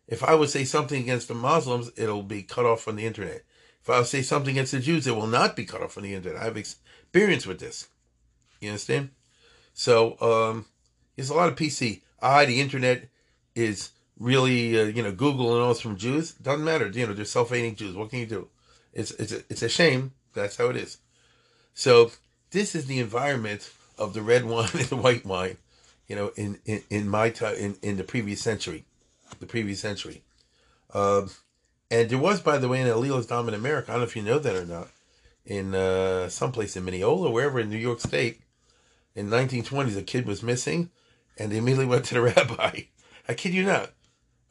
if 0.08 0.24
I 0.24 0.36
would 0.36 0.50
say 0.50 0.64
something 0.64 1.02
against 1.02 1.28
the 1.28 1.34
Muslims, 1.36 1.92
it'll 1.96 2.24
be 2.24 2.44
cut 2.44 2.66
off 2.66 2.82
from 2.82 2.96
the 2.96 3.06
internet. 3.06 3.44
If 3.82 3.90
I 3.90 4.04
say 4.04 4.22
something 4.22 4.52
against 4.52 4.72
the 4.72 4.80
Jews, 4.80 5.08
it 5.08 5.16
will 5.16 5.28
not 5.28 5.56
be 5.56 5.66
cut 5.66 5.82
off 5.82 5.94
from 5.94 6.04
the 6.04 6.14
internet. 6.14 6.42
I 6.42 6.46
have 6.46 6.58
experience 6.58 7.46
with 7.46 7.60
this. 7.60 7.88
You 8.60 8.70
understand? 8.70 9.10
So 9.74 10.20
um, 10.20 10.66
there's 11.16 11.30
a 11.30 11.36
lot 11.36 11.50
of 11.50 11.56
PC. 11.56 12.02
I, 12.22 12.46
the 12.46 12.60
internet 12.60 13.10
is 13.60 13.92
really, 14.20 14.80
uh, 14.80 14.86
you 14.86 15.04
know, 15.04 15.12
Google 15.12 15.54
and 15.54 15.64
all 15.64 15.74
from 15.74 15.98
Jews. 15.98 16.34
Doesn't 16.34 16.64
matter. 16.64 16.88
You 16.88 17.08
know, 17.08 17.14
they're 17.14 17.26
self-hating 17.26 17.76
Jews. 17.76 17.96
What 17.96 18.10
can 18.10 18.20
you 18.20 18.26
do? 18.26 18.48
It's 18.94 19.12
it's 19.12 19.32
a, 19.32 19.40
it's 19.50 19.62
a 19.62 19.70
shame. 19.70 20.14
That's 20.34 20.58
how 20.58 20.70
it 20.70 20.76
is. 20.76 20.98
So 21.74 22.12
this 22.52 22.76
is 22.76 22.86
the 22.86 23.00
environment 23.00 23.72
of 23.98 24.14
the 24.14 24.22
red 24.22 24.46
wine 24.54 24.70
and 24.74 24.86
the 24.86 24.96
white 24.96 25.26
wine. 25.26 25.58
You 26.08 26.16
know, 26.16 26.32
in 26.36 26.60
in, 26.66 26.82
in 26.90 27.08
my 27.08 27.30
time 27.30 27.56
in, 27.56 27.76
in 27.82 27.98
the 27.98 28.04
previous 28.04 28.42
century, 28.42 28.86
the 29.40 29.46
previous 29.46 29.80
century. 29.80 30.24
Um, 30.94 31.30
and 31.92 32.10
there 32.10 32.20
was, 32.20 32.42
by 32.42 32.58
the 32.58 32.68
way, 32.68 32.82
an 32.82 32.88
Alilas 32.88 33.28
Dam 33.28 33.48
in 33.48 33.54
America. 33.54 33.92
I 33.92 33.94
don't 33.94 34.02
know 34.02 34.08
if 34.08 34.16
you 34.16 34.22
know 34.22 34.40
that 34.40 34.56
or 34.56 34.66
not. 34.66 34.90
In 35.46 35.74
uh, 35.74 36.30
someplace 36.30 36.76
in 36.76 36.86
Mineola, 36.86 37.32
wherever 37.32 37.60
in 37.60 37.70
New 37.70 37.78
York 37.78 38.00
State, 38.00 38.42
in 39.16 39.30
1920s, 39.30 39.98
a 39.98 40.04
kid 40.04 40.28
was 40.28 40.44
missing, 40.44 40.92
and 41.38 41.52
they 41.52 41.58
immediately 41.58 41.88
went 41.88 42.06
to 42.06 42.14
the 42.14 42.22
rabbi. 42.36 42.82
I 43.30 43.36
kid 43.36 43.54
you 43.54 43.64
not. 43.64 43.92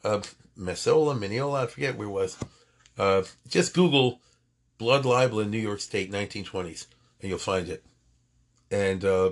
Uh, 0.05 0.21
Mesola, 0.57 1.19
Mineola, 1.19 1.63
I 1.63 1.67
forget 1.67 1.97
where 1.97 2.07
it 2.07 2.11
was. 2.11 2.37
Uh, 2.97 3.23
just 3.45 3.73
Google 3.73 4.21
blood 4.77 5.03
libel 5.03 5.41
in 5.41 5.51
New 5.51 5.59
York 5.59 5.81
State, 5.81 6.09
1920s, 6.09 6.87
and 7.19 7.29
you'll 7.29 7.39
find 7.39 7.67
it. 7.67 7.83
And 8.71 9.03
uh, 9.03 9.31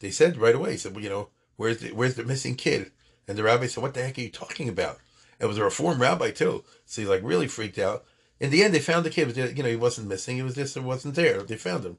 they 0.00 0.10
said 0.10 0.36
right 0.36 0.54
away, 0.54 0.76
said, 0.76 0.96
well, 0.96 1.04
you 1.04 1.10
know, 1.10 1.28
where's 1.56 1.78
the, 1.78 1.92
where's 1.92 2.16
the 2.16 2.24
missing 2.24 2.56
kid? 2.56 2.90
And 3.28 3.38
the 3.38 3.44
rabbi 3.44 3.66
said, 3.66 3.82
what 3.82 3.94
the 3.94 4.02
heck 4.02 4.18
are 4.18 4.22
you 4.22 4.30
talking 4.30 4.68
about? 4.68 4.98
It 5.38 5.46
was 5.46 5.58
a 5.58 5.64
reform 5.64 6.02
rabbi 6.02 6.32
too. 6.32 6.64
So 6.84 7.00
he's 7.00 7.08
like 7.08 7.22
really 7.22 7.46
freaked 7.46 7.78
out. 7.78 8.04
In 8.40 8.50
the 8.50 8.64
end, 8.64 8.74
they 8.74 8.80
found 8.80 9.04
the 9.06 9.10
kid. 9.10 9.28
But, 9.28 9.56
you 9.56 9.62
know, 9.62 9.68
he 9.68 9.76
wasn't 9.76 10.08
missing. 10.08 10.36
He 10.36 10.42
was 10.42 10.56
just 10.56 10.76
it 10.76 10.82
wasn't 10.82 11.14
there. 11.14 11.40
They 11.42 11.56
found 11.56 11.84
him. 11.84 11.98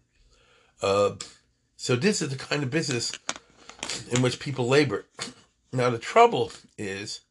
Uh, 0.81 1.11
so 1.77 1.95
this 1.95 2.21
is 2.21 2.27
the 2.27 2.35
kind 2.35 2.61
of 2.61 2.69
business 2.69 3.13
in 4.11 4.21
which 4.21 4.39
people 4.41 4.67
labor. 4.67 5.05
Now 5.71 5.89
the 5.89 5.99
trouble 5.99 6.51
is, 6.77 7.21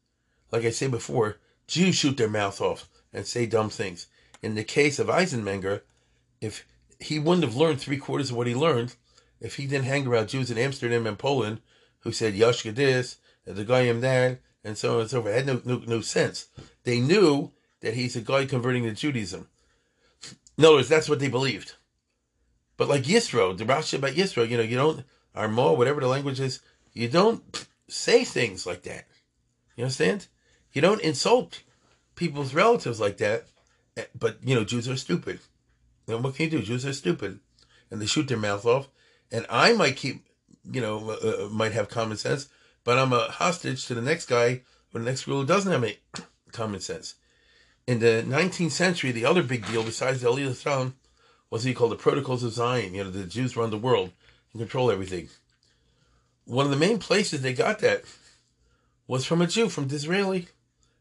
like 0.51 0.63
I 0.63 0.69
said 0.69 0.91
before, 0.91 1.37
Jews 1.67 1.95
shoot 1.95 2.17
their 2.17 2.29
mouth 2.29 2.61
off 2.61 2.89
and 3.13 3.25
say 3.25 3.45
dumb 3.45 3.69
things. 3.69 4.07
In 4.41 4.55
the 4.55 4.63
case 4.63 4.99
of 4.99 5.07
Eisenmenger, 5.07 5.81
if 6.41 6.65
he 6.99 7.19
wouldn't 7.19 7.43
have 7.43 7.55
learned 7.55 7.79
three 7.79 7.97
quarters 7.97 8.29
of 8.29 8.37
what 8.37 8.47
he 8.47 8.55
learned 8.55 8.95
if 9.41 9.55
he 9.55 9.67
didn't 9.67 9.85
hang 9.85 10.07
around 10.07 10.29
Jews 10.29 10.51
in 10.51 10.57
Amsterdam 10.57 11.07
and 11.07 11.17
Poland 11.17 11.61
who 11.99 12.11
said 12.11 12.33
Yashka 12.33 12.73
this 12.73 13.17
and 13.45 13.55
the 13.55 13.65
guy 13.65 13.81
am 13.81 14.01
that 14.01 14.39
and 14.63 14.77
so 14.77 14.95
on 14.95 15.01
and 15.01 15.09
so 15.09 15.21
forth. 15.21 15.33
It 15.33 15.45
had 15.45 15.47
no, 15.47 15.61
no, 15.65 15.83
no 15.85 16.01
sense. 16.01 16.47
They 16.83 16.99
knew 16.99 17.51
that 17.81 17.93
he's 17.93 18.15
a 18.15 18.21
guy 18.21 18.45
converting 18.45 18.83
to 18.83 18.91
Judaism. 18.91 19.47
In 20.57 20.65
other 20.65 20.75
words, 20.75 20.89
that's 20.89 21.07
what 21.07 21.19
they 21.19 21.29
believed. 21.29 21.75
But 22.75 22.89
like 22.89 23.03
Yisro, 23.03 23.57
the 23.57 23.65
Rashi 23.65 23.97
about 23.97 24.11
Yisro, 24.11 24.47
you 24.47 24.57
know, 24.57 24.63
you 24.63 24.75
don't, 24.75 25.05
Armo, 25.35 25.77
whatever 25.77 26.01
the 26.01 26.07
language 26.07 26.39
is, 26.39 26.61
you 26.93 27.07
don't 27.07 27.67
say 27.91 28.23
things 28.23 28.65
like 28.65 28.83
that. 28.83 29.05
You 29.75 29.83
understand? 29.85 30.27
You 30.73 30.81
don't 30.81 31.01
insult 31.01 31.63
people's 32.15 32.53
relatives 32.53 32.99
like 32.99 33.17
that. 33.17 33.45
eh, 33.97 34.05
But 34.17 34.37
you 34.43 34.55
know, 34.55 34.63
Jews 34.63 34.87
are 34.89 34.97
stupid. 34.97 35.39
Then 36.05 36.21
what 36.21 36.35
can 36.35 36.45
you 36.45 36.51
do? 36.51 36.61
Jews 36.61 36.85
are 36.85 36.93
stupid, 36.93 37.39
and 37.89 38.01
they 38.01 38.05
shoot 38.05 38.27
their 38.27 38.37
mouth 38.37 38.65
off. 38.65 38.89
And 39.31 39.45
I 39.49 39.73
might 39.73 39.95
keep, 39.95 40.25
you 40.71 40.81
know, 40.81 41.11
uh, 41.11 41.45
uh, 41.45 41.49
might 41.49 41.71
have 41.73 41.87
common 41.89 42.17
sense, 42.17 42.49
but 42.83 42.97
I'm 42.97 43.13
a 43.13 43.29
hostage 43.29 43.85
to 43.85 43.93
the 43.93 44.01
next 44.01 44.25
guy 44.25 44.61
or 44.93 44.99
the 44.99 45.05
next 45.05 45.25
girl 45.25 45.41
who 45.41 45.45
doesn't 45.45 45.71
have 45.71 45.83
any 45.83 45.97
common 46.51 46.79
sense. 46.79 47.15
In 47.85 47.99
the 47.99 48.23
19th 48.27 48.71
century, 48.71 49.11
the 49.11 49.25
other 49.25 49.43
big 49.43 49.65
deal 49.67 49.83
besides 49.83 50.21
the 50.21 50.31
Islam 50.31 50.95
was 51.49 51.63
what 51.63 51.67
he 51.67 51.73
called 51.73 51.91
the 51.91 51.95
Protocols 51.95 52.43
of 52.43 52.53
Zion. 52.53 52.93
You 52.93 53.03
know, 53.03 53.09
the 53.11 53.23
Jews 53.23 53.57
run 53.57 53.71
the 53.71 53.77
world 53.77 54.11
and 54.53 54.61
control 54.61 54.91
everything. 54.91 55.29
One 56.49 56.65
of 56.65 56.71
the 56.71 56.77
main 56.77 56.97
places 56.97 57.41
they 57.41 57.53
got 57.53 57.77
that 57.79 58.03
was 59.05 59.23
from 59.23 59.39
a 59.39 59.45
Jew, 59.45 59.69
from 59.69 59.87
Disraeli. 59.87 60.47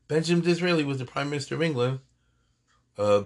Benjamin 0.07 0.44
Disraeli 0.44 0.84
was 0.84 0.99
the 0.99 1.07
Prime 1.07 1.30
Minister 1.30 1.55
of 1.55 1.62
England. 1.62 2.01
Uh, 2.99 3.24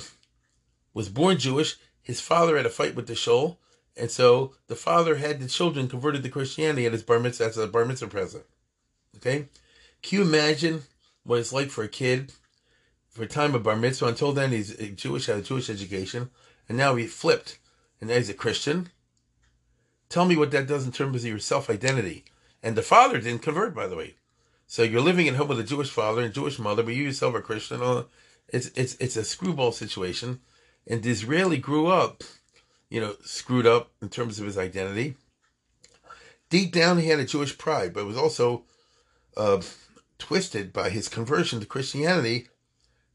was 0.95 1.09
born 1.09 1.39
Jewish. 1.39 1.77
His 2.01 2.21
father 2.21 2.57
had 2.57 2.65
a 2.65 2.71
fight 2.71 2.95
with 2.95 3.09
the 3.09 3.17
shul, 3.17 3.59
and 3.97 4.09
so 4.09 4.55
the 4.69 4.77
father 4.77 5.17
had 5.17 5.41
the 5.41 5.49
children 5.49 5.89
converted 5.89 6.23
to 6.23 6.29
Christianity 6.29 6.87
at 6.87 6.93
his 6.93 7.03
bar 7.03 7.19
mitzvah 7.19 7.47
as 7.47 7.59
a 7.59 7.67
bar 7.67 7.85
mitzvah 7.85 8.07
present. 8.07 8.45
Okay, 9.17 9.49
can 10.01 10.19
you 10.19 10.25
imagine 10.25 10.83
what 11.25 11.41
it's 11.41 11.53
like 11.53 11.71
for 11.71 11.83
a 11.83 11.89
kid 11.89 12.35
for 13.09 13.25
a 13.25 13.27
time 13.27 13.57
of 13.57 13.65
bar 13.65 13.75
mitzvah? 13.75 14.07
Until 14.07 14.33
then, 14.33 14.53
he's 14.53 14.77
Jewish, 14.95 15.27
had 15.27 15.39
a 15.39 15.43
Jewish 15.43 15.69
education, 15.69 16.31
and 16.69 16.79
now 16.79 16.95
he 16.95 17.09
flipped, 17.09 17.59
and 18.01 18.11
now 18.11 18.17
he's 18.17 18.31
a 18.31 18.35
Christian. 18.35 18.91
Tell 20.13 20.27
me 20.27 20.37
what 20.37 20.51
that 20.51 20.67
does 20.67 20.85
in 20.85 20.93
terms 20.93 21.25
of 21.25 21.31
your 21.31 21.39
self 21.39 21.71
identity. 21.71 22.25
And 22.63 22.77
the 22.77 22.83
father 22.83 23.19
didn't 23.19 23.41
convert, 23.41 23.75
by 23.75 23.87
the 23.87 23.97
way. 23.97 24.17
So 24.67 24.83
you're 24.83 25.01
living 25.01 25.27
at 25.27 25.37
home 25.37 25.49
with 25.49 25.59
a 25.59 25.65
Jewish 25.65 25.89
father 25.89 26.21
and 26.21 26.35
Jewish 26.35 26.59
mother, 26.59 26.83
but 26.83 26.95
you 26.95 27.05
yourself 27.05 27.35
are 27.35 27.41
Christian. 27.41 27.81
It's 28.51 28.67
it's 28.75 28.95
it's 28.97 29.17
a 29.17 29.25
screwball 29.25 29.73
situation. 29.73 30.41
And 30.87 31.01
Disraeli 31.01 31.57
grew 31.57 31.87
up, 31.87 32.25
you 32.91 33.01
know, 33.01 33.17
screwed 33.25 33.67
up 33.67 33.91
in 34.03 34.11
terms 34.11 34.39
of 34.39 34.45
his 34.45 34.59
identity. 34.59 35.15
Deep 36.51 36.73
down, 36.73 36.99
he 36.99 37.09
had 37.09 37.19
a 37.19 37.25
Jewish 37.25 37.57
pride, 37.57 37.95
but 37.95 38.05
was 38.05 38.19
also 38.19 38.65
uh, 39.39 39.63
twisted 40.19 40.75
by 40.75 40.91
his 40.91 41.09
conversion 41.09 41.59
to 41.61 41.67
Christianity. 41.67 42.49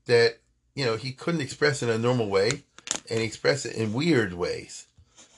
That 0.08 0.40
you 0.74 0.84
know 0.84 0.96
he 0.96 1.12
couldn't 1.12 1.42
express 1.42 1.84
in 1.84 1.90
a 1.90 2.00
normal 2.00 2.28
way, 2.28 2.64
and 3.08 3.20
he 3.20 3.26
expressed 3.26 3.68
it 3.68 3.76
in 3.76 3.94
weird 3.94 4.34
ways. 4.34 4.88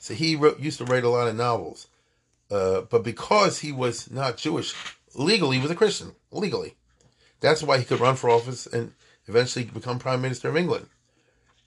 So 0.10 0.16
he 0.16 0.36
wrote, 0.36 0.60
used 0.60 0.80
to 0.80 0.86
write 0.86 1.03
a 1.03 1.10
lot 1.10 1.28
of 1.28 1.36
novels, 1.36 1.86
uh, 2.49 2.82
but 2.82 3.03
because 3.03 3.60
he 3.60 3.72
was 3.72 4.10
not 4.10 4.38
Jewish 4.38 4.74
legally, 5.14 5.57
he 5.57 5.62
was 5.62 5.70
a 5.70 5.76
Christian 5.76 6.16
legally. 6.32 6.74
That's 7.41 7.62
why 7.62 7.78
he 7.78 7.86
could 7.86 7.99
run 7.99 8.16
for 8.16 8.28
office 8.28 8.66
and 8.66 8.93
eventually 9.28 9.66
become 9.66 9.99
prime 9.99 10.24
minister 10.24 10.49
of 10.49 10.57
England. 10.57 10.88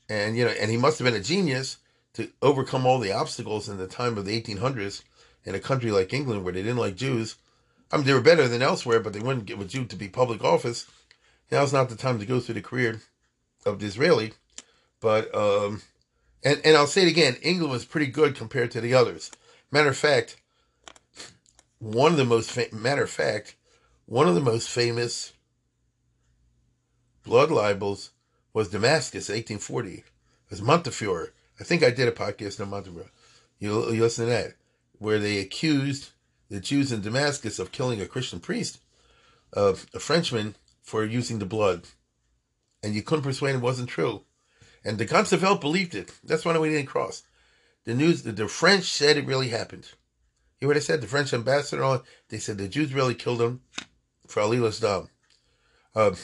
And 0.09 0.36
you 0.36 0.45
know, 0.45 0.51
and 0.51 0.72
he 0.72 0.76
must 0.76 0.99
have 0.99 1.05
been 1.05 1.14
a 1.14 1.22
genius 1.22 1.76
to 2.14 2.32
overcome 2.43 2.84
all 2.84 2.99
the 2.99 3.12
obstacles 3.12 3.68
in 3.68 3.76
the 3.76 3.86
time 3.86 4.18
of 4.18 4.24
the 4.24 4.43
1800s 4.43 5.05
in 5.45 5.55
a 5.55 5.61
country 5.61 5.93
like 5.93 6.12
England 6.12 6.43
where 6.43 6.53
they 6.53 6.64
didn't 6.64 6.78
like 6.78 6.97
Jews. 6.97 7.36
I 7.93 7.97
mean, 7.97 8.07
they 8.07 8.12
were 8.12 8.20
better 8.20 8.49
than 8.49 8.61
elsewhere, 8.61 8.99
but 8.99 9.12
they 9.12 9.20
wouldn't 9.20 9.47
give 9.47 9.61
a 9.61 9.64
Jew 9.64 9.84
to 9.84 9.95
be 9.95 10.09
public 10.09 10.43
office. 10.43 10.86
Now's 11.53 11.72
not 11.72 11.90
the 11.90 11.95
time 11.95 12.18
to 12.18 12.26
go 12.26 12.40
through 12.40 12.57
the 12.57 12.61
career 12.61 13.03
of 13.64 13.78
Disraeli. 13.78 14.32
But 14.99 15.32
um, 15.32 15.82
and 16.45 16.61
and 16.64 16.76
I'll 16.76 16.86
say 16.86 17.03
it 17.03 17.09
again, 17.09 17.36
England 17.43 17.72
was 17.72 17.84
pretty 17.84 18.07
good 18.07 18.34
compared 18.36 18.70
to 18.72 18.80
the 18.80 18.95
others. 18.95 19.30
Matter 19.70 19.90
of 19.90 19.97
fact, 19.97 20.36
one 21.78 22.12
of 22.12 22.18
the 22.18 22.24
most 22.24 22.57
matter 22.72 23.03
of 23.03 23.11
fact, 23.11 23.57
one 24.07 24.28
of 24.28 24.34
the 24.34 24.40
most 24.40 24.68
famous 24.68 25.32
blood 27.24 27.51
libels 27.51 28.11
was 28.53 28.68
Damascus, 28.68 29.28
1840. 29.28 29.95
It 29.95 30.05
was 30.51 30.62
Montefiore. 30.62 31.32
I 31.59 31.64
think 31.64 31.82
I 31.82 31.90
did 31.90 32.09
a 32.09 32.12
podcast 32.12 32.61
on 32.61 32.70
Montefiore. 32.70 33.11
You, 33.59 33.93
you 33.93 34.03
listen 34.03 34.26
to 34.26 34.30
that, 34.30 34.55
where 34.99 35.18
they 35.18 35.38
accused 35.38 36.11
the 36.51 36.61
Jews 36.61 36.93
in 36.93 37.01
Damascus 37.01 37.59
of 37.59 37.72
killing 37.72 38.01
a 38.01 38.07
Christian 38.07 38.40
priest, 38.40 38.80
uh, 39.57 39.74
a 39.95 40.01
Frenchman, 40.01 40.57
for 40.82 41.05
using 41.05 41.38
the 41.38 41.47
blood. 41.47 41.86
And 42.82 42.95
you 42.95 43.03
couldn't 43.03 43.24
persuade 43.24 43.55
it 43.55 43.61
wasn't 43.61 43.88
true. 43.88 44.24
And 44.85 44.99
the 44.99 45.07
Ganzeveld 45.07 45.61
believed 45.61 45.95
it. 45.95 46.12
That's 46.24 46.45
why 46.45 46.59
we 46.59 46.70
didn't 46.70 46.87
cross. 46.87 47.22
The 47.85 47.95
news, 47.95 48.22
the 48.22 48.49
French 48.49 48.85
said 48.85 49.16
it 49.16 49.26
really 49.26 49.49
happened. 49.49 49.91
You 50.61 50.66
hear 50.66 50.68
what 50.68 50.76
I 50.76 50.80
said? 50.80 51.01
The 51.01 51.09
French 51.09 51.33
ambassador, 51.33 52.01
they 52.28 52.39
said 52.39 52.59
the 52.59 52.68
Jews 52.68 52.95
really 52.95 53.14
killed 53.14 53.41
him 53.41 53.62
for 54.26 54.43
Alilas 54.43 54.80
Dam. 54.80 55.09
Uh, 55.95 56.14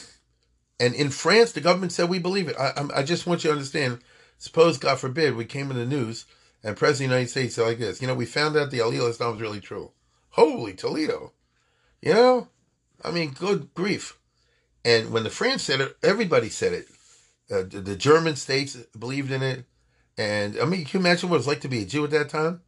and 0.79 0.95
in 0.95 1.09
France, 1.09 1.51
the 1.51 1.61
government 1.61 1.91
said 1.91 2.09
we 2.09 2.19
believe 2.19 2.47
it. 2.47 2.55
I, 2.57 2.85
I 2.95 3.03
just 3.03 3.27
want 3.27 3.43
you 3.43 3.49
to 3.49 3.55
understand. 3.55 3.99
Suppose, 4.37 4.77
God 4.77 4.99
forbid, 4.99 5.35
we 5.35 5.43
came 5.43 5.69
in 5.69 5.77
the 5.77 5.85
news 5.85 6.25
and 6.63 6.77
President 6.77 7.07
of 7.07 7.09
the 7.09 7.15
United 7.15 7.29
States 7.29 7.55
said 7.55 7.65
like 7.65 7.79
this. 7.79 8.01
You 8.01 8.07
know, 8.07 8.15
we 8.15 8.25
found 8.25 8.55
out 8.55 8.71
the 8.71 8.79
Alilas 8.79 9.19
Dam 9.19 9.31
was 9.31 9.41
really 9.41 9.61
true. 9.61 9.91
Holy 10.31 10.73
Toledo! 10.73 11.33
You 12.01 12.13
know, 12.13 12.47
I 13.03 13.11
mean, 13.11 13.31
good 13.31 13.73
grief. 13.73 14.17
And 14.85 15.11
when 15.11 15.23
the 15.23 15.29
France 15.29 15.63
said 15.63 15.81
it, 15.81 15.97
everybody 16.01 16.49
said 16.49 16.73
it. 16.73 16.87
Uh, 17.51 17.63
the, 17.63 17.81
the 17.81 17.95
German 17.95 18.35
states 18.35 18.75
believed 18.97 19.31
in 19.31 19.41
it. 19.41 19.65
And 20.17 20.59
I 20.59 20.65
mean, 20.65 20.85
can 20.85 20.99
you 20.99 21.05
imagine 21.05 21.29
what 21.29 21.37
it's 21.37 21.47
like 21.47 21.61
to 21.61 21.67
be 21.67 21.81
a 21.81 21.85
Jew 21.85 22.03
at 22.03 22.11
that 22.11 22.29
time? 22.29 22.61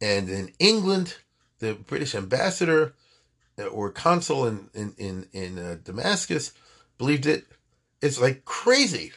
And 0.00 0.28
in 0.28 0.52
England, 0.58 1.16
the 1.58 1.74
British 1.74 2.14
ambassador 2.14 2.94
uh, 3.58 3.66
or 3.66 3.90
consul 3.90 4.46
in 4.46 4.68
in 4.74 4.94
in, 4.98 5.26
in 5.32 5.58
uh, 5.58 5.76
Damascus 5.82 6.52
believed 6.98 7.26
it. 7.26 7.46
It's 8.02 8.20
like 8.20 8.44
crazy. 8.44 9.12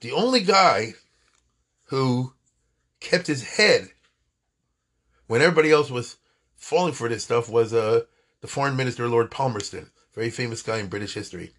The 0.00 0.12
only 0.12 0.40
guy 0.40 0.94
who 1.86 2.34
kept 3.00 3.26
his 3.26 3.56
head 3.56 3.88
when 5.26 5.42
everybody 5.42 5.70
else 5.70 5.90
was 5.90 6.16
falling 6.56 6.92
for 6.92 7.08
this 7.08 7.24
stuff 7.24 7.48
was 7.48 7.72
uh, 7.72 8.02
the 8.40 8.46
foreign 8.46 8.76
minister 8.76 9.08
Lord 9.08 9.30
Palmerston, 9.30 9.90
very 10.14 10.30
famous 10.30 10.62
guy 10.62 10.78
in 10.78 10.88
British 10.88 11.14
history. 11.14 11.52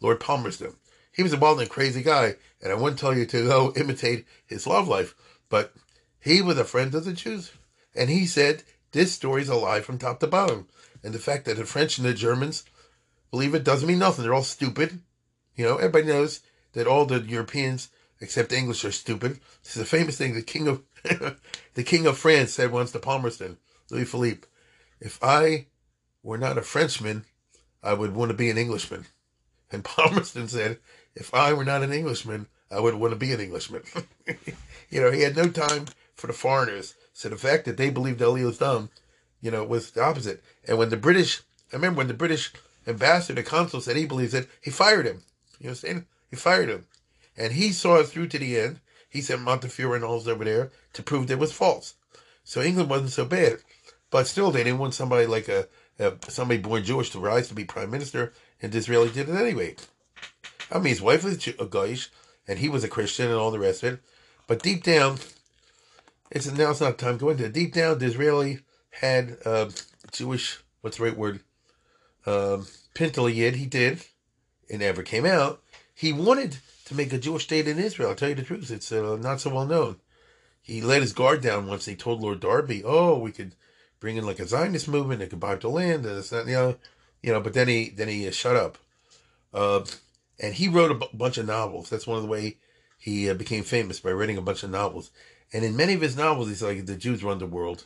Lord 0.00 0.20
Palmerston. 0.20 0.74
He 1.12 1.22
was 1.22 1.32
a 1.32 1.38
wild 1.38 1.60
and 1.60 1.70
crazy 1.70 2.02
guy, 2.02 2.36
and 2.62 2.72
I 2.72 2.76
wouldn't 2.76 2.98
tell 2.98 3.16
you 3.16 3.26
to 3.26 3.46
go 3.46 3.72
imitate 3.76 4.26
his 4.46 4.66
love 4.66 4.88
life, 4.88 5.14
but 5.48 5.74
he 6.20 6.42
was 6.42 6.58
a 6.58 6.64
friend 6.64 6.94
of 6.94 7.04
the 7.04 7.12
Jews. 7.12 7.52
And 7.94 8.08
he 8.08 8.26
said, 8.26 8.62
this 8.92 9.12
story's 9.12 9.48
a 9.48 9.54
lie 9.54 9.80
from 9.80 9.98
top 9.98 10.20
to 10.20 10.26
bottom. 10.26 10.68
And 11.02 11.14
the 11.14 11.18
fact 11.18 11.44
that 11.46 11.56
the 11.56 11.64
French 11.64 11.98
and 11.98 12.06
the 12.06 12.14
Germans 12.14 12.64
believe 13.30 13.54
it 13.54 13.64
doesn't 13.64 13.88
mean 13.88 13.98
nothing. 13.98 14.24
They're 14.24 14.34
all 14.34 14.42
stupid. 14.42 15.00
You 15.54 15.64
know, 15.64 15.76
everybody 15.76 16.06
knows 16.06 16.40
that 16.72 16.86
all 16.86 17.06
the 17.06 17.20
Europeans 17.20 17.90
except 18.20 18.52
English 18.52 18.84
are 18.84 18.92
stupid. 18.92 19.40
This 19.62 19.76
is 19.76 19.82
a 19.82 19.86
famous 19.86 20.18
thing 20.18 20.34
the 20.34 20.42
king 20.42 20.68
of 20.68 20.82
the 21.74 21.82
king 21.82 22.06
of 22.06 22.18
France 22.18 22.52
said 22.52 22.70
once 22.70 22.92
to 22.92 22.98
Palmerston, 22.98 23.56
Louis 23.90 24.04
Philippe, 24.04 24.46
if 25.00 25.18
I 25.22 25.66
were 26.22 26.36
not 26.36 26.58
a 26.58 26.62
Frenchman, 26.62 27.24
I 27.82 27.94
would 27.94 28.14
want 28.14 28.30
to 28.30 28.36
be 28.36 28.50
an 28.50 28.58
Englishman. 28.58 29.06
And 29.72 29.84
Palmerston 29.84 30.48
said, 30.48 30.78
if 31.20 31.34
I 31.34 31.52
were 31.52 31.66
not 31.66 31.82
an 31.82 31.92
Englishman, 31.92 32.46
I 32.70 32.80
would 32.80 32.94
want 32.94 33.12
to 33.12 33.16
be 33.16 33.32
an 33.32 33.40
Englishman. 33.40 33.82
you 34.90 35.00
know, 35.00 35.10
he 35.10 35.20
had 35.20 35.36
no 35.36 35.48
time 35.50 35.86
for 36.14 36.26
the 36.26 36.32
foreigners. 36.32 36.94
So 37.12 37.28
the 37.28 37.36
fact 37.36 37.66
that 37.66 37.76
they 37.76 37.90
believed 37.90 38.22
Ellie 38.22 38.44
was 38.44 38.58
dumb, 38.58 38.88
you 39.42 39.50
know, 39.50 39.62
was 39.62 39.90
the 39.90 40.02
opposite. 40.02 40.42
And 40.66 40.78
when 40.78 40.88
the 40.88 40.96
British, 40.96 41.42
I 41.72 41.76
remember 41.76 41.98
when 41.98 42.08
the 42.08 42.14
British 42.14 42.52
ambassador, 42.86 43.34
the 43.40 43.48
consul 43.48 43.82
said 43.82 43.96
he 43.96 44.06
believes 44.06 44.32
it, 44.32 44.48
he 44.62 44.70
fired 44.70 45.06
him. 45.06 45.22
You 45.58 45.66
know 45.66 45.70
what 45.70 45.70
I'm 45.70 45.74
saying? 45.74 46.06
He 46.30 46.36
fired 46.36 46.70
him. 46.70 46.86
And 47.36 47.52
he 47.52 47.70
saw 47.70 47.96
it 47.96 48.06
through 48.06 48.28
to 48.28 48.38
the 48.38 48.58
end. 48.58 48.80
He 49.10 49.20
sent 49.20 49.42
Montefiore 49.42 49.96
and 49.96 50.04
all 50.04 50.26
over 50.26 50.44
there 50.44 50.70
to 50.94 51.02
prove 51.02 51.26
that 51.26 51.34
it 51.34 51.38
was 51.38 51.52
false. 51.52 51.94
So 52.44 52.62
England 52.62 52.88
wasn't 52.88 53.10
so 53.10 53.26
bad. 53.26 53.58
But 54.10 54.26
still, 54.26 54.50
they 54.50 54.64
didn't 54.64 54.78
want 54.78 54.94
somebody 54.94 55.26
like 55.26 55.48
a, 55.48 55.68
a 55.98 56.14
somebody 56.28 56.60
born 56.60 56.82
Jewish 56.82 57.10
to 57.10 57.20
rise 57.20 57.48
to 57.48 57.54
be 57.54 57.64
prime 57.64 57.90
minister, 57.90 58.32
and 58.62 58.72
Disraeli 58.72 59.10
did 59.10 59.28
it 59.28 59.34
anyway. 59.34 59.76
I 60.70 60.78
mean, 60.78 60.88
his 60.88 61.02
wife 61.02 61.24
was 61.24 61.34
a 61.34 61.66
Goyish, 61.66 62.08
and 62.46 62.58
he 62.58 62.68
was 62.68 62.84
a 62.84 62.88
Christian, 62.88 63.26
and 63.26 63.34
all 63.34 63.50
the 63.50 63.58
rest 63.58 63.82
of 63.82 63.94
it. 63.94 64.00
But 64.46 64.62
deep 64.62 64.82
down, 64.82 65.18
it's 66.30 66.50
now 66.50 66.70
it's 66.70 66.80
not 66.80 66.98
time 66.98 67.18
to 67.18 67.24
go 67.24 67.30
into 67.30 67.44
it. 67.44 67.52
Deep 67.52 67.72
down, 67.72 67.98
Disraeli 67.98 68.60
had 68.90 69.36
uh, 69.44 69.70
Jewish. 70.12 70.58
What's 70.80 70.96
the 70.96 71.04
right 71.04 71.16
word? 71.16 71.40
Um, 72.26 72.66
Pinteliyid. 72.94 73.54
He 73.54 73.66
did. 73.66 74.04
It 74.68 74.78
never 74.78 75.02
came 75.02 75.26
out. 75.26 75.62
He 75.94 76.12
wanted 76.12 76.58
to 76.86 76.94
make 76.94 77.12
a 77.12 77.18
Jewish 77.18 77.44
state 77.44 77.68
in 77.68 77.78
Israel. 77.78 78.10
I'll 78.10 78.14
tell 78.14 78.28
you 78.28 78.34
the 78.34 78.42
truth. 78.42 78.70
It's 78.70 78.90
uh, 78.92 79.16
not 79.20 79.40
so 79.40 79.54
well 79.54 79.66
known. 79.66 79.96
He 80.62 80.80
let 80.80 81.02
his 81.02 81.12
guard 81.12 81.42
down 81.42 81.66
once 81.66 81.84
they 81.84 81.94
told 81.94 82.20
Lord 82.20 82.40
Derby, 82.40 82.82
"Oh, 82.84 83.18
we 83.18 83.32
could 83.32 83.54
bring 83.98 84.16
in 84.16 84.24
like 84.24 84.38
a 84.38 84.46
Zionist 84.46 84.88
movement. 84.88 85.20
That 85.20 85.30
could 85.30 85.40
buy 85.40 85.54
up 85.54 85.60
the 85.60 85.68
land, 85.68 86.06
and 86.06 86.18
this, 86.18 86.30
that, 86.30 86.46
the 86.46 86.54
other." 86.54 86.76
You 87.22 87.32
know, 87.32 87.40
but 87.40 87.54
then 87.54 87.68
he 87.68 87.90
then 87.90 88.08
he 88.08 88.26
uh, 88.26 88.30
shut 88.30 88.56
up. 88.56 88.78
Uh, 89.52 89.84
and 90.40 90.54
he 90.54 90.68
wrote 90.68 90.90
a 90.90 91.16
bunch 91.16 91.38
of 91.38 91.46
novels. 91.46 91.90
That's 91.90 92.06
one 92.06 92.16
of 92.16 92.22
the 92.24 92.28
way 92.28 92.56
he 92.98 93.30
uh, 93.30 93.34
became 93.34 93.62
famous 93.62 94.00
by 94.00 94.12
writing 94.12 94.38
a 94.38 94.42
bunch 94.42 94.62
of 94.62 94.70
novels. 94.70 95.10
And 95.52 95.64
in 95.64 95.76
many 95.76 95.94
of 95.94 96.00
his 96.00 96.16
novels, 96.16 96.48
he's 96.48 96.62
like, 96.62 96.86
"The 96.86 96.96
Jews 96.96 97.22
run 97.22 97.38
the 97.38 97.46
world. 97.46 97.84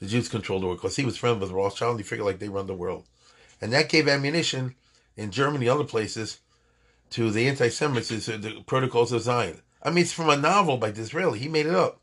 the 0.00 0.06
Jews 0.06 0.28
control 0.28 0.60
the 0.60 0.66
world 0.66 0.78
because 0.78 0.96
he 0.96 1.04
was 1.04 1.16
friends 1.16 1.40
with 1.40 1.50
Rothschild. 1.50 1.92
And 1.92 2.00
he 2.00 2.04
figured 2.04 2.26
like 2.26 2.38
they 2.38 2.48
run 2.48 2.66
the 2.66 2.74
world, 2.74 3.06
and 3.60 3.72
that 3.72 3.88
gave 3.88 4.08
ammunition 4.08 4.74
in 5.16 5.30
Germany, 5.30 5.68
other 5.68 5.84
places, 5.84 6.40
to 7.10 7.30
the 7.30 7.48
anti-Semites, 7.48 8.08
the 8.08 8.62
Protocols 8.66 9.12
of 9.12 9.22
Zion. 9.22 9.60
I 9.82 9.90
mean, 9.90 10.02
it's 10.02 10.12
from 10.12 10.30
a 10.30 10.36
novel 10.36 10.76
by 10.76 10.90
Disraeli. 10.90 11.38
He 11.38 11.48
made 11.48 11.66
it 11.66 11.74
up, 11.74 12.00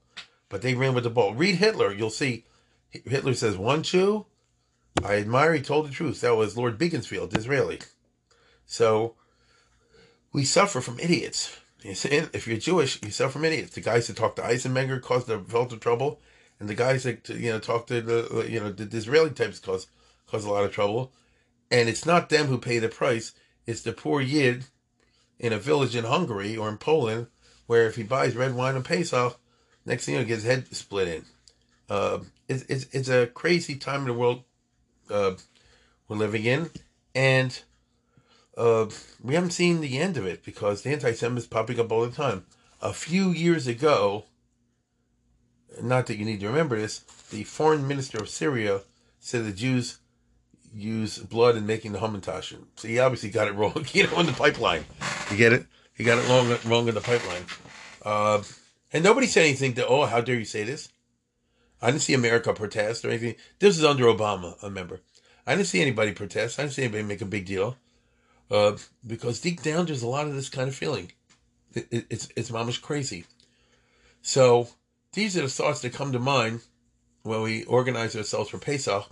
but 0.49 0.61
they 0.61 0.73
ran 0.75 0.93
with 0.93 1.03
the 1.03 1.09
ball. 1.09 1.33
Read 1.33 1.55
Hitler. 1.55 1.93
You'll 1.93 2.09
see. 2.09 2.45
Hitler 2.91 3.33
says 3.33 3.57
one 3.57 3.83
Jew. 3.83 4.25
I 5.03 5.15
admire. 5.15 5.53
He 5.53 5.61
told 5.61 5.87
the 5.87 5.91
truth. 5.91 6.21
That 6.21 6.35
was 6.35 6.57
Lord 6.57 6.77
Beaconsfield, 6.77 7.31
Disraeli. 7.31 7.79
So 8.71 9.15
we 10.31 10.45
suffer 10.45 10.79
from 10.79 10.97
idiots. 10.97 11.57
If 11.83 12.47
you're 12.47 12.57
Jewish, 12.57 13.01
you 13.03 13.11
suffer 13.11 13.33
from 13.33 13.43
idiots. 13.43 13.75
The 13.75 13.81
guys 13.81 14.07
that 14.07 14.15
talked 14.15 14.37
to 14.37 14.43
Eisenmenger 14.43 15.01
caused 15.01 15.27
the 15.27 15.39
felt 15.39 15.73
of 15.73 15.81
trouble, 15.81 16.21
and 16.57 16.69
the 16.69 16.73
guys 16.73 17.03
that 17.03 17.27
you 17.27 17.51
know 17.51 17.59
talk 17.59 17.87
to 17.87 17.99
the 17.99 18.47
you 18.49 18.61
know 18.61 18.71
the 18.71 18.85
Disraeli 18.85 19.31
types 19.31 19.59
cause 19.59 19.87
cause 20.25 20.45
a 20.45 20.49
lot 20.49 20.63
of 20.63 20.71
trouble. 20.71 21.11
And 21.69 21.89
it's 21.89 22.05
not 22.05 22.29
them 22.29 22.45
who 22.45 22.57
pay 22.57 22.79
the 22.79 22.87
price; 22.87 23.33
it's 23.65 23.81
the 23.81 23.91
poor 23.91 24.21
yid 24.21 24.63
in 25.37 25.51
a 25.51 25.59
village 25.59 25.93
in 25.93 26.05
Hungary 26.05 26.55
or 26.55 26.69
in 26.69 26.77
Poland, 26.77 27.27
where 27.67 27.87
if 27.87 27.97
he 27.97 28.03
buys 28.03 28.37
red 28.37 28.55
wine 28.55 28.77
and 28.77 28.85
Pesach, 28.85 29.37
next 29.85 30.05
thing 30.05 30.15
you 30.15 30.21
know, 30.21 30.25
gets 30.25 30.43
his 30.43 30.49
head 30.49 30.73
split 30.73 31.09
in. 31.09 31.25
Uh, 31.89 32.19
it's, 32.47 32.63
it's 32.69 32.85
it's 32.93 33.09
a 33.09 33.27
crazy 33.27 33.75
time 33.75 34.01
in 34.01 34.07
the 34.07 34.13
world 34.13 34.45
uh, 35.09 35.33
we're 36.07 36.15
living 36.15 36.45
in, 36.45 36.69
and 37.13 37.63
uh, 38.57 38.87
we 39.23 39.35
haven't 39.35 39.51
seen 39.51 39.81
the 39.81 39.97
end 39.97 40.17
of 40.17 40.25
it 40.25 40.43
because 40.43 40.81
the 40.81 40.89
anti-Semitism 40.89 41.37
is 41.37 41.47
popping 41.47 41.79
up 41.79 41.91
all 41.91 42.05
the 42.05 42.11
time. 42.11 42.45
A 42.81 42.93
few 42.93 43.29
years 43.29 43.67
ago, 43.67 44.25
not 45.81 46.07
that 46.07 46.17
you 46.17 46.25
need 46.25 46.39
to 46.41 46.47
remember 46.47 46.77
this, 46.77 46.99
the 47.29 47.43
foreign 47.43 47.87
minister 47.87 48.17
of 48.17 48.29
Syria 48.29 48.81
said 49.19 49.45
the 49.45 49.51
Jews 49.51 49.99
use 50.73 51.17
blood 51.17 51.55
in 51.55 51.65
making 51.65 51.91
the 51.91 51.99
Hamantash. 51.99 52.57
So 52.75 52.87
he 52.87 52.99
obviously 52.99 53.29
got 53.29 53.47
it 53.47 53.53
wrong, 53.55 53.85
you 53.93 54.07
know, 54.07 54.19
in 54.19 54.25
the 54.25 54.33
pipeline. 54.33 54.85
You 55.29 55.37
get 55.37 55.53
it? 55.53 55.65
He 55.93 56.03
got 56.03 56.17
it 56.17 56.27
wrong, 56.27 56.57
wrong 56.65 56.87
in 56.87 56.95
the 56.95 57.01
pipeline. 57.01 57.45
Uh, 58.03 58.41
and 58.91 59.03
nobody 59.03 59.27
said 59.27 59.45
anything 59.45 59.73
to, 59.75 59.87
oh, 59.87 60.05
how 60.05 60.21
dare 60.21 60.35
you 60.35 60.45
say 60.45 60.63
this? 60.63 60.89
I 61.81 61.91
didn't 61.91 62.03
see 62.03 62.13
America 62.13 62.53
protest 62.53 63.05
or 63.05 63.09
anything. 63.09 63.35
This 63.59 63.77
is 63.77 63.83
under 63.83 64.05
Obama, 64.05 64.55
I 64.61 64.67
remember. 64.67 65.01
I 65.47 65.55
didn't 65.55 65.67
see 65.67 65.81
anybody 65.81 66.11
protest. 66.11 66.59
I 66.59 66.63
didn't 66.63 66.73
see 66.73 66.83
anybody 66.83 67.03
make 67.03 67.21
a 67.21 67.25
big 67.25 67.45
deal. 67.45 67.77
Uh, 68.51 68.75
because 69.07 69.39
deep 69.39 69.63
down, 69.63 69.85
there's 69.85 70.03
a 70.03 70.07
lot 70.07 70.27
of 70.27 70.35
this 70.35 70.49
kind 70.49 70.67
of 70.67 70.75
feeling. 70.75 71.11
It, 71.73 71.87
it, 71.89 72.05
it's 72.09 72.27
it's 72.35 72.51
mamish 72.51 72.81
crazy. 72.81 73.23
So 74.21 74.67
these 75.13 75.37
are 75.37 75.43
the 75.43 75.47
thoughts 75.47 75.81
that 75.81 75.93
come 75.93 76.11
to 76.11 76.19
mind 76.19 76.61
when 77.23 77.41
we 77.41 77.63
organize 77.63 78.15
ourselves 78.15 78.49
for 78.49 78.57
Pesach. 78.57 79.07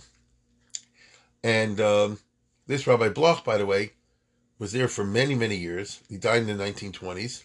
And 1.42 1.80
um, 1.80 2.18
this 2.66 2.86
Rabbi 2.86 3.08
Bloch, 3.08 3.42
by 3.42 3.56
the 3.56 3.64
way, 3.64 3.92
was 4.58 4.72
there 4.72 4.88
for 4.88 5.04
many, 5.04 5.34
many 5.34 5.56
years. 5.56 6.00
He 6.08 6.18
died 6.18 6.42
in 6.42 6.58
the 6.58 6.62
1920s. 6.64 7.42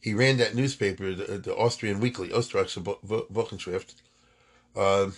He 0.00 0.14
ran 0.14 0.36
that 0.36 0.54
newspaper, 0.54 1.14
the, 1.14 1.38
the 1.38 1.56
Austrian 1.56 1.98
Weekly, 1.98 2.28
Österreichische 2.28 3.28
Wochenschrift. 3.32 3.94
Uh, 4.76 5.10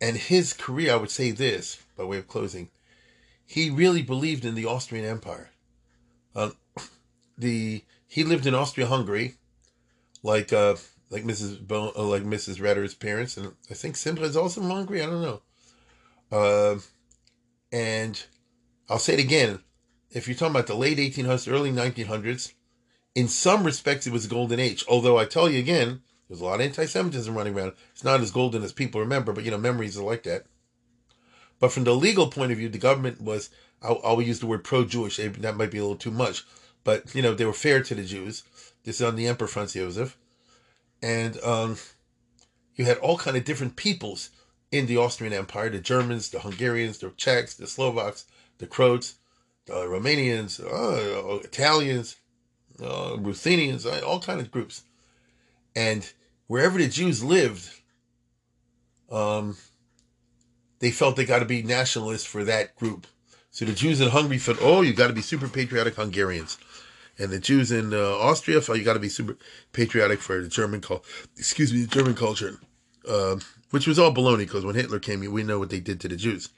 and 0.00 0.16
his 0.16 0.52
career, 0.52 0.92
I 0.92 0.96
would 0.96 1.10
say 1.10 1.30
this, 1.30 1.82
by 1.96 2.04
way 2.04 2.18
of 2.18 2.28
closing, 2.28 2.68
he 3.48 3.70
really 3.70 4.02
believed 4.02 4.44
in 4.44 4.54
the 4.54 4.66
Austrian 4.66 5.06
Empire. 5.06 5.50
Uh, 6.36 6.50
the 7.38 7.82
he 8.06 8.22
lived 8.22 8.46
in 8.46 8.54
Austria-Hungary, 8.54 9.36
like 10.22 10.52
uh, 10.52 10.76
like 11.08 11.24
Mrs. 11.24 11.66
Bo- 11.66 11.92
uh, 11.96 12.02
like 12.02 12.24
Mrs. 12.24 12.60
Retter's 12.60 12.94
parents, 12.94 13.38
and 13.38 13.54
I 13.70 13.74
think 13.74 13.96
Simcha 13.96 14.24
is 14.24 14.36
also 14.36 14.60
from 14.60 14.70
Hungary. 14.70 15.02
I 15.02 15.06
don't 15.06 15.22
know. 15.22 15.42
Uh, 16.30 16.78
and 17.72 18.22
I'll 18.90 18.98
say 18.98 19.14
it 19.14 19.20
again: 19.20 19.60
if 20.10 20.28
you're 20.28 20.36
talking 20.36 20.54
about 20.54 20.66
the 20.66 20.74
late 20.74 20.98
1800s, 20.98 21.50
early 21.50 21.72
1900s, 21.72 22.52
in 23.14 23.28
some 23.28 23.64
respects 23.64 24.06
it 24.06 24.12
was 24.12 24.26
a 24.26 24.28
golden 24.28 24.60
age. 24.60 24.84
Although 24.88 25.16
I 25.16 25.24
tell 25.24 25.48
you 25.48 25.58
again, 25.58 26.02
there's 26.28 26.42
a 26.42 26.44
lot 26.44 26.56
of 26.56 26.66
anti-Semitism 26.66 27.34
running 27.34 27.56
around. 27.56 27.72
It's 27.92 28.04
not 28.04 28.20
as 28.20 28.30
golden 28.30 28.62
as 28.62 28.74
people 28.74 29.00
remember, 29.00 29.32
but 29.32 29.44
you 29.44 29.50
know 29.50 29.58
memories 29.58 29.96
are 29.96 30.04
like 30.04 30.24
that. 30.24 30.44
But 31.60 31.72
from 31.72 31.84
the 31.84 31.94
legal 31.94 32.28
point 32.28 32.52
of 32.52 32.58
view, 32.58 32.68
the 32.68 32.78
government 32.78 33.20
was, 33.20 33.50
I'll, 33.82 34.00
I'll 34.04 34.22
use 34.22 34.40
the 34.40 34.46
word 34.46 34.64
pro-Jewish. 34.64 35.16
That 35.16 35.56
might 35.56 35.70
be 35.70 35.78
a 35.78 35.82
little 35.82 35.96
too 35.96 36.10
much. 36.10 36.44
But, 36.84 37.14
you 37.14 37.22
know, 37.22 37.34
they 37.34 37.44
were 37.44 37.52
fair 37.52 37.82
to 37.82 37.94
the 37.94 38.04
Jews. 38.04 38.44
This 38.84 39.00
is 39.00 39.06
on 39.06 39.16
the 39.16 39.26
Emperor 39.26 39.48
Franz 39.48 39.74
Joseph. 39.74 40.16
And 41.02 41.40
um, 41.42 41.76
you 42.76 42.84
had 42.84 42.98
all 42.98 43.18
kind 43.18 43.36
of 43.36 43.44
different 43.44 43.76
peoples 43.76 44.30
in 44.70 44.86
the 44.86 44.96
Austrian 44.96 45.32
Empire. 45.32 45.68
The 45.68 45.80
Germans, 45.80 46.30
the 46.30 46.40
Hungarians, 46.40 46.98
the 46.98 47.10
Czechs, 47.10 47.54
the 47.54 47.66
Slovaks, 47.66 48.24
the 48.58 48.66
Croats, 48.66 49.16
the 49.66 49.74
Romanians, 49.74 50.60
uh, 50.60 51.38
Italians, 51.44 52.16
uh, 52.82 53.16
Ruthenians, 53.18 53.84
uh, 53.84 54.00
all 54.06 54.20
kind 54.20 54.40
of 54.40 54.50
groups. 54.50 54.84
And 55.74 56.10
wherever 56.46 56.78
the 56.78 56.88
Jews 56.88 57.22
lived, 57.22 57.68
um, 59.10 59.56
they 60.80 60.90
felt 60.90 61.16
they 61.16 61.24
got 61.24 61.40
to 61.40 61.44
be 61.44 61.62
nationalists 61.62 62.24
for 62.24 62.44
that 62.44 62.76
group. 62.76 63.06
So 63.50 63.64
the 63.64 63.72
Jews 63.72 64.00
in 64.00 64.10
Hungary 64.10 64.38
felt, 64.38 64.58
oh, 64.60 64.82
you 64.82 64.92
got 64.92 65.08
to 65.08 65.12
be 65.12 65.22
super 65.22 65.48
patriotic 65.48 65.96
Hungarians. 65.96 66.58
And 67.18 67.30
the 67.30 67.40
Jews 67.40 67.72
in 67.72 67.92
uh, 67.92 68.16
Austria 68.16 68.60
felt 68.60 68.78
you 68.78 68.84
got 68.84 68.94
to 68.94 69.00
be 69.00 69.08
super 69.08 69.36
patriotic 69.72 70.20
for 70.20 70.40
the 70.40 70.48
German 70.48 70.80
culture. 70.80 71.08
Excuse 71.36 71.72
me, 71.72 71.80
the 71.80 71.88
German 71.88 72.14
culture, 72.14 72.60
uh, 73.08 73.36
which 73.70 73.88
was 73.88 73.98
all 73.98 74.14
baloney 74.14 74.38
because 74.38 74.64
when 74.64 74.76
Hitler 74.76 75.00
came, 75.00 75.20
we 75.32 75.42
know 75.42 75.58
what 75.58 75.70
they 75.70 75.80
did 75.80 76.00
to 76.00 76.08
the 76.08 76.16
Jews. 76.16 76.50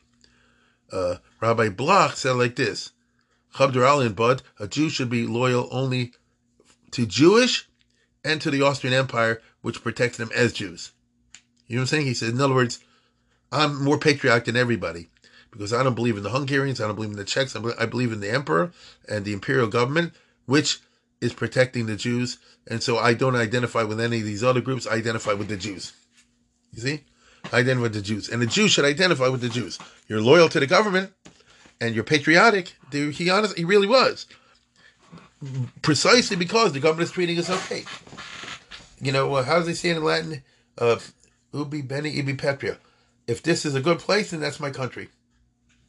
Uh, 0.92 1.16
Rabbi 1.40 1.70
Bloch 1.70 2.16
said 2.16 2.32
like 2.32 2.56
this: 2.56 2.90
Chabdar 3.54 3.86
Alin 3.86 4.14
Bud, 4.14 4.42
a 4.58 4.68
Jew 4.68 4.90
should 4.90 5.08
be 5.08 5.26
loyal 5.26 5.68
only 5.72 6.12
to 6.90 7.06
Jewish 7.06 7.68
and 8.22 8.40
to 8.42 8.50
the 8.50 8.60
Austrian 8.60 8.94
Empire, 8.94 9.40
which 9.62 9.82
protects 9.82 10.18
them 10.18 10.30
as 10.34 10.52
Jews. 10.52 10.92
You 11.66 11.76
know 11.76 11.80
what 11.80 11.84
I'm 11.84 11.86
saying? 11.86 12.06
He 12.06 12.14
said, 12.14 12.30
in 12.30 12.40
other 12.40 12.54
words, 12.54 12.80
I'm 13.52 13.82
more 13.82 13.98
patriotic 13.98 14.44
than 14.44 14.56
everybody 14.56 15.08
because 15.50 15.72
I 15.72 15.82
don't 15.82 15.94
believe 15.94 16.16
in 16.16 16.22
the 16.22 16.30
Hungarians, 16.30 16.80
I 16.80 16.86
don't 16.86 16.94
believe 16.94 17.10
in 17.10 17.16
the 17.16 17.24
Czechs, 17.24 17.56
I 17.56 17.86
believe 17.86 18.12
in 18.12 18.20
the 18.20 18.30
emperor 18.30 18.72
and 19.08 19.24
the 19.24 19.32
imperial 19.32 19.66
government, 19.66 20.12
which 20.46 20.78
is 21.20 21.32
protecting 21.32 21.86
the 21.86 21.96
Jews. 21.96 22.38
And 22.68 22.82
so 22.82 22.98
I 22.98 23.14
don't 23.14 23.36
identify 23.36 23.82
with 23.82 24.00
any 24.00 24.18
of 24.18 24.24
these 24.24 24.44
other 24.44 24.60
groups. 24.60 24.86
I 24.86 24.94
identify 24.94 25.32
with 25.32 25.48
the 25.48 25.56
Jews. 25.56 25.92
You 26.72 26.82
see? 26.82 27.00
I 27.52 27.58
identify 27.58 27.82
with 27.82 27.94
the 27.94 28.02
Jews. 28.02 28.28
And 28.28 28.40
the 28.40 28.46
Jews 28.46 28.70
should 28.70 28.84
identify 28.84 29.28
with 29.28 29.40
the 29.40 29.48
Jews. 29.48 29.78
You're 30.06 30.20
loyal 30.20 30.48
to 30.50 30.60
the 30.60 30.66
government 30.66 31.12
and 31.80 31.94
you're 31.94 32.04
patriotic. 32.04 32.76
He 32.92 33.28
honest, 33.30 33.58
he 33.58 33.64
really 33.64 33.88
was. 33.88 34.26
Precisely 35.82 36.36
because 36.36 36.72
the 36.72 36.80
government 36.80 37.08
is 37.08 37.12
treating 37.12 37.38
us 37.38 37.50
okay. 37.50 37.84
You 39.00 39.10
know, 39.10 39.34
how 39.42 39.56
does 39.56 39.66
they 39.66 39.74
say 39.74 39.88
in 39.90 40.04
Latin? 40.04 40.42
Uh, 40.78 40.98
ubi 41.52 41.82
bene 41.82 42.06
ibi 42.06 42.34
patria 42.34 42.78
if 43.26 43.42
this 43.42 43.64
is 43.64 43.74
a 43.74 43.80
good 43.80 43.98
place, 43.98 44.30
then 44.30 44.40
that's 44.40 44.60
my 44.60 44.70
country. 44.70 45.08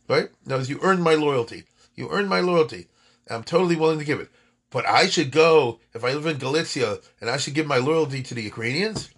Right? 0.08 0.30
Now, 0.46 0.58
you 0.58 0.80
earned 0.82 1.04
my 1.04 1.16
loyalty. 1.16 1.64
You 1.96 2.10
earned 2.10 2.30
my 2.30 2.40
loyalty. 2.40 2.88
I'm 3.30 3.44
totally 3.44 3.76
willing 3.76 4.00
to 4.00 4.06
give 4.06 4.20
it. 4.20 4.30
But 4.70 4.88
I 4.88 5.08
should 5.08 5.32
go, 5.32 5.80
if 5.94 6.04
I 6.04 6.14
live 6.14 6.26
in 6.26 6.38
Galicia, 6.38 7.00
and 7.20 7.30
I 7.30 7.38
should 7.38 7.54
give 7.54 7.68
my 7.68 7.78
loyalty 7.78 8.24
to 8.24 8.34
the 8.34 8.42
Ukrainians? 8.42 9.10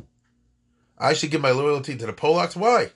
I 0.97 1.13
should 1.13 1.31
give 1.31 1.41
my 1.41 1.51
loyalty 1.51 1.95
to 1.95 2.05
the 2.05 2.13
Polacks? 2.13 2.55
Why? 2.55 2.91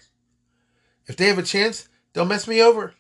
If 1.06 1.16
they 1.16 1.28
have 1.28 1.38
a 1.38 1.44
chance, 1.44 1.88
they'll 2.14 2.26
mess 2.26 2.48
me 2.48 2.62
over. 2.62 2.94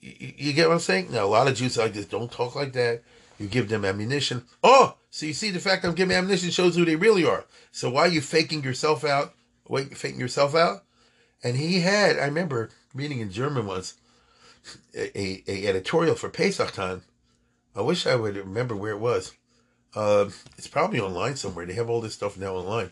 You, 0.00 0.32
you 0.36 0.52
get 0.52 0.68
what 0.68 0.74
I'm 0.74 0.80
saying? 0.80 1.08
Now, 1.10 1.24
a 1.24 1.26
lot 1.26 1.48
of 1.48 1.56
Jews 1.56 1.76
like 1.76 1.92
this 1.92 2.06
don't 2.06 2.30
talk 2.30 2.54
like 2.54 2.72
that. 2.72 3.02
You 3.38 3.46
give 3.46 3.68
them 3.68 3.84
ammunition. 3.84 4.44
Oh, 4.62 4.96
so 5.10 5.26
you 5.26 5.32
see 5.32 5.50
the 5.50 5.58
fact 5.58 5.84
I'm 5.84 5.94
giving 5.94 6.16
ammunition 6.16 6.50
shows 6.50 6.76
who 6.76 6.84
they 6.84 6.96
really 6.96 7.24
are. 7.24 7.44
So 7.70 7.90
why 7.90 8.02
are 8.02 8.08
you 8.08 8.20
faking 8.20 8.62
yourself 8.62 9.04
out 9.04 9.34
faking 9.80 10.20
yourself 10.20 10.54
out. 10.54 10.84
And 11.42 11.56
he 11.56 11.80
had, 11.80 12.18
I 12.18 12.26
remember 12.26 12.70
reading 12.94 13.20
in 13.20 13.30
German 13.30 13.66
once, 13.66 13.94
a, 14.94 15.42
a, 15.50 15.66
editorial 15.66 16.14
for 16.14 16.28
Pesach 16.28 16.72
time. 16.72 17.02
I 17.74 17.80
wish 17.80 18.06
I 18.06 18.14
would 18.14 18.36
remember 18.36 18.76
where 18.76 18.92
it 18.92 19.00
was. 19.00 19.32
Uh, 19.94 20.30
it's 20.56 20.68
probably 20.68 21.00
online 21.00 21.36
somewhere. 21.36 21.66
They 21.66 21.74
have 21.74 21.90
all 21.90 22.00
this 22.00 22.14
stuff 22.14 22.38
now 22.38 22.54
online. 22.54 22.90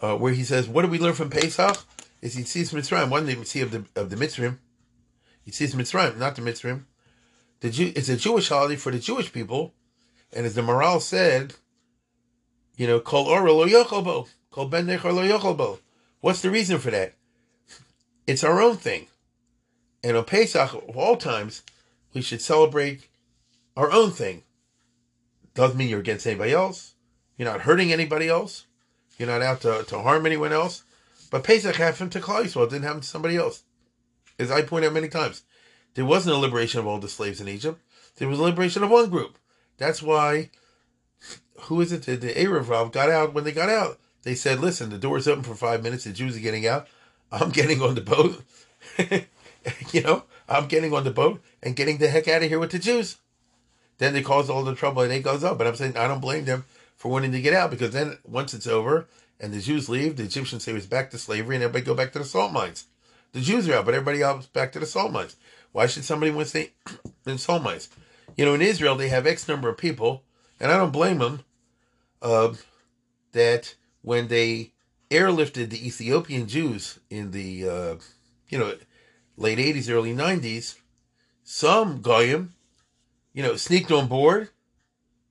Uh, 0.00 0.16
where 0.16 0.32
he 0.32 0.44
says, 0.44 0.68
"What 0.68 0.82
do 0.82 0.88
we 0.88 0.98
learn 0.98 1.14
from 1.14 1.30
Pesach? 1.30 1.76
Is 2.22 2.34
he 2.34 2.44
sees 2.44 2.72
Mitzrayim. 2.72 3.10
One 3.10 3.26
we 3.26 3.44
see 3.44 3.60
of 3.60 3.70
the 3.70 3.84
of 3.94 4.10
the 4.10 4.16
Mitzrayim, 4.16 4.58
he 5.44 5.52
sees 5.52 5.74
Mitzrayim, 5.74 6.16
not 6.16 6.36
the 6.36 6.42
Mitzrayim. 6.42 6.84
The 7.60 7.70
Jew, 7.70 7.92
it's 7.94 8.08
a 8.08 8.16
Jewish 8.16 8.48
holiday 8.48 8.76
for 8.76 8.92
the 8.92 8.98
Jewish 8.98 9.32
people, 9.32 9.74
and 10.32 10.46
as 10.46 10.54
the 10.54 10.62
Maharal 10.62 11.00
said, 11.00 11.54
you 12.76 12.86
know, 12.86 13.00
Kol 13.00 13.26
Ora 13.26 13.52
lo 13.52 13.66
Yochalbo, 13.66 14.28
Kol 14.50 14.66
Ben 14.66 14.86
Nechor 14.86 15.12
lo 15.12 15.22
Yochalbo. 15.22 15.78
What's 16.20 16.42
the 16.42 16.50
reason 16.50 16.78
for 16.78 16.90
that? 16.90 17.14
It's 18.26 18.44
our 18.44 18.60
own 18.60 18.76
thing. 18.76 19.06
And 20.02 20.16
on 20.16 20.24
Pesach, 20.24 20.74
of 20.74 20.96
all 20.96 21.16
times, 21.16 21.62
we 22.12 22.22
should 22.22 22.40
celebrate 22.40 23.08
our 23.76 23.90
own 23.92 24.10
thing. 24.10 24.42
Doesn't 25.54 25.76
mean 25.76 25.88
you're 25.88 26.00
against 26.00 26.26
anybody 26.26 26.52
else. 26.52 26.94
You're 27.36 27.50
not 27.50 27.62
hurting 27.62 27.92
anybody 27.92 28.28
else. 28.28 28.66
You're 29.16 29.28
not 29.28 29.42
out 29.42 29.60
to, 29.62 29.84
to 29.84 29.98
harm 30.00 30.26
anyone 30.26 30.52
else. 30.52 30.84
But 31.30 31.44
Pesach 31.44 31.76
happened 31.76 32.12
to 32.12 32.20
Klal 32.20 32.44
Yisrael, 32.44 32.64
it 32.64 32.70
didn't 32.70 32.84
happen 32.84 33.00
to 33.00 33.06
somebody 33.06 33.36
else. 33.36 33.62
As 34.38 34.50
I 34.50 34.62
point 34.62 34.84
out 34.84 34.92
many 34.92 35.08
times, 35.08 35.42
there 35.94 36.04
wasn't 36.04 36.36
a 36.36 36.38
liberation 36.38 36.80
of 36.80 36.86
all 36.86 36.98
the 36.98 37.08
slaves 37.08 37.40
in 37.40 37.48
Egypt. 37.48 37.80
There 38.16 38.28
was 38.28 38.38
a 38.38 38.42
liberation 38.42 38.82
of 38.82 38.90
one 38.90 39.10
group. 39.10 39.36
That's 39.76 40.02
why, 40.02 40.50
who 41.62 41.80
is 41.80 41.92
it? 41.92 42.02
The, 42.02 42.16
the 42.16 42.32
Erev 42.32 42.68
Rav 42.68 42.92
got 42.92 43.10
out. 43.10 43.34
When 43.34 43.44
they 43.44 43.52
got 43.52 43.68
out, 43.68 43.98
they 44.22 44.34
said, 44.34 44.60
listen, 44.60 44.90
the 44.90 44.98
door's 44.98 45.28
open 45.28 45.44
for 45.44 45.54
five 45.54 45.82
minutes. 45.82 46.04
The 46.04 46.12
Jews 46.12 46.36
are 46.36 46.40
getting 46.40 46.66
out. 46.66 46.88
I'm 47.30 47.50
getting 47.50 47.82
on 47.82 47.94
the 47.94 48.00
boat. 48.00 48.42
you 49.92 50.02
know, 50.02 50.24
I'm 50.48 50.66
getting 50.66 50.92
on 50.92 51.04
the 51.04 51.10
boat 51.10 51.42
and 51.62 51.76
getting 51.76 51.98
the 51.98 52.08
heck 52.08 52.28
out 52.28 52.42
of 52.42 52.48
here 52.48 52.58
with 52.58 52.72
the 52.72 52.78
Jews. 52.78 53.16
Then 53.98 54.12
they 54.12 54.22
cause 54.22 54.48
all 54.48 54.64
the 54.64 54.74
trouble 54.74 55.02
and 55.02 55.12
it 55.12 55.22
goes 55.22 55.44
up. 55.44 55.58
But 55.58 55.66
I'm 55.66 55.76
saying 55.76 55.96
I 55.96 56.08
don't 56.08 56.20
blame 56.20 56.44
them 56.44 56.64
for 56.96 57.10
wanting 57.10 57.32
to 57.32 57.40
get 57.40 57.54
out 57.54 57.70
because 57.70 57.92
then 57.92 58.18
once 58.24 58.54
it's 58.54 58.66
over 58.66 59.08
and 59.40 59.52
the 59.52 59.60
Jews 59.60 59.88
leave, 59.88 60.16
the 60.16 60.24
Egyptians 60.24 60.64
say 60.64 60.72
it's 60.72 60.86
back 60.86 61.10
to 61.10 61.18
slavery 61.18 61.56
and 61.56 61.64
everybody 61.64 61.84
go 61.84 61.94
back 61.94 62.12
to 62.12 62.18
the 62.18 62.24
salt 62.24 62.52
mines. 62.52 62.86
The 63.32 63.40
Jews 63.40 63.68
are 63.68 63.74
out, 63.74 63.84
but 63.84 63.94
everybody 63.94 64.22
else 64.22 64.46
back 64.46 64.72
to 64.72 64.80
the 64.80 64.86
salt 64.86 65.12
mines. 65.12 65.36
Why 65.72 65.86
should 65.86 66.04
somebody 66.04 66.32
want 66.32 66.46
to 66.46 66.50
stay 66.50 66.72
in 67.26 67.38
salt 67.38 67.62
mines? 67.62 67.88
You 68.36 68.44
know, 68.44 68.54
in 68.54 68.62
Israel, 68.62 68.96
they 68.96 69.08
have 69.08 69.26
X 69.26 69.48
number 69.48 69.68
of 69.68 69.76
people, 69.76 70.22
and 70.58 70.72
I 70.72 70.76
don't 70.76 70.92
blame 70.92 71.18
them, 71.18 71.40
uh, 72.22 72.54
that 73.32 73.74
when 74.08 74.28
they 74.28 74.72
airlifted 75.10 75.68
the 75.68 75.86
Ethiopian 75.86 76.48
Jews 76.48 76.98
in 77.10 77.30
the, 77.30 77.68
uh, 77.68 77.96
you 78.48 78.58
know, 78.58 78.72
late 79.36 79.58
80s, 79.58 79.90
early 79.90 80.14
90s, 80.14 80.76
some 81.44 82.00
Goyim, 82.00 82.54
you 83.34 83.42
know, 83.42 83.56
sneaked 83.56 83.92
on 83.92 84.08
board 84.08 84.48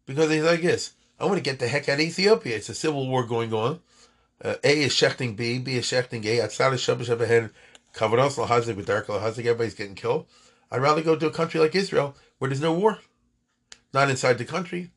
because 0.05 0.29
they 0.29 0.43
like 0.43 0.61
this. 0.61 0.93
I 1.19 1.25
want 1.25 1.37
to 1.37 1.41
get 1.41 1.57
the 1.57 1.67
heck 1.67 1.89
out 1.89 1.95
of 1.95 2.01
Ethiopia. 2.01 2.55
It's 2.55 2.69
a 2.69 2.75
civil 2.75 3.07
war 3.07 3.23
going 3.23 3.51
on. 3.51 3.79
Uh, 4.45 4.57
a 4.63 4.83
is 4.83 4.93
shechting 4.93 5.35
B, 5.35 5.57
B 5.57 5.77
is 5.77 5.85
shechting 5.85 6.23
A. 6.25 6.43
Outside 6.43 6.71
of 6.71 6.79
Shabbat 6.79 7.07
Shabbat 7.07 7.21
ahead, 7.21 7.49
Kavaros 7.95 8.37
Lahazik 8.37 8.75
with 8.75 8.85
Dark 8.85 9.07
Lahazik, 9.07 9.39
everybody's 9.39 9.73
getting 9.73 9.95
killed. 9.95 10.27
I'd 10.69 10.83
rather 10.83 11.01
go 11.01 11.15
to 11.15 11.25
a 11.25 11.31
country 11.31 11.59
like 11.59 11.73
Israel 11.73 12.15
where 12.37 12.49
there's 12.49 12.61
no 12.61 12.73
war. 12.73 12.99
Not 13.91 14.11
inside 14.11 14.37
the 14.37 14.45
country. 14.45 14.91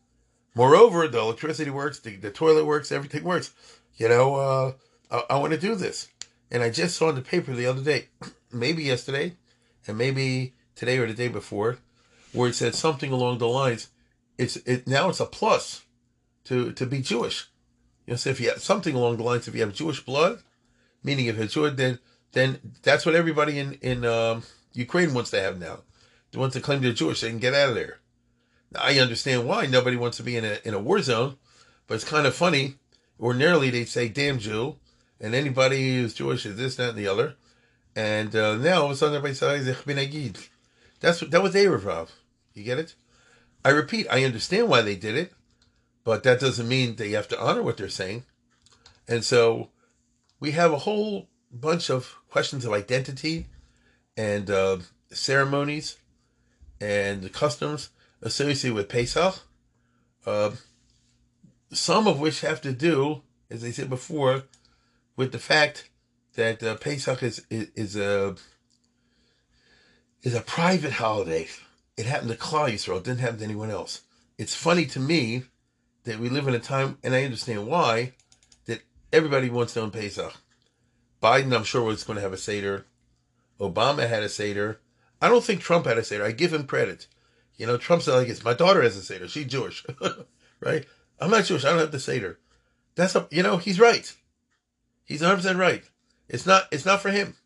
Moreover, 0.54 1.06
the 1.06 1.18
electricity 1.18 1.70
works, 1.70 2.00
the, 2.00 2.16
the 2.16 2.30
toilet 2.30 2.66
works, 2.66 2.90
everything 2.90 3.24
works. 3.24 3.54
You 3.96 4.08
know, 4.08 4.34
uh, 4.36 4.72
I, 5.10 5.34
I 5.34 5.38
want 5.38 5.52
to 5.52 5.58
do 5.58 5.74
this. 5.74 6.08
And 6.50 6.62
I 6.62 6.70
just 6.70 6.96
saw 6.96 7.10
in 7.10 7.14
the 7.14 7.22
paper 7.22 7.52
the 7.52 7.66
other 7.66 7.82
day, 7.82 8.08
maybe 8.52 8.82
yesterday, 8.82 9.36
and 9.86 9.96
maybe 9.96 10.54
today 10.74 10.98
or 10.98 11.06
the 11.06 11.14
day 11.14 11.28
before, 11.28 11.78
where 12.32 12.48
it 12.48 12.54
said 12.54 12.74
something 12.74 13.12
along 13.12 13.38
the 13.38 13.48
lines, 13.48 13.88
it's 14.38 14.56
it 14.56 14.86
now 14.86 15.08
it's 15.08 15.20
a 15.20 15.26
plus 15.26 15.84
to 16.44 16.72
to 16.72 16.86
be 16.86 17.00
Jewish. 17.00 17.48
You 18.06 18.12
know, 18.12 18.16
so 18.16 18.30
if 18.30 18.40
you 18.40 18.48
have 18.48 18.60
something 18.60 18.94
along 18.94 19.18
the 19.18 19.22
lines, 19.22 19.46
if 19.46 19.54
you 19.54 19.60
have 19.60 19.74
Jewish 19.74 20.04
blood, 20.04 20.42
meaning 21.04 21.26
if 21.26 21.38
it's 21.38 21.54
Jewish, 21.54 21.74
then 21.76 21.98
then 22.32 22.58
that's 22.82 23.04
what 23.04 23.14
everybody 23.14 23.58
in 23.58 23.74
in 23.74 24.04
um, 24.04 24.42
Ukraine 24.72 25.14
wants 25.14 25.30
to 25.30 25.40
have 25.40 25.60
now. 25.60 25.80
They 26.32 26.38
want 26.38 26.52
to 26.54 26.60
claim 26.60 26.80
they're 26.80 26.92
Jewish, 26.92 27.20
they 27.20 27.28
can 27.28 27.38
get 27.38 27.54
out 27.54 27.70
of 27.70 27.74
there. 27.74 27.99
I 28.78 28.98
understand 28.98 29.46
why 29.46 29.66
nobody 29.66 29.96
wants 29.96 30.16
to 30.18 30.22
be 30.22 30.36
in 30.36 30.44
a 30.44 30.58
in 30.64 30.74
a 30.74 30.78
war 30.78 31.00
zone, 31.02 31.36
but 31.86 31.94
it's 31.94 32.04
kind 32.04 32.26
of 32.26 32.34
funny. 32.34 32.76
Ordinarily, 33.18 33.70
they'd 33.70 33.88
say 33.88 34.08
"damn 34.08 34.38
Jew," 34.38 34.76
and 35.20 35.34
anybody 35.34 35.96
who's 35.96 36.14
Jewish 36.14 36.46
is 36.46 36.56
this, 36.56 36.76
that, 36.76 36.90
and 36.90 36.98
the 36.98 37.08
other. 37.08 37.34
And 37.96 38.34
uh, 38.34 38.56
now 38.56 38.82
all 38.82 38.86
of 38.86 38.92
a 38.92 38.96
sudden, 38.96 39.16
everybody 39.16 39.34
says 39.34 39.66
"Ich 39.66 39.84
bin 39.84 39.98
Agid." 39.98 40.38
That's 41.00 41.20
that 41.20 41.42
was 41.42 41.54
Erev 41.54 42.08
You 42.54 42.62
get 42.62 42.78
it? 42.78 42.94
I 43.64 43.70
repeat, 43.70 44.06
I 44.10 44.24
understand 44.24 44.68
why 44.68 44.82
they 44.82 44.96
did 44.96 45.16
it, 45.16 45.32
but 46.04 46.22
that 46.22 46.40
doesn't 46.40 46.68
mean 46.68 46.96
that 46.96 47.08
you 47.08 47.16
have 47.16 47.28
to 47.28 47.40
honor 47.40 47.62
what 47.62 47.76
they're 47.76 47.88
saying. 47.88 48.24
And 49.06 49.22
so 49.22 49.68
we 50.38 50.52
have 50.52 50.72
a 50.72 50.78
whole 50.78 51.28
bunch 51.52 51.90
of 51.90 52.16
questions 52.30 52.64
of 52.64 52.72
identity 52.72 53.46
and 54.16 54.50
uh, 54.50 54.78
ceremonies 55.10 55.96
and 56.80 57.30
customs 57.32 57.90
associated 58.22 58.74
with 58.74 58.88
Pesach, 58.88 59.34
uh, 60.26 60.50
some 61.72 62.06
of 62.06 62.20
which 62.20 62.40
have 62.40 62.60
to 62.62 62.72
do, 62.72 63.22
as 63.50 63.64
I 63.64 63.70
said 63.70 63.88
before, 63.88 64.44
with 65.16 65.32
the 65.32 65.38
fact 65.38 65.90
that 66.34 66.62
uh, 66.62 66.76
Pesach 66.76 67.22
is, 67.22 67.44
is, 67.50 67.68
is 67.74 67.96
a 67.96 68.36
is 70.22 70.34
a 70.34 70.40
private 70.40 70.92
holiday. 70.92 71.48
It 71.96 72.06
happened 72.06 72.30
to 72.30 72.36
Klal 72.36 72.70
Yisrael. 72.70 72.98
It 72.98 73.04
didn't 73.04 73.20
happen 73.20 73.38
to 73.38 73.44
anyone 73.44 73.70
else. 73.70 74.02
It's 74.38 74.54
funny 74.54 74.86
to 74.86 75.00
me 75.00 75.44
that 76.04 76.18
we 76.18 76.28
live 76.28 76.48
in 76.48 76.54
a 76.54 76.58
time, 76.58 76.98
and 77.02 77.14
I 77.14 77.24
understand 77.24 77.66
why, 77.66 78.12
that 78.66 78.82
everybody 79.12 79.50
wants 79.50 79.74
to 79.74 79.82
own 79.82 79.90
Pesach. 79.90 80.34
Biden, 81.22 81.54
I'm 81.54 81.64
sure, 81.64 81.82
was 81.82 82.04
going 82.04 82.16
to 82.16 82.22
have 82.22 82.32
a 82.32 82.38
Seder. 82.38 82.86
Obama 83.58 84.08
had 84.08 84.22
a 84.22 84.28
Seder. 84.28 84.80
I 85.20 85.28
don't 85.28 85.44
think 85.44 85.60
Trump 85.60 85.86
had 85.86 85.98
a 85.98 86.04
Seder. 86.04 86.24
I 86.24 86.32
give 86.32 86.54
him 86.54 86.66
credit. 86.66 87.06
You 87.60 87.66
know, 87.66 87.76
Trump 87.76 88.00
said 88.00 88.14
like 88.14 88.28
it's 88.28 88.42
my 88.42 88.54
daughter 88.54 88.80
has 88.80 88.96
a 88.96 89.02
Seder. 89.02 89.28
She's 89.28 89.44
Jewish. 89.44 89.84
right? 90.60 90.86
I'm 91.20 91.30
not 91.30 91.44
Jewish. 91.44 91.62
I 91.62 91.68
don't 91.68 91.80
have 91.80 91.92
the 91.92 92.00
Seder. 92.00 92.38
That's 92.94 93.14
a, 93.14 93.28
you 93.30 93.42
know, 93.42 93.58
he's 93.58 93.78
right. 93.78 94.10
He's 95.04 95.20
100% 95.20 95.58
right. 95.58 95.84
It's 96.26 96.46
not, 96.46 96.68
it's 96.72 96.86
not 96.86 97.02
for 97.02 97.10
him. 97.10 97.36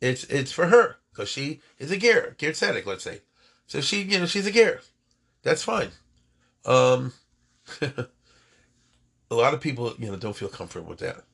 It's, 0.00 0.22
it's 0.22 0.52
for 0.52 0.68
her 0.68 0.98
because 1.10 1.28
she 1.28 1.62
is 1.80 1.90
a 1.90 1.96
ger, 1.96 2.36
ger 2.38 2.52
tzedek, 2.52 2.86
let's 2.86 3.02
say. 3.02 3.22
So 3.66 3.80
she, 3.80 4.02
you 4.02 4.20
know, 4.20 4.26
she's 4.26 4.46
a 4.46 4.52
ger. 4.52 4.82
That's 5.42 5.64
fine. 5.64 5.90
Um, 6.64 7.12
a 7.80 8.06
lot 9.34 9.52
of 9.52 9.60
people, 9.60 9.94
you 9.98 10.12
know, 10.12 10.16
don't 10.16 10.36
feel 10.36 10.48
comfortable 10.48 10.90
with 10.90 11.00
that, 11.00 11.24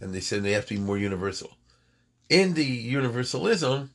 and 0.00 0.14
they 0.14 0.20
said 0.20 0.42
they 0.42 0.52
have 0.52 0.64
to 0.68 0.74
be 0.74 0.80
more 0.80 0.96
universal. 0.96 1.50
In 2.30 2.54
the 2.54 2.64
universalism, 2.64 3.90